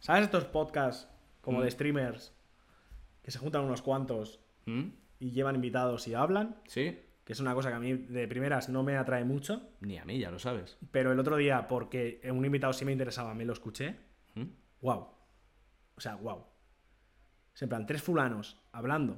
¿Sabes 0.00 0.24
estos 0.24 0.44
podcasts 0.44 1.08
como 1.40 1.58
Mm. 1.60 1.62
de 1.62 1.70
streamers 1.70 2.32
que 3.22 3.30
se 3.30 3.38
juntan 3.38 3.62
unos 3.62 3.82
cuantos 3.82 4.40
¿Mm? 4.66 4.88
y 5.20 5.30
llevan 5.32 5.54
invitados 5.54 6.06
y 6.08 6.14
hablan? 6.14 6.56
¿Sí? 6.66 6.98
Que 7.26 7.32
es 7.32 7.40
una 7.40 7.54
cosa 7.54 7.70
que 7.70 7.74
a 7.74 7.80
mí 7.80 7.92
de 7.92 8.28
primeras 8.28 8.68
no 8.68 8.84
me 8.84 8.96
atrae 8.96 9.24
mucho. 9.24 9.68
Ni 9.80 9.98
a 9.98 10.04
mí, 10.04 10.18
ya 10.20 10.30
lo 10.30 10.38
sabes. 10.38 10.78
Pero 10.92 11.10
el 11.12 11.18
otro 11.18 11.36
día, 11.36 11.66
porque 11.66 12.20
un 12.30 12.44
invitado 12.44 12.72
sí 12.72 12.84
me 12.84 12.92
interesaba, 12.92 13.34
me 13.34 13.44
lo 13.44 13.52
escuché. 13.52 13.96
¿Mm? 14.36 14.44
¡Wow! 14.80 15.08
O 15.96 16.00
sea, 16.00 16.14
wow. 16.14 16.44
Es 17.52 17.60
en 17.62 17.68
plan, 17.68 17.84
tres 17.84 18.00
fulanos 18.00 18.56
hablando 18.70 19.16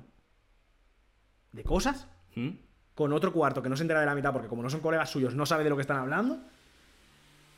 de 1.52 1.62
cosas 1.64 2.08
¿Mm? 2.34 2.50
con 2.94 3.12
otro 3.12 3.30
cuarto 3.32 3.62
que 3.62 3.68
no 3.68 3.76
se 3.76 3.82
entera 3.82 4.00
de 4.00 4.06
la 4.06 4.14
mitad 4.14 4.32
porque 4.32 4.48
como 4.48 4.62
no 4.62 4.70
son 4.70 4.80
colegas 4.80 5.10
suyos 5.10 5.34
no 5.34 5.44
sabe 5.44 5.64
de 5.64 5.70
lo 5.70 5.76
que 5.76 5.82
están 5.82 5.98
hablando, 5.98 6.38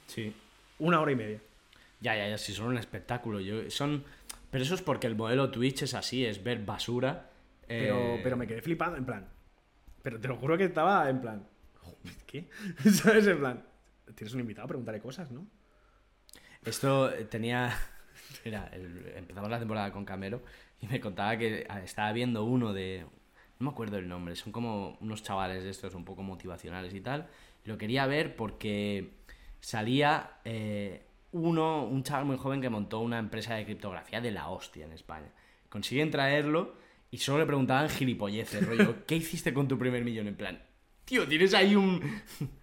Sí. 0.07 0.35
una 0.81 1.01
hora 1.01 1.13
y 1.13 1.17
media. 1.17 1.41
Ya, 2.01 2.17
ya, 2.17 2.29
ya, 2.29 2.39
si 2.39 2.53
son 2.53 2.67
un 2.69 2.79
espectáculo. 2.79 3.39
Yo, 3.41 3.71
son... 3.71 4.03
Pero 4.51 4.65
eso 4.65 4.75
es 4.75 4.83
porque 4.83 5.07
el 5.07 5.15
modelo 5.15 5.51
Twitch 5.51 5.83
es 5.83 5.95
así, 5.95 6.25
es 6.27 6.43
ver 6.43 6.65
basura. 6.65 7.31
Pero, 7.69 8.17
eh, 8.17 8.21
pero 8.25 8.37
me 8.37 8.49
quedé 8.49 8.63
flipando, 8.63 8.97
en 8.97 9.05
plan. 9.05 9.29
Pero 10.03 10.19
te 10.21 10.29
lo 10.29 10.37
juro 10.37 10.57
que 10.57 10.65
estaba 10.65 11.09
en 11.09 11.21
plan. 11.21 11.47
¿Qué? 12.27 12.49
¿Sabes? 12.93 13.27
En 13.27 13.39
plan. 13.39 13.65
Tienes 14.15 14.35
un 14.35 14.41
invitado, 14.41 14.67
pregúntale 14.69 15.01
cosas, 15.01 15.31
¿no? 15.31 15.47
Esto 16.65 17.13
eh, 17.13 17.25
tenía. 17.25 17.73
Mira, 18.45 18.69
el- 18.73 19.13
empezamos 19.17 19.51
la 19.51 19.59
temporada 19.59 19.93
con 19.93 20.05
Camero 20.05 20.43
y 20.81 20.87
me 20.87 21.01
contaba 21.01 21.37
que 21.37 21.67
ah, 21.69 21.81
estaba 21.83 22.13
viendo 22.13 22.45
uno 22.45 22.73
de. 22.73 23.07
No 23.59 23.65
me 23.67 23.71
acuerdo 23.73 23.99
el 23.99 24.09
nombre, 24.09 24.37
son 24.37 24.53
como 24.53 24.97
unos 25.01 25.23
chavales 25.23 25.63
de 25.65 25.71
estos 25.71 25.95
un 25.95 26.05
poco 26.05 26.23
motivacionales 26.23 26.95
y 26.95 27.01
tal. 27.03 27.29
Lo 27.65 27.77
quería 27.77 28.07
ver 28.07 28.35
porque 28.35 29.11
salía 29.61 30.39
eh, 30.47 31.05
uno, 31.33 31.85
un 31.85 32.03
chaval 32.03 32.25
muy 32.25 32.39
joven 32.39 32.63
que 32.63 32.71
montó 32.71 33.01
una 33.01 33.19
empresa 33.19 33.55
de 33.55 33.67
criptografía 33.67 34.23
de 34.23 34.31
la 34.31 34.49
hostia 34.49 34.87
en 34.87 34.93
España. 34.93 35.31
Consiguen 35.69 36.11
traerlo 36.11 36.75
y 37.11 37.19
solo 37.19 37.39
le 37.41 37.47
preguntaban 37.47 37.89
gilipolleces, 37.89 38.67
rollo, 38.67 38.97
¿qué 39.07 39.17
hiciste 39.17 39.53
con 39.53 39.67
tu 39.69 39.79
primer 39.79 40.05
millón? 40.05 40.29
En 40.29 40.35
plan, 40.37 40.63
tío, 41.05 41.27
tienes 41.27 41.55
ahí 41.55 41.75
un... 41.77 42.01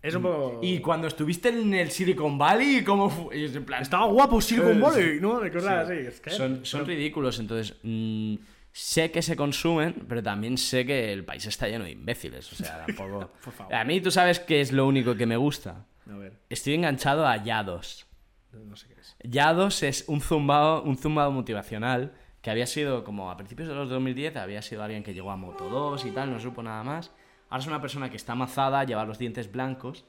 Es 0.00 0.14
un 0.14 0.22
poco. 0.22 0.60
Y 0.62 0.78
cuando 0.78 1.08
estuviste 1.08 1.48
en 1.48 1.74
el 1.74 1.90
Silicon 1.90 2.38
Valley, 2.38 2.84
¿cómo 2.84 3.10
fue? 3.10 3.44
En 3.46 3.64
plan, 3.64 3.82
Estaba 3.82 4.06
guapo 4.06 4.40
Silicon 4.40 4.76
Eh, 4.78 4.80
Valley, 4.80 5.20
¿no? 5.20 5.40
De 5.40 5.50
cosas 5.50 5.88
Sí. 5.88 5.92
así. 5.94 6.06
Es 6.06 6.20
que- 6.20 6.30
Son, 6.30 6.64
son 6.64 6.86
ridículos, 6.86 7.40
entonces 7.40 7.76
mm, 7.82 8.36
sé 8.70 9.10
que 9.10 9.22
se 9.22 9.34
consumen, 9.34 9.96
pero 10.08 10.22
también 10.22 10.56
sé 10.56 10.86
que 10.86 11.12
el 11.12 11.24
país 11.24 11.44
está 11.46 11.66
lleno 11.66 11.82
de 11.84 11.90
imbéciles. 11.90 12.52
O 12.52 12.54
sea, 12.54 12.84
tampoco. 12.86 13.32
Por 13.42 13.52
favor. 13.52 13.74
A 13.74 13.82
mí, 13.84 14.00
tú 14.00 14.12
sabes 14.12 14.38
qué 14.38 14.60
es 14.60 14.70
lo 14.70 14.86
único 14.86 15.16
que 15.16 15.26
me 15.26 15.36
gusta. 15.36 15.84
A 16.08 16.16
ver, 16.16 16.34
Estoy 16.48 16.74
enganchado 16.74 17.26
a 17.26 17.42
Yados. 17.42 18.06
no 18.52 18.76
sé 18.76 18.86
qué 18.86 19.00
es. 19.00 19.16
Yados 19.24 19.82
es 19.82 20.04
un 20.06 20.20
zumbado, 20.20 20.84
un 20.84 20.96
zumbado 20.96 21.32
motivacional 21.32 22.12
que 22.42 22.50
había 22.50 22.66
sido, 22.66 23.04
como 23.04 23.30
a 23.30 23.36
principios 23.36 23.68
de 23.68 23.74
los 23.74 23.88
2010, 23.88 24.36
había 24.36 24.62
sido 24.62 24.82
alguien 24.82 25.02
que 25.02 25.14
llegó 25.14 25.30
a 25.30 25.36
Moto 25.36 25.68
2 25.68 26.04
y 26.06 26.10
tal, 26.12 26.30
no 26.32 26.38
supo 26.38 26.62
nada 26.62 26.82
más. 26.84 27.10
Ahora 27.50 27.62
es 27.62 27.66
una 27.66 27.80
persona 27.80 28.10
que 28.10 28.16
está 28.16 28.32
amazada, 28.32 28.84
lleva 28.84 29.04
los 29.04 29.18
dientes 29.18 29.50
blancos 29.50 30.04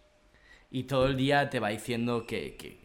y 0.69 0.83
todo 0.83 1.07
el 1.07 1.17
día 1.17 1.49
te 1.49 1.59
va 1.59 1.69
diciendo 1.69 2.25
que, 2.27 2.55
que 2.55 2.79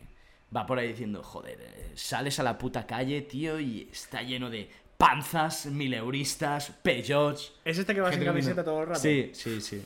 va 0.54 0.66
por 0.66 0.78
ahí 0.78 0.88
diciendo, 0.88 1.22
joder, 1.22 1.58
eh, 1.60 1.92
sales 1.94 2.38
a 2.38 2.42
la 2.42 2.56
puta 2.56 2.86
calle, 2.86 3.22
tío, 3.22 3.58
y 3.60 3.88
está 3.92 4.22
lleno 4.22 4.48
de 4.50 4.70
panzas, 4.96 5.66
mileuristas, 5.66 6.70
peyots. 6.82 7.52
¿Es 7.64 7.78
este 7.78 7.94
que 7.94 8.00
va 8.00 8.12
sin 8.12 8.24
camiseta 8.24 8.64
todo 8.64 8.82
el 8.82 8.88
rato? 8.88 9.00
Sí, 9.00 9.30
sí, 9.34 9.60
sí. 9.60 9.84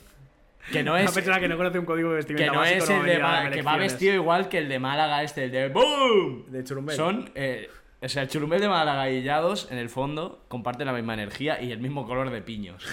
Que 0.71 0.83
no 0.83 0.91
Una 0.91 1.03
es, 1.03 1.11
persona 1.11 1.39
que 1.39 1.47
no 1.47 1.57
conoce 1.57 1.79
un 1.79 1.85
código 1.85 2.09
de 2.09 2.23
que 2.23 2.33
vestimenta 2.33 2.53
no 2.53 2.59
básico 2.59 2.83
es 2.83 2.89
no 2.89 3.05
el 3.05 3.23
a 3.23 3.49
de 3.49 3.55
que 3.55 3.61
va 3.63 3.77
vestido 3.77 4.13
igual 4.13 4.49
que 4.49 4.59
el 4.59 4.69
de 4.69 4.77
Málaga 4.77 5.23
este, 5.23 5.45
el 5.45 5.51
de 5.51 5.69
¡BOOM! 5.69 6.45
De 6.51 6.63
Churumbel. 6.63 6.95
Son, 6.95 7.31
eh, 7.33 7.69
o 8.01 8.07
sea, 8.09 8.23
el 8.23 8.29
churumbel 8.29 8.61
de 8.61 8.69
Málaga 8.69 9.09
y 9.09 9.23
Yados, 9.23 9.67
en 9.71 9.77
el 9.77 9.89
fondo, 9.89 10.43
comparten 10.47 10.87
la 10.87 10.93
misma 10.93 11.13
energía 11.13 11.61
y 11.61 11.71
el 11.71 11.79
mismo 11.79 12.05
color 12.07 12.29
de 12.29 12.41
piños. 12.41 12.85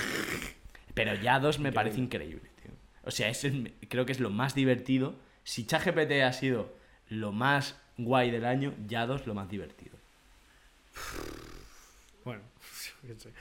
Pero 0.94 1.14
Yados 1.14 1.58
me 1.58 1.72
parece 1.72 2.00
increíble, 2.00 2.50
tío. 2.62 2.72
O 3.04 3.10
sea, 3.10 3.28
es 3.28 3.44
el- 3.44 3.74
creo 3.88 4.04
que 4.06 4.12
es 4.12 4.20
lo 4.20 4.30
más 4.30 4.54
divertido. 4.54 5.14
Si 5.44 5.64
ChatGPT 5.66 6.22
ha 6.24 6.32
sido 6.32 6.74
lo 7.08 7.30
más 7.32 7.78
guay 7.98 8.30
del 8.30 8.44
año, 8.44 8.74
Yados 8.88 9.26
lo 9.26 9.34
más 9.34 9.48
divertido. 9.48 9.96
Bueno, 12.24 12.42
yo 13.02 13.14
qué 13.14 13.20
sé. 13.20 13.32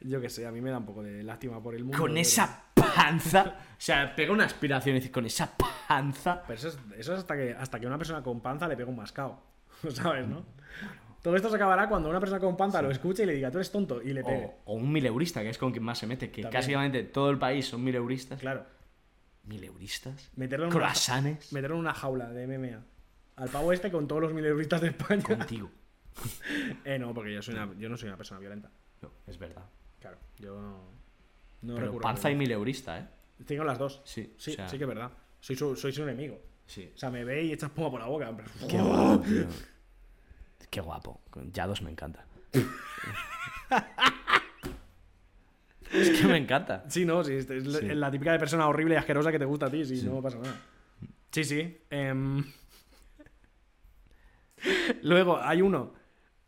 Yo 0.00 0.20
qué 0.20 0.28
sé, 0.28 0.46
a 0.46 0.50
mí 0.50 0.60
me 0.60 0.70
da 0.70 0.78
un 0.78 0.86
poco 0.86 1.02
de 1.02 1.22
lástima 1.22 1.62
por 1.62 1.74
el 1.74 1.84
mundo. 1.84 1.98
Con 1.98 2.08
pero- 2.10 2.20
esa 2.20 2.64
panza. 2.74 3.44
O 3.72 3.74
sea, 3.78 4.14
pega 4.16 4.32
una 4.32 4.44
aspiración 4.44 4.96
y 4.96 5.00
dice, 5.00 5.12
con 5.12 5.26
esa 5.26 5.56
panza. 5.56 6.42
Pero 6.46 6.58
eso 6.58 6.68
es, 6.68 6.78
eso 6.98 7.12
es 7.12 7.20
hasta, 7.20 7.36
que, 7.36 7.52
hasta 7.56 7.78
que 7.78 7.86
una 7.86 7.98
persona 7.98 8.22
con 8.22 8.40
panza 8.40 8.66
le 8.66 8.76
pega 8.76 8.88
un 8.88 8.96
mascao. 8.96 9.40
¿Sabes, 9.90 10.26
no? 10.26 10.44
Todo 11.22 11.36
esto 11.36 11.48
se 11.48 11.56
acabará 11.56 11.88
cuando 11.88 12.08
una 12.10 12.18
persona 12.20 12.40
con 12.40 12.56
panza 12.56 12.82
lo 12.82 12.90
escuche 12.90 13.22
y 13.22 13.26
le 13.26 13.34
diga, 13.34 13.50
tú 13.50 13.58
eres 13.58 13.70
tonto, 13.70 14.02
y 14.02 14.12
le 14.12 14.24
pegue. 14.24 14.44
O, 14.64 14.72
o 14.72 14.74
un 14.74 14.90
mileurista, 14.92 15.40
que 15.42 15.50
es 15.50 15.58
con 15.58 15.70
quien 15.70 15.84
más 15.84 15.98
se 15.98 16.06
mete. 16.08 16.30
Que 16.32 16.42
También. 16.42 16.60
básicamente 16.60 17.04
todo 17.04 17.30
el 17.30 17.38
país 17.38 17.66
son 17.66 17.84
mileuristas. 17.84 18.40
Claro. 18.40 18.66
¿Mileuristas? 19.44 20.30
Meterlo 20.36 20.66
en, 20.66 20.72
una, 20.74 20.86
¿Croissants? 20.86 21.52
meterlo 21.52 21.76
en 21.76 21.80
una 21.80 21.94
jaula 21.94 22.28
de 22.30 22.46
MMA. 22.46 22.82
Al 23.36 23.48
pavo 23.48 23.72
este 23.72 23.90
con 23.90 24.06
todos 24.06 24.22
los 24.22 24.32
mil 24.34 24.44
euristas 24.44 24.80
de 24.80 24.88
España. 24.88 25.22
Contigo. 25.22 25.70
Eh, 26.84 26.98
no, 26.98 27.14
porque 27.14 27.32
yo, 27.32 27.40
soy 27.40 27.54
una- 27.54 27.72
yo 27.78 27.88
no 27.88 27.96
soy 27.96 28.08
una 28.08 28.16
persona 28.18 28.38
violenta. 28.38 28.70
No, 29.00 29.10
es 29.26 29.38
verdad. 29.38 29.64
Claro, 29.98 30.18
yo 30.38 30.60
no. 30.60 30.78
No 31.62 31.74
Pero 31.76 31.98
panza 32.00 32.30
y 32.30 32.34
mileurista, 32.34 32.98
¿eh? 32.98 33.06
Tengo 33.46 33.64
las 33.64 33.78
dos. 33.78 34.02
Sí, 34.04 34.34
Sí, 34.36 34.50
o 34.52 34.54
sea- 34.56 34.68
sí 34.68 34.76
que 34.76 34.84
es 34.84 34.88
verdad. 34.88 35.10
Soy 35.40 35.56
su, 35.56 35.74
soy 35.74 35.92
su 35.92 36.02
enemigo. 36.02 36.38
Sí. 36.66 36.90
O 36.94 36.98
sea, 36.98 37.08
me 37.10 37.24
ve 37.24 37.44
y 37.44 37.52
echa 37.52 37.66
espuma 37.66 37.90
por 37.90 38.00
la 38.00 38.06
boca. 38.06 38.30
Qué 38.68 38.78
guapo, 38.80 39.20
tío. 39.22 39.46
Qué 40.72 40.80
guapo. 40.80 41.20
Yados 41.52 41.82
me 41.82 41.90
encanta. 41.90 42.24
es 45.92 46.18
que 46.18 46.26
me 46.26 46.38
encanta. 46.38 46.82
Sí, 46.88 47.04
no, 47.04 47.22
sí, 47.22 47.34
es 47.34 47.50
es 47.50 47.64
Sí. 47.76 47.86
la 47.94 48.10
típica 48.10 48.32
de 48.32 48.38
persona 48.38 48.66
horrible 48.66 48.94
y 48.94 48.96
asquerosa 48.96 49.30
que 49.30 49.38
te 49.38 49.44
gusta 49.44 49.66
a 49.66 49.70
ti, 49.70 49.84
sí, 49.84 50.02
no 50.06 50.22
pasa 50.22 50.38
nada. 50.38 50.56
Sí, 51.30 51.44
sí. 51.44 51.78
em. 51.90 52.42
Luego, 55.02 55.38
hay 55.42 55.60
uno. 55.62 55.92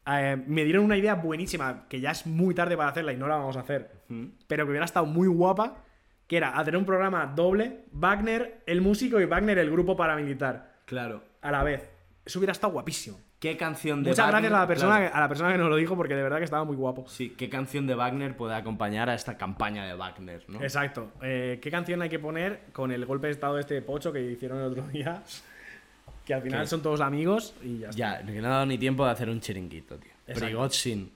eh, 0.07 0.43
me 0.47 0.65
dieron 0.65 0.85
una 0.85 0.97
idea 0.99 1.15
buenísima, 1.17 1.87
que 1.89 2.01
ya 2.01 2.11
es 2.13 2.27
muy 2.27 2.55
tarde 2.55 2.77
para 2.79 2.91
hacerla 2.91 3.13
y 3.13 3.17
no 3.17 3.27
la 3.29 3.37
vamos 3.37 3.57
a 3.57 3.61
hacer, 3.61 4.05
pero 4.47 4.65
que 4.65 4.71
hubiera 4.71 4.85
estado 4.87 5.05
muy 5.07 5.27
guapa, 5.29 5.83
que 6.27 6.37
era 6.39 6.51
hacer 6.59 6.77
un 6.77 6.85
programa 6.87 7.27
doble, 7.35 7.85
Wagner 7.93 8.63
el 8.67 8.81
músico 8.83 9.21
y 9.21 9.25
Wagner 9.27 9.59
el 9.59 9.71
grupo 9.71 9.97
paramilitar, 9.97 10.81
Claro. 10.87 11.25
a 11.41 11.51
la 11.51 11.63
vez. 11.63 11.91
Eso 12.27 12.39
hubiera 12.39 12.53
estado 12.53 12.73
guapísimo. 12.75 13.19
¿Qué 13.45 13.57
canción 13.59 14.03
de 14.03 14.11
Muchas 14.11 14.25
Wagner- 14.27 14.51
gracias 14.51 14.53
a 14.57 14.61
la, 14.63 14.67
persona 14.67 14.97
claro. 15.01 15.15
a 15.17 15.21
la 15.21 15.29
persona 15.29 15.53
que 15.53 15.59
nos 15.59 15.69
lo 15.69 15.77
dijo, 15.77 15.97
porque 15.97 16.15
de 16.15 16.23
verdad 16.23 16.39
que 16.39 16.45
estaba 16.45 16.65
muy 16.65 16.77
guapo. 16.77 17.05
Sí, 17.09 17.35
¿qué 17.37 17.51
canción 17.51 17.87
de 17.87 17.95
Wagner 17.95 18.37
puede 18.37 18.55
acompañar 18.55 19.11
a 19.11 19.15
esta 19.15 19.37
campaña 19.37 19.85
de 19.87 19.95
Wagner, 19.95 20.45
no? 20.49 20.63
Exacto. 20.63 21.13
Eh, 21.23 21.59
¿Qué 21.63 21.71
canción 21.71 22.01
hay 22.01 22.09
que 22.09 22.19
poner 22.19 22.61
con 22.73 22.91
el 22.91 23.05
golpe 23.05 23.27
de 23.27 23.35
estado 23.35 23.57
de 23.57 23.61
este 23.61 23.83
pocho 23.83 24.13
que 24.15 24.23
hicieron 24.23 24.59
el 24.61 24.65
otro 24.65 24.87
día? 24.93 25.23
Que 26.25 26.33
al 26.33 26.41
final 26.41 26.63
¿Qué? 26.63 26.67
son 26.69 26.81
todos 26.83 27.03
amigos 27.03 27.55
y 27.63 27.81
ya 27.81 27.91
está. 27.91 27.99
Ya, 27.99 28.23
no 28.23 28.47
ha 28.47 28.51
dado 28.51 28.65
ni 28.67 28.79
tiempo 28.79 29.05
de 29.05 29.11
hacer 29.11 29.29
un 29.29 29.41
chiringuito, 29.41 29.99
tío. 29.99 30.13
Prigozhin. 30.35 31.13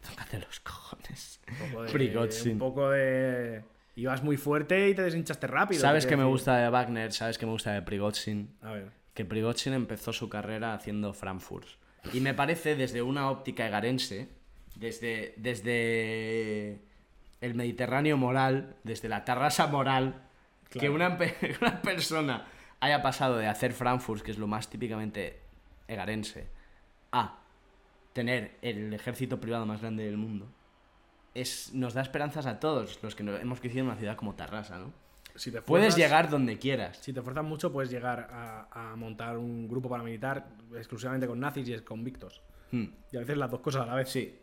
Tócate 0.00 0.40
los 0.40 0.58
cojones. 0.60 1.40
Un 1.48 1.70
poco 1.70 1.82
de- 1.84 1.92
Prigozhin. 1.92 2.52
Un 2.54 2.58
poco 2.58 2.90
de. 2.90 3.62
Ibas 3.94 4.22
muy 4.24 4.36
fuerte 4.36 4.88
y 4.88 4.94
te 4.94 5.02
deshinchaste 5.02 5.46
rápido. 5.46 5.80
¿Sabes 5.80 6.06
qué 6.06 6.16
me 6.16 6.24
gusta 6.24 6.56
de 6.56 6.68
Wagner? 6.70 7.12
¿Sabes 7.12 7.38
qué 7.38 7.46
me 7.46 7.52
gusta 7.52 7.72
de 7.72 7.82
Prigozhin? 7.82 8.56
A 8.62 8.72
ver. 8.72 8.97
Que 9.18 9.24
Prigozhin 9.24 9.72
empezó 9.72 10.12
su 10.12 10.28
carrera 10.28 10.74
haciendo 10.74 11.12
Frankfurt. 11.12 11.66
Y 12.12 12.20
me 12.20 12.34
parece 12.34 12.76
desde 12.76 13.02
una 13.02 13.32
óptica 13.32 13.66
egarense, 13.66 14.28
desde, 14.76 15.34
desde 15.36 16.80
el 17.40 17.54
Mediterráneo 17.56 18.16
moral, 18.16 18.76
desde 18.84 19.08
la 19.08 19.24
terraza 19.24 19.66
moral, 19.66 20.22
que 20.70 20.88
una, 20.88 21.18
una 21.60 21.82
persona 21.82 22.46
haya 22.78 23.02
pasado 23.02 23.38
de 23.38 23.48
hacer 23.48 23.72
Frankfurt, 23.72 24.22
que 24.22 24.30
es 24.30 24.38
lo 24.38 24.46
más 24.46 24.70
típicamente 24.70 25.40
egarense, 25.88 26.46
a 27.10 27.40
tener 28.12 28.56
el 28.62 28.94
ejército 28.94 29.40
privado 29.40 29.66
más 29.66 29.80
grande 29.80 30.04
del 30.04 30.16
mundo, 30.16 30.48
es, 31.34 31.74
nos 31.74 31.92
da 31.92 32.02
esperanzas 32.02 32.46
a 32.46 32.60
todos 32.60 33.02
los 33.02 33.16
que 33.16 33.24
hemos 33.24 33.58
crecido 33.58 33.80
en 33.80 33.86
una 33.86 33.98
ciudad 33.98 34.14
como 34.14 34.36
Tarrasa, 34.36 34.78
¿no? 34.78 34.92
Si 35.38 35.50
te 35.50 35.62
Puedes 35.62 35.96
llegar 35.96 36.28
donde 36.28 36.58
quieras. 36.58 36.98
Si 37.00 37.12
te 37.12 37.22
fuerzas 37.22 37.44
mucho, 37.44 37.72
puedes 37.72 37.90
llegar 37.90 38.28
a, 38.30 38.92
a 38.92 38.96
montar 38.96 39.38
un 39.38 39.68
grupo 39.68 39.88
paramilitar 39.88 40.48
exclusivamente 40.76 41.26
con 41.26 41.40
nazis 41.40 41.68
y 41.68 41.78
convictos. 41.80 42.42
Hmm. 42.70 42.86
Y 43.12 43.16
a 43.16 43.20
veces 43.20 43.36
las 43.36 43.50
dos 43.50 43.60
cosas 43.60 43.82
a 43.82 43.86
la 43.86 43.94
vez. 43.94 44.08
Sí. 44.08 44.38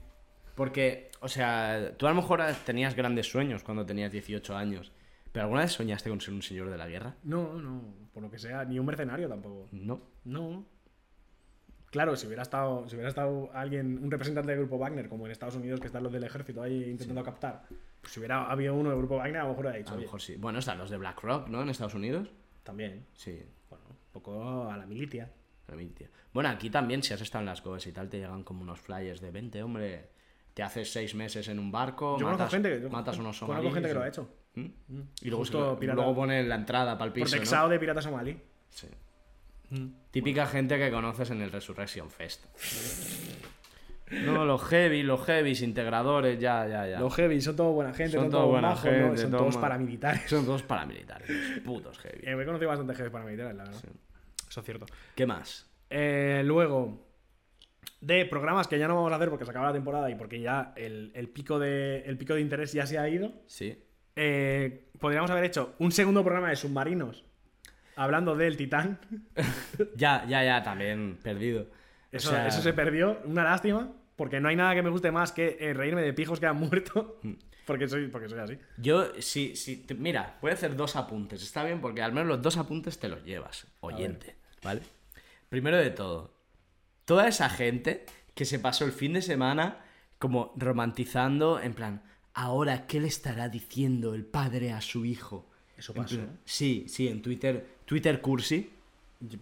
Porque, 0.56 1.12
o 1.20 1.28
sea, 1.28 1.94
tú 1.98 2.08
a 2.08 2.10
lo 2.10 2.16
mejor 2.16 2.42
tenías 2.66 2.96
grandes 2.96 3.28
sueños 3.28 3.64
cuando 3.64 3.86
tenías 3.86 4.12
18 4.12 4.56
años. 4.56 4.92
¿Pero 5.32 5.44
alguna 5.44 5.62
vez 5.62 5.74
soñaste 5.74 6.10
con 6.10 6.22
ser 6.22 6.34
un 6.34 6.42
señor 6.42 6.70
de 6.70 6.78
la 6.78 6.88
guerra? 6.88 7.18
No, 7.24 7.56
no, 7.56 7.82
por 8.14 8.24
lo 8.24 8.32
que 8.32 8.40
sea, 8.40 8.64
ni 8.64 8.80
un 8.80 8.86
mercenario 8.86 9.28
tampoco. 9.28 9.68
No. 9.74 10.02
No. 10.24 10.66
Claro, 11.92 12.16
si 12.16 12.26
hubiera 12.26 12.42
estado, 12.42 12.88
si 12.88 12.96
hubiera 12.96 13.10
estado 13.10 13.50
alguien, 13.54 14.02
un 14.02 14.10
representante 14.10 14.52
del 14.52 14.62
grupo 14.62 14.78
Wagner, 14.78 15.10
como 15.10 15.26
en 15.26 15.34
Estados 15.34 15.56
Unidos, 15.56 15.82
que 15.82 15.88
están 15.88 16.04
los 16.04 16.14
del 16.14 16.24
ejército 16.24 16.62
ahí 16.62 16.90
intentando 16.90 17.22
captar, 17.24 17.64
pues 18.06 18.14
si 18.14 18.20
hubiera 18.20 18.46
habido 18.52 18.76
uno 18.76 18.90
del 18.92 19.00
grupo 19.00 19.16
Wagner, 19.18 19.38
a 19.42 19.44
lo 19.46 19.50
mejor 19.50 19.66
hubiera 19.66 19.78
dicho, 19.80 19.94
A 19.94 19.96
lo 19.96 20.02
mejor 20.02 20.22
sí. 20.22 20.36
Bueno, 20.36 20.60
están 20.60 20.78
los 20.78 20.92
de 20.92 20.98
BlackRock, 20.98 21.48
¿no? 21.50 21.64
En 21.64 21.70
Estados 21.70 21.96
Unidos. 21.96 22.30
también, 22.64 23.06
Sí. 23.16 23.42
bueno, 23.70 23.86
un 23.90 23.96
poco 24.12 24.70
a 24.70 24.78
la 24.78 24.86
militia. 24.86 25.32
Provincia. 25.66 26.08
Bueno, 26.32 26.50
aquí 26.50 26.70
también, 26.70 27.02
si 27.02 27.14
has 27.16 27.22
estado 27.22 27.42
en 27.42 27.48
las 27.48 27.64
Goes 27.64 27.88
y 27.88 27.92
tal, 27.92 28.08
te 28.10 28.18
llegan 28.20 28.44
como 28.44 28.62
unos 28.62 28.80
flyers 28.80 29.20
de 29.22 29.32
20, 29.32 29.64
hombre. 29.64 30.10
Te 30.54 30.62
haces 30.62 30.92
seis 30.92 31.16
meses 31.16 31.48
en 31.48 31.58
un 31.58 31.72
barco, 31.72 32.18
Yo 32.20 32.26
conozco 32.26 32.32
matas, 32.44 32.52
gente 32.54 32.70
que, 32.70 32.82
yo 32.82 32.90
matas 32.92 33.18
unos 33.18 33.40
conozco 33.40 33.46
somalíes. 33.48 33.74
gente 33.74 33.90
que 33.90 33.96
lo 33.96 34.02
ha 34.04 34.08
hecho. 34.08 34.30
¿Mm? 34.54 34.62
Y 35.22 35.26
luego, 35.30 35.38
Justo 35.40 35.78
pirata- 35.80 35.96
luego 35.96 36.16
pone 36.16 36.44
la 36.44 36.56
entrada 36.56 36.96
para 36.98 37.08
el 37.08 37.14
piso, 37.14 37.36
texado 37.36 37.68
¿no? 37.68 37.74
de 37.74 37.80
pirata 37.80 38.02
somalí. 38.02 38.40
Sí. 38.70 38.88
Típica 40.12 40.46
gente 40.46 40.78
que 40.78 40.92
conoces 40.92 41.32
en 41.32 41.42
el 41.42 41.52
Resurrection 41.52 42.10
Fest. 42.12 42.46
No, 44.24 44.46
los 44.46 44.64
heavy, 44.64 45.04
los 45.04 45.26
heavies, 45.26 45.62
integradores, 45.62 46.40
ya, 46.40 46.68
ya, 46.68 46.88
ya. 46.88 47.00
Los 47.00 47.14
heavy 47.16 47.42
son 47.42 47.56
todos 47.56 47.74
buena 47.74 47.94
gente, 47.94 48.18
Son 48.18 48.30
todos 48.30 48.48
buena 48.50 48.70
majos, 48.70 48.84
gente, 48.84 49.08
¿no? 49.10 49.18
son 49.18 49.32
todos 49.32 49.58
paramilitares. 49.58 50.22
Son 50.30 50.46
todos 50.46 50.64
paramilitares, 50.64 51.30
los 51.30 51.60
putos 51.60 52.00
heavy. 52.00 52.20
Eh, 52.24 52.36
me 52.36 52.44
he 52.44 52.46
conocido 52.46 52.70
bastante 52.70 52.94
jefes 52.96 53.12
paramilitares, 53.12 53.56
la 53.56 53.64
verdad. 53.64 53.82
Eso 54.50 54.60
es 54.60 54.66
cierto. 54.66 54.86
¿Qué 55.16 55.26
más? 55.26 55.70
Eh, 55.90 56.42
luego, 56.46 57.06
de 58.02 58.26
programas 58.26 58.68
que 58.68 58.78
ya 58.80 58.88
no 58.88 58.96
vamos 58.96 59.12
a 59.12 59.16
hacer 59.16 59.30
porque 59.30 59.46
se 59.46 59.52
acaba 59.52 59.68
la 59.68 59.74
temporada 59.74 60.10
y 60.10 60.16
porque 60.16 60.40
ya 60.40 60.74
el, 60.76 61.12
el 61.16 61.28
pico, 61.30 61.60
de, 61.60 62.04
el 62.06 62.18
pico 62.18 62.36
de 62.36 62.42
interés 62.42 62.72
ya 62.74 62.86
se 62.86 62.98
ha 62.98 63.08
ido, 63.10 63.32
Sí. 63.48 63.78
eh, 64.16 64.86
podríamos 65.00 65.30
haber 65.32 65.44
hecho 65.46 65.76
un 65.80 65.92
segundo 65.92 66.24
programa 66.24 66.50
de 66.50 66.56
submarinos 66.56 67.26
hablando 67.96 68.36
del 68.36 68.56
Titán. 68.58 69.00
Ya, 69.96 70.24
ya, 70.28 70.44
ya, 70.44 70.64
también 70.64 71.18
perdido. 71.22 71.64
O 71.64 71.68
Eso, 72.18 72.30
sea, 72.32 72.48
eso 72.48 72.62
se 72.62 72.72
perdió, 72.72 73.20
una 73.26 73.44
lástima. 73.44 73.92
Porque 74.16 74.40
no 74.40 74.50
hay 74.50 74.56
nada 74.56 74.74
que 74.76 74.82
me 74.82 74.90
guste 74.90 75.12
más 75.12 75.32
que 75.32 75.58
eh, 75.60 75.74
reírme 75.74 76.02
de 76.02 76.14
pijos 76.14 76.40
que 76.40 76.46
han 76.48 76.58
muerto. 76.58 77.20
Porque, 77.66 77.88
soy, 77.88 78.10
porque 78.10 78.30
soy 78.30 78.38
así. 78.38 78.60
Yo, 78.78 79.12
sí, 79.20 79.56
sí. 79.56 79.78
te- 79.78 79.96
mira, 79.96 80.38
voy 80.40 80.52
a 80.52 80.54
hacer 80.54 80.76
dos 80.76 80.96
apuntes. 80.96 81.42
Está 81.42 81.64
bien 81.64 81.82
porque 81.82 82.04
al 82.04 82.12
menos 82.12 82.28
los 82.28 82.40
dos 82.44 82.58
apuntes 82.58 83.00
te 83.00 83.08
los 83.10 83.24
llevas, 83.24 83.66
oyente. 83.80 84.36
¿Vale? 84.64 84.82
Primero 85.50 85.78
de 85.78 85.90
todo, 85.90 86.32
toda 87.06 87.28
esa 87.28 87.50
gente 87.50 88.06
que 88.36 88.46
se 88.46 88.60
pasó 88.60 88.86
el 88.86 88.92
fin 88.92 89.14
de 89.14 89.24
semana 89.24 89.84
como 90.20 90.54
romantizando, 90.58 91.60
en 91.60 91.74
plan, 91.74 92.04
ahora, 92.36 92.86
¿qué 92.86 93.00
le 93.00 93.08
estará 93.08 93.50
diciendo 93.50 94.14
el 94.14 94.26
padre 94.26 94.72
a 94.72 94.80
su 94.82 95.04
hijo? 95.04 95.50
Eso 95.76 95.96
pasó. 95.96 96.20
Sí, 96.46 96.86
sí, 96.88 97.08
en 97.08 97.24
Twitter, 97.24 97.66
Twitter 97.86 98.22
Cursi, 98.22 98.70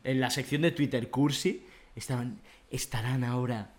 en 0.05 0.21
la 0.21 0.29
sección 0.29 0.61
de 0.61 0.71
Twitter 0.71 1.09
Cursi, 1.09 1.65
estaban, 1.93 2.39
estarán 2.71 3.25
ahora 3.25 3.73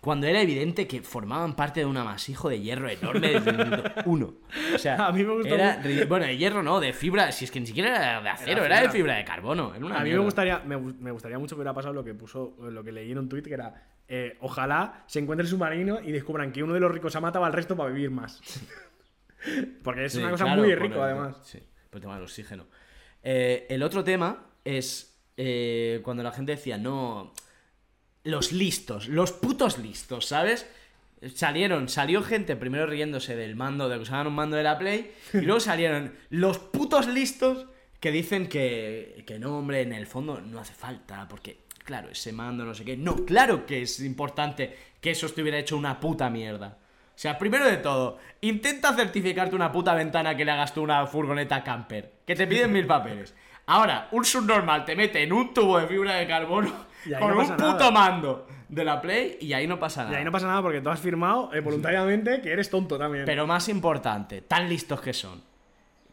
cuando 0.00 0.26
era 0.26 0.40
evidente 0.40 0.86
que 0.86 1.02
formaban 1.02 1.54
parte 1.54 1.80
de 1.80 1.86
un 1.86 1.96
amasijo 1.96 2.48
de 2.48 2.60
hierro 2.60 2.88
enorme 2.88 3.28
desde 3.32 3.50
el 3.50 3.58
minuto 3.58 3.82
uno. 4.06 4.34
O 4.74 4.78
sea, 4.78 5.06
A 5.06 5.12
mí 5.12 5.22
me 5.24 5.34
gustó 5.34 5.54
era 5.54 5.82
Bueno, 6.08 6.24
de 6.26 6.36
hierro 6.38 6.62
no, 6.62 6.80
de 6.80 6.92
fibra, 6.92 7.30
si 7.32 7.44
es 7.44 7.50
que 7.50 7.60
ni 7.60 7.66
siquiera 7.66 7.88
era 7.96 8.22
de 8.22 8.28
acero, 8.30 8.64
era, 8.64 8.80
de 8.80 8.88
fibra. 8.88 9.16
de 9.16 9.24
carbono. 9.24 9.74
Era 9.74 9.84
una 9.84 10.00
A 10.00 10.04
mí 10.04 10.10
me 10.10 10.18
gustaría, 10.18 10.60
me, 10.60 10.76
gu- 10.76 10.96
me 10.98 11.10
gustaría 11.10 11.38
mucho 11.38 11.54
que 11.54 11.60
hubiera 11.60 11.74
pasado 11.74 11.92
lo 11.92 12.02
que 12.04 12.14
puso, 12.14 12.56
lo 12.60 12.82
que 12.82 12.92
leí 12.92 13.12
en 13.12 13.18
un 13.18 13.28
tweet 13.28 13.42
que 13.42 13.54
era 13.54 13.86
eh, 14.08 14.36
ojalá 14.40 15.04
se 15.06 15.18
encuentre 15.20 15.42
el 15.44 15.48
submarino 15.48 16.00
y 16.00 16.10
descubran 16.12 16.50
que 16.50 16.62
uno 16.62 16.72
de 16.74 16.80
los 16.80 16.90
ricos 16.90 17.14
ha 17.16 17.20
matado 17.20 17.44
al 17.44 17.52
resto 17.52 17.76
para 17.76 17.90
vivir 17.90 18.10
más. 18.10 18.40
Porque 19.82 20.04
es 20.06 20.12
Sí, 20.12 20.18
una 20.18 20.30
cosa 20.30 20.44
claro, 20.44 20.62
muy 20.62 20.74
rico, 20.74 20.96
el- 20.96 21.00
además. 21.02 21.36
Sí, 21.44 21.58
por 21.88 21.96
el 21.98 22.00
tema 22.02 22.14
del 22.14 22.24
oxígeno. 22.24 22.66
Eh, 23.22 23.66
el 23.70 23.82
otro 23.82 24.02
tema 24.04 24.46
es 24.64 25.18
eh, 25.36 26.00
cuando 26.02 26.22
la 26.22 26.32
gente 26.32 26.52
decía, 26.52 26.76
no, 26.78 27.32
los 28.24 28.52
listos, 28.52 29.08
los 29.08 29.32
putos 29.32 29.78
listos, 29.78 30.26
¿sabes? 30.26 30.66
Salieron, 31.34 31.88
salió 31.88 32.22
gente 32.22 32.56
primero 32.56 32.86
riéndose 32.86 33.36
del 33.36 33.56
mando, 33.56 33.88
de 33.88 33.96
que 33.96 34.02
usaban 34.02 34.26
un 34.26 34.34
mando 34.34 34.56
de 34.56 34.62
la 34.62 34.78
Play, 34.78 35.12
y 35.34 35.42
luego 35.42 35.60
salieron 35.60 36.14
los 36.30 36.58
putos 36.58 37.06
listos 37.06 37.66
que 38.00 38.10
dicen 38.10 38.48
que, 38.48 39.22
que 39.26 39.38
no, 39.38 39.58
hombre, 39.58 39.82
en 39.82 39.92
el 39.92 40.06
fondo 40.06 40.40
no 40.40 40.60
hace 40.60 40.72
falta, 40.72 41.28
porque, 41.28 41.58
claro, 41.84 42.10
ese 42.10 42.32
mando, 42.32 42.64
no 42.64 42.74
sé 42.74 42.84
qué. 42.84 42.96
No, 42.96 43.24
claro 43.26 43.66
que 43.66 43.82
es 43.82 44.00
importante 44.00 44.74
que 45.00 45.10
eso 45.10 45.26
estuviera 45.26 45.58
hecho 45.58 45.76
una 45.76 46.00
puta 46.00 46.30
mierda. 46.30 46.78
O 47.20 47.22
sea, 47.22 47.36
primero 47.38 47.66
de 47.66 47.76
todo, 47.76 48.16
intenta 48.40 48.94
certificarte 48.94 49.54
una 49.54 49.70
puta 49.70 49.92
ventana 49.94 50.34
que 50.34 50.42
le 50.42 50.52
hagas 50.52 50.72
tú 50.72 50.80
una 50.80 51.06
furgoneta 51.06 51.62
camper, 51.62 52.12
que 52.24 52.34
te 52.34 52.46
piden 52.46 52.72
mil 52.72 52.86
papeles. 52.86 53.34
Ahora, 53.66 54.08
un 54.12 54.24
subnormal 54.24 54.86
te 54.86 54.96
mete 54.96 55.22
en 55.22 55.30
un 55.34 55.52
tubo 55.52 55.78
de 55.78 55.86
fibra 55.86 56.14
de 56.14 56.26
carbono 56.26 56.72
Y 57.04 57.12
con 57.12 57.28
no 57.36 57.40
un 57.40 57.46
puto 57.46 57.58
nada. 57.74 57.90
mando 57.90 58.46
de 58.70 58.84
la 58.86 59.02
Play 59.02 59.36
y 59.38 59.52
ahí 59.52 59.66
no 59.66 59.78
pasa 59.78 60.00
Y 60.00 60.04
nada. 60.06 60.16
ahí 60.18 60.24
no 60.24 60.32
pasa 60.32 60.46
nada 60.46 60.62
porque 60.62 60.80
tú 60.80 60.88
has 60.88 60.98
firmado 60.98 61.52
eh, 61.52 61.60
voluntariamente 61.60 62.40
que 62.40 62.52
eres 62.52 62.70
tonto 62.70 62.96
también. 62.96 63.26
Pero 63.26 63.46
más 63.46 63.68
importante, 63.68 64.40
tan 64.40 64.66
listos 64.70 65.02
que 65.02 65.12
son. 65.12 65.42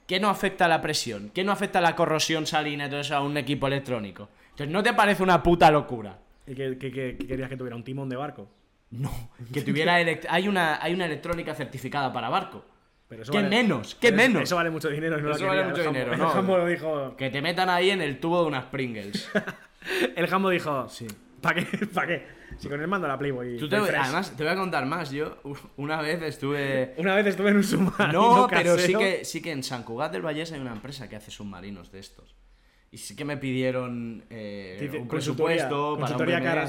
¿Qué 0.08 0.20
no 0.20 0.28
afecta 0.28 0.68
la 0.68 0.82
presión? 0.82 1.32
¿Qué 1.34 1.46
no 1.46 1.54
afecta 1.54 1.80
la 1.80 1.96
corrosión 1.96 2.46
salina 2.46 2.88
y 2.88 2.90
todo 2.90 3.00
eso 3.00 3.16
a 3.16 3.22
un 3.22 3.38
equipo 3.38 3.68
electrónico? 3.68 4.28
Entonces, 4.50 4.74
¿no 4.74 4.84
te 4.84 4.94
parece 4.94 5.24
una 5.24 5.42
puta 5.42 5.72
locura? 5.72 6.18
¿Y 6.46 6.54
qué, 6.54 6.78
qué- 6.78 6.92
qué- 6.92 7.16
qué 7.18 7.28
querías 7.28 7.48
que 7.48 7.56
tuviera? 7.56 7.78
¿Un 7.78 7.84
timón 7.86 8.10
de 8.10 8.18
barco? 8.18 8.50
No, 8.92 9.32
que 9.54 9.62
tuviera 9.62 9.96
hay 9.96 10.48
una 10.48 10.82
hay 10.82 10.94
una 10.94 11.06
electrónica 11.06 11.54
certificada 11.56 12.12
para 12.14 12.30
barco. 12.30 12.66
Pero 13.10 13.24
eso 13.24 13.32
¿Qué 13.32 13.38
vale- 13.38 13.50
menos? 13.50 13.96
¿Qué 13.96 14.08
pero 14.12 14.18
menos? 14.18 14.44
Eso 14.44 14.56
vale 14.58 14.70
mucho 14.70 14.90
dinero. 14.90 15.18
y 15.18 15.22
no 15.22 15.30
lo 15.30 15.36
Eso 15.36 15.46
vale 15.46 15.62
quería. 15.62 15.70
mucho 15.72 15.82
El 15.82 15.88
Jambo- 15.88 16.58
dinero, 16.58 16.58
no. 16.64 16.66
Dijo. 16.68 17.16
Que 17.18 17.30
te 17.30 17.42
metan 17.42 17.70
ahí 17.70 17.90
en 17.90 18.02
el 18.02 18.20
tubo 18.20 18.42
de 18.42 18.48
unas 18.48 18.66
Pringles. 18.66 19.30
El 20.18 20.28
Jambo 20.28 20.50
dijo. 20.50 20.90
Sí. 20.90 21.08
¿Para 21.42 21.64
qué? 21.64 21.86
¿Para 21.94 22.08
qué? 22.08 22.28
Si 22.58 22.68
con 22.68 22.82
él 22.82 22.88
mando 22.88 23.08
la 23.08 23.18
Playboy. 23.18 23.58
Tú 23.58 23.70
te- 23.70 23.76
además, 23.78 24.36
te 24.36 24.44
voy 24.44 24.52
a 24.52 24.56
contar 24.56 24.86
más. 24.86 25.12
Yo 25.12 25.38
una 25.78 26.02
vez 26.02 26.22
estuve... 26.24 26.96
Una 26.98 27.14
vez 27.16 27.28
estuve 27.28 27.52
en 27.52 27.58
un 27.58 27.64
submarino. 27.64 28.12
No, 28.42 28.48
pero 28.50 28.78
sí 28.78 28.94
que, 28.96 29.24
sí 29.24 29.42
que 29.42 29.52
en 29.52 29.64
San 29.64 29.84
Cugat 29.84 30.12
del 30.12 30.24
Vallés 30.26 30.52
hay 30.52 30.60
una 30.60 30.72
empresa 30.74 31.08
que 31.08 31.16
hace 31.16 31.30
submarinos 31.32 31.92
de 31.92 32.00
estos. 32.00 32.36
Y 32.92 32.98
sí 32.98 33.16
que 33.16 33.24
me 33.26 33.38
pidieron 33.38 34.26
eh, 34.30 34.98
un 35.00 35.08
presupuesto 35.08 35.98
para 36.00 36.18
un 36.18 36.26
cara. 36.44 36.68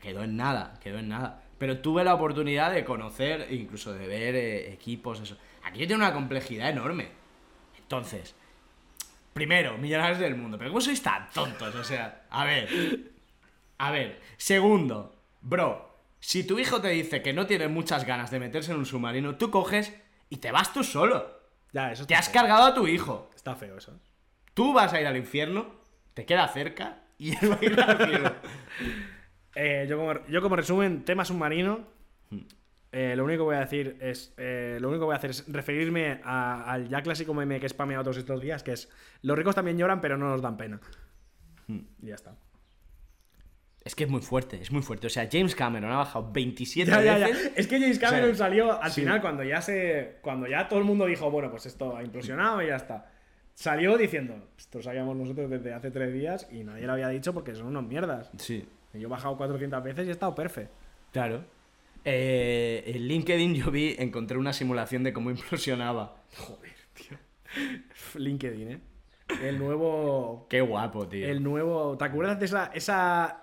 Quedó 0.00 0.22
en 0.24 0.36
nada, 0.36 0.78
quedó 0.82 0.98
en 0.98 1.08
nada. 1.08 1.42
Pero 1.58 1.78
tuve 1.78 2.04
la 2.04 2.14
oportunidad 2.14 2.72
de 2.72 2.84
conocer, 2.84 3.48
incluso 3.50 3.92
de 3.92 4.06
ver 4.06 4.34
eh, 4.34 4.72
equipos, 4.72 5.20
eso. 5.20 5.36
Aquí 5.62 5.78
tiene 5.80 5.96
una 5.96 6.12
complejidad 6.14 6.70
enorme. 6.70 7.08
Entonces, 7.78 8.34
primero, 9.34 9.76
millonarios 9.76 10.18
del 10.18 10.36
mundo. 10.36 10.56
Pero 10.56 10.70
¿cómo 10.70 10.80
sois 10.80 11.02
tan 11.02 11.28
tontos? 11.30 11.74
O 11.74 11.84
sea, 11.84 12.22
a 12.30 12.44
ver. 12.44 12.68
A 13.78 13.90
ver. 13.90 14.20
Segundo, 14.38 15.14
bro, 15.42 15.98
si 16.18 16.44
tu 16.44 16.58
hijo 16.58 16.80
te 16.80 16.88
dice 16.88 17.20
que 17.22 17.32
no 17.32 17.46
tiene 17.46 17.68
muchas 17.68 18.06
ganas 18.06 18.30
de 18.30 18.40
meterse 18.40 18.72
en 18.72 18.78
un 18.78 18.86
submarino, 18.86 19.36
tú 19.36 19.50
coges 19.50 19.94
y 20.30 20.36
te 20.38 20.50
vas 20.52 20.72
tú 20.72 20.82
solo. 20.82 21.40
Ya, 21.72 21.92
eso 21.92 22.06
Te 22.06 22.14
has 22.14 22.26
feo. 22.30 22.34
cargado 22.40 22.64
a 22.64 22.74
tu 22.74 22.86
hijo. 22.88 23.30
Está 23.36 23.54
feo 23.54 23.76
eso. 23.76 23.98
Tú 24.54 24.72
vas 24.72 24.92
a 24.92 25.00
ir 25.00 25.06
al 25.06 25.16
infierno, 25.16 25.66
te 26.14 26.24
queda 26.26 26.48
cerca 26.48 27.02
y 27.18 27.30
él 27.36 27.52
va 27.52 27.58
a 27.60 27.64
ir 27.64 27.80
al 27.80 27.96
cielo. 28.06 28.34
Eh, 29.54 29.86
yo, 29.88 29.96
como, 29.98 30.26
yo 30.26 30.40
como 30.42 30.56
resumen, 30.56 31.04
tema 31.04 31.24
submarino. 31.24 31.80
Hmm. 32.30 32.38
eh, 32.92 33.14
lo 33.16 33.24
único 33.24 33.38
que 33.42 33.44
voy 33.46 33.56
a 33.56 33.60
decir 33.60 33.96
es. 34.00 34.32
eh, 34.36 34.78
lo 34.80 34.88
único 34.88 35.02
que 35.02 35.06
voy 35.06 35.14
a 35.14 35.18
hacer 35.18 35.30
es 35.30 35.44
referirme 35.52 36.20
a- 36.24 36.70
al 36.72 36.88
ya 36.88 37.02
clásico 37.02 37.34
meme 37.34 37.58
que 37.60 37.66
he 37.66 37.68
spameado 37.68 38.04
todos 38.04 38.16
estos 38.18 38.40
días, 38.40 38.62
que 38.62 38.72
es 38.72 38.88
los 39.22 39.36
ricos 39.36 39.54
también 39.54 39.76
lloran, 39.78 40.00
pero 40.00 40.16
no 40.16 40.28
nos 40.28 40.40
dan 40.42 40.56
pena. 40.56 40.80
Hmm. 41.66 41.80
Y 42.02 42.06
ya 42.06 42.14
está. 42.14 42.34
Es 43.82 43.94
que 43.94 44.04
es 44.04 44.10
muy 44.10 44.20
fuerte, 44.20 44.60
es 44.60 44.70
muy 44.70 44.82
fuerte. 44.82 45.06
O 45.06 45.10
sea, 45.10 45.26
James 45.30 45.54
Cameron 45.54 45.90
ha 45.90 45.96
bajado 45.96 46.30
27 46.30 46.90
Ya, 46.90 47.02
ya, 47.02 47.18
ya. 47.18 47.26
veces. 47.28 47.52
Es 47.56 47.66
que 47.66 47.80
James 47.80 47.98
Cameron 47.98 48.30
O 48.30 48.34
sea, 48.34 48.46
salió 48.46 48.80
al 48.82 48.90
sí. 48.92 49.00
final 49.00 49.20
cuando 49.22 49.42
ya 49.42 49.62
se. 49.62 50.18
Cuando 50.20 50.46
ya 50.46 50.68
todo 50.68 50.78
el 50.80 50.84
mundo 50.84 51.06
dijo, 51.06 51.30
bueno, 51.30 51.50
pues 51.50 51.64
esto 51.66 51.96
ha 51.96 52.02
implosionado 52.04 52.60
y 52.62 52.66
ya 52.66 52.76
está. 52.76 53.10
Salió 53.54 53.96
diciendo, 53.96 54.48
esto 54.58 54.78
lo 54.78 54.84
sabíamos 54.84 55.16
nosotros 55.16 55.50
desde 55.50 55.72
hace 55.72 55.90
tres 55.90 56.12
días 56.12 56.46
y 56.52 56.62
nadie 56.62 56.86
lo 56.86 56.92
había 56.92 57.08
dicho 57.08 57.32
porque 57.34 57.54
son 57.54 57.66
unos 57.68 57.84
mierdas. 57.84 58.30
Sí, 58.38 58.66
Yo 58.94 59.06
he 59.06 59.10
bajado 59.10 59.36
400 59.36 59.82
veces 59.84 60.06
y 60.06 60.08
he 60.08 60.12
estado 60.12 60.34
perfecto. 60.34 60.74
claro. 61.12 61.44
Eh, 62.02 62.82
en 62.86 63.06
LinkedIn 63.08 63.54
yo 63.54 63.70
vi, 63.70 63.94
encontré 63.98 64.38
una 64.38 64.54
simulación 64.54 65.02
de 65.04 65.12
cómo 65.12 65.30
implosionaba. 65.30 66.16
Joder, 66.34 66.72
tío. 66.94 67.18
LinkedIn, 68.14 68.70
¿eh? 68.70 68.80
El 69.42 69.58
nuevo. 69.58 70.46
Qué 70.48 70.60
guapo, 70.62 71.06
tío. 71.06 71.28
El 71.28 71.42
nuevo. 71.42 71.96
¿Te 71.98 72.04
acuerdas 72.06 72.38
de 72.38 72.46
esa, 72.46 72.70
esa, 72.74 73.42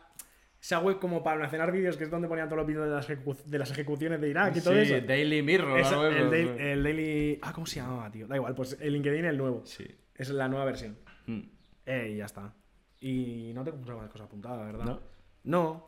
esa 0.60 0.80
web 0.80 0.98
como 1.00 1.24
para 1.24 1.36
almacenar 1.36 1.72
vídeos 1.72 1.98
que 1.98 2.06
es 2.06 2.10
donde 2.10 2.28
ponían 2.28 2.48
todos 2.50 2.58
los 2.58 2.68
vídeos 2.68 2.86
de 2.88 2.92
las, 2.96 3.08
ejecu- 3.10 3.44
de 3.46 3.60
las 3.60 3.70
ejecuciones 3.72 4.20
de 4.20 4.30
Irak 4.30 4.56
y 4.58 4.62
todo 4.62 4.74
sí, 4.74 4.92
eso? 4.92 5.06
Daily 5.06 5.44
Mirror. 5.44 5.80
Esa- 5.80 6.08
el, 6.08 6.30
daily, 6.32 6.50
el 6.58 6.84
Daily- 6.84 7.40
Ah, 7.44 7.54
¿cómo 7.54 7.68
se 7.68 7.80
llamaba, 7.80 8.10
tío? 8.12 8.28
Da 8.28 8.36
igual, 8.38 8.56
pues 8.56 8.76
el 8.82 8.92
LinkedIn 8.94 9.24
el 9.26 9.38
nuevo. 9.38 9.62
Sí. 9.66 9.86
Es 10.16 10.30
la 10.30 10.48
nueva 10.48 10.66
versión. 10.66 10.98
Mm. 11.28 11.42
Eh, 11.86 12.12
y 12.14 12.18
ya 12.18 12.26
está. 12.26 12.54
Y 13.00 13.52
no 13.54 13.64
tengo 13.64 13.78
muchas 13.78 13.96
cosas 14.10 14.22
apuntadas, 14.28 14.66
verdad. 14.66 14.84
¿No? 14.86 15.00
No. 15.48 15.88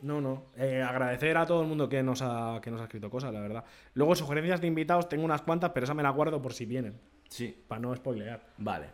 No, 0.00 0.20
no. 0.20 0.46
Eh, 0.56 0.82
agradecer 0.82 1.36
a 1.38 1.46
todo 1.46 1.62
el 1.62 1.68
mundo 1.68 1.88
que 1.88 2.02
nos, 2.02 2.20
ha, 2.22 2.60
que 2.62 2.70
nos 2.70 2.80
ha 2.80 2.84
escrito 2.84 3.08
cosas, 3.10 3.32
la 3.32 3.40
verdad. 3.40 3.64
Luego, 3.94 4.14
sugerencias 4.14 4.60
de 4.60 4.66
invitados, 4.66 5.08
tengo 5.08 5.24
unas 5.24 5.42
cuantas, 5.42 5.70
pero 5.72 5.84
esa 5.84 5.94
me 5.94 6.02
la 6.02 6.10
guardo 6.10 6.40
por 6.42 6.52
si 6.52 6.66
vienen. 6.66 7.00
Sí, 7.28 7.64
Para 7.66 7.80
no 7.80 7.94
spoilear. 7.96 8.46
vale. 8.58 8.86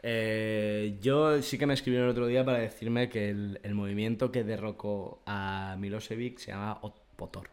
Eh, 0.00 0.96
yo 1.00 1.42
sí 1.42 1.58
que 1.58 1.66
me 1.66 1.74
escribieron 1.74 2.06
el 2.08 2.12
otro 2.12 2.26
día 2.28 2.44
para 2.44 2.58
decirme 2.58 3.08
que 3.08 3.30
el, 3.30 3.58
el 3.64 3.74
movimiento 3.74 4.30
que 4.30 4.44
derrocó 4.44 5.22
a 5.26 5.74
Milosevic 5.78 6.38
se 6.38 6.52
llama 6.52 6.78
Otpotor. 6.82 7.50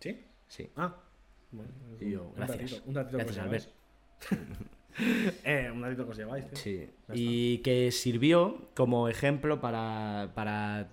¿Sí? 0.00 0.22
Sí. 0.48 0.70
Ah. 0.76 0.94
Bueno, 1.50 1.70
Y 1.98 2.10
yo, 2.10 2.24
un 2.24 2.34
gracias. 2.34 2.58
datito- 2.72 2.82
un 2.86 2.94
datito 2.94 3.16
que 3.18 3.24
Gracias, 3.24 3.44
Albert. 3.46 3.64
lleváis. 4.30 4.58
eh, 5.44 5.70
un 5.72 5.80
datito 5.80 6.04
que 6.04 6.10
os 6.10 6.16
lleváis, 6.18 6.44
tío. 6.50 6.56
Sí. 6.58 6.90
Y 7.14 7.58
que 7.58 7.90
sirvió 7.90 8.68
como 8.74 9.08
ejemplo 9.08 9.60
para, 9.60 10.32
para, 10.34 10.88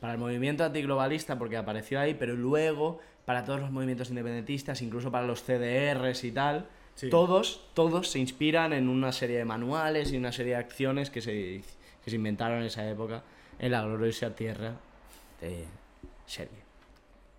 para 0.00 0.12
el 0.14 0.18
movimiento 0.18 0.64
antiglobalista, 0.64 1.38
porque 1.38 1.56
apareció 1.56 1.98
ahí, 2.00 2.14
pero 2.14 2.34
luego 2.34 2.98
para 3.24 3.44
todos 3.44 3.60
los 3.60 3.70
movimientos 3.70 4.08
independentistas, 4.10 4.80
incluso 4.82 5.10
para 5.10 5.26
los 5.26 5.42
CDRs 5.42 6.24
y 6.24 6.32
tal. 6.32 6.66
Sí. 6.94 7.10
Todos, 7.10 7.68
todos 7.74 8.08
se 8.08 8.18
inspiran 8.18 8.72
en 8.72 8.88
una 8.88 9.12
serie 9.12 9.38
de 9.38 9.44
manuales 9.44 10.12
y 10.12 10.16
una 10.16 10.32
serie 10.32 10.54
de 10.54 10.58
acciones 10.60 11.10
que 11.10 11.20
se, 11.20 11.62
que 12.04 12.10
se 12.10 12.16
inventaron 12.16 12.58
en 12.58 12.64
esa 12.64 12.88
época 12.88 13.22
en 13.58 13.70
la 13.72 13.82
gloriosa 13.82 14.34
tierra 14.34 14.74
de 15.40 15.64
Serbia. 16.26 16.62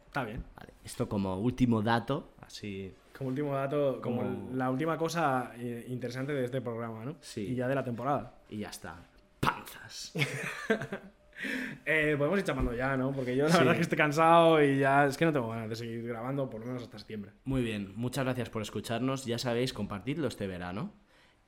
Está 0.07 0.23
bien. 0.23 0.43
Vale, 0.55 0.73
Esto 0.83 1.07
como 1.09 1.37
último 1.37 1.81
dato, 1.81 2.29
así 2.41 2.93
Como 3.17 3.29
último 3.29 3.53
dato, 3.55 3.99
como, 4.01 4.21
Como- 4.21 4.55
la 4.55 4.69
última 4.71 4.97
cosa 4.97 5.51
eh, 5.57 5.85
interesante 5.89 6.33
de 6.33 6.45
este 6.45 6.61
programa, 6.61 7.03
¿no? 7.05 7.15
Sí. 7.21 7.41
Y 7.47 7.55
ya 7.55 7.67
de 7.67 7.75
la 7.75 7.83
temporada. 7.83 8.33
y 8.49 8.59
ya 8.59 8.69
está. 8.69 8.95
Panzas. 9.39 10.13
Eh, 11.85 12.15
podemos 12.17 12.39
ir 12.39 12.45
chapando 12.45 12.73
ya, 12.73 12.95
¿no? 12.97 13.11
Porque 13.11 13.35
yo 13.35 13.45
la 13.45 13.51
Sí. 13.51 13.57
verdad 13.59 13.73
es 13.73 13.77
que 13.77 13.83
estoy 13.83 13.97
cansado 13.97 14.61
y 14.63 14.79
ya 14.79 15.05
es 15.05 15.17
que 15.17 15.25
no 15.25 15.33
tengo 15.33 15.49
ganas 15.49 15.69
de 15.69 15.75
seguir 15.75 16.03
grabando 16.07 16.49
por 16.49 16.59
lo 16.61 16.67
menos 16.67 16.83
hasta 16.83 16.97
septiembre. 16.99 17.31
Muy 17.45 17.61
bien, 17.61 17.93
muchas 17.95 18.25
gracias 18.25 18.49
por 18.49 18.61
escucharnos. 18.61 19.25
Ya 19.25 19.37
sabéis, 19.39 19.73
compartidlo 19.73 20.27
este 20.27 20.47
verano. 20.47 20.93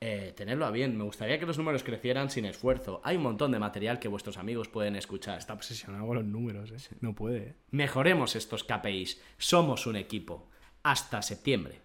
eh, 0.04 0.32
tenerlo 0.36 0.66
a 0.66 0.72
bien. 0.72 0.98
Me 0.98 1.04
gustaría 1.04 1.38
que 1.38 1.46
los 1.46 1.58
números 1.58 1.84
crecieran 1.84 2.28
sin 2.28 2.44
esfuerzo. 2.44 3.00
Hay 3.04 3.18
un 3.18 3.22
montón 3.22 3.52
de 3.52 3.60
material 3.60 4.00
que 4.00 4.08
vuestros 4.08 4.36
amigos 4.36 4.68
pueden 4.68 4.96
escuchar. 4.96 5.38
Está 5.38 5.52
obsesionado 5.52 6.04
con 6.08 6.16
los 6.16 6.24
números, 6.24 6.72
¿eh? 6.72 6.96
No 7.00 7.14
puede, 7.14 7.38
¿eh? 7.50 7.54
Mejoremos 7.70 8.34
estos 8.34 8.64
KPIs. 8.64 9.22
Somos 9.38 9.86
un 9.86 9.94
equipo. 9.94 10.50
Hasta 10.82 11.22
septiembre. 11.22 11.82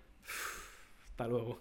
Hasta 1.05 1.27
luego. 1.27 1.59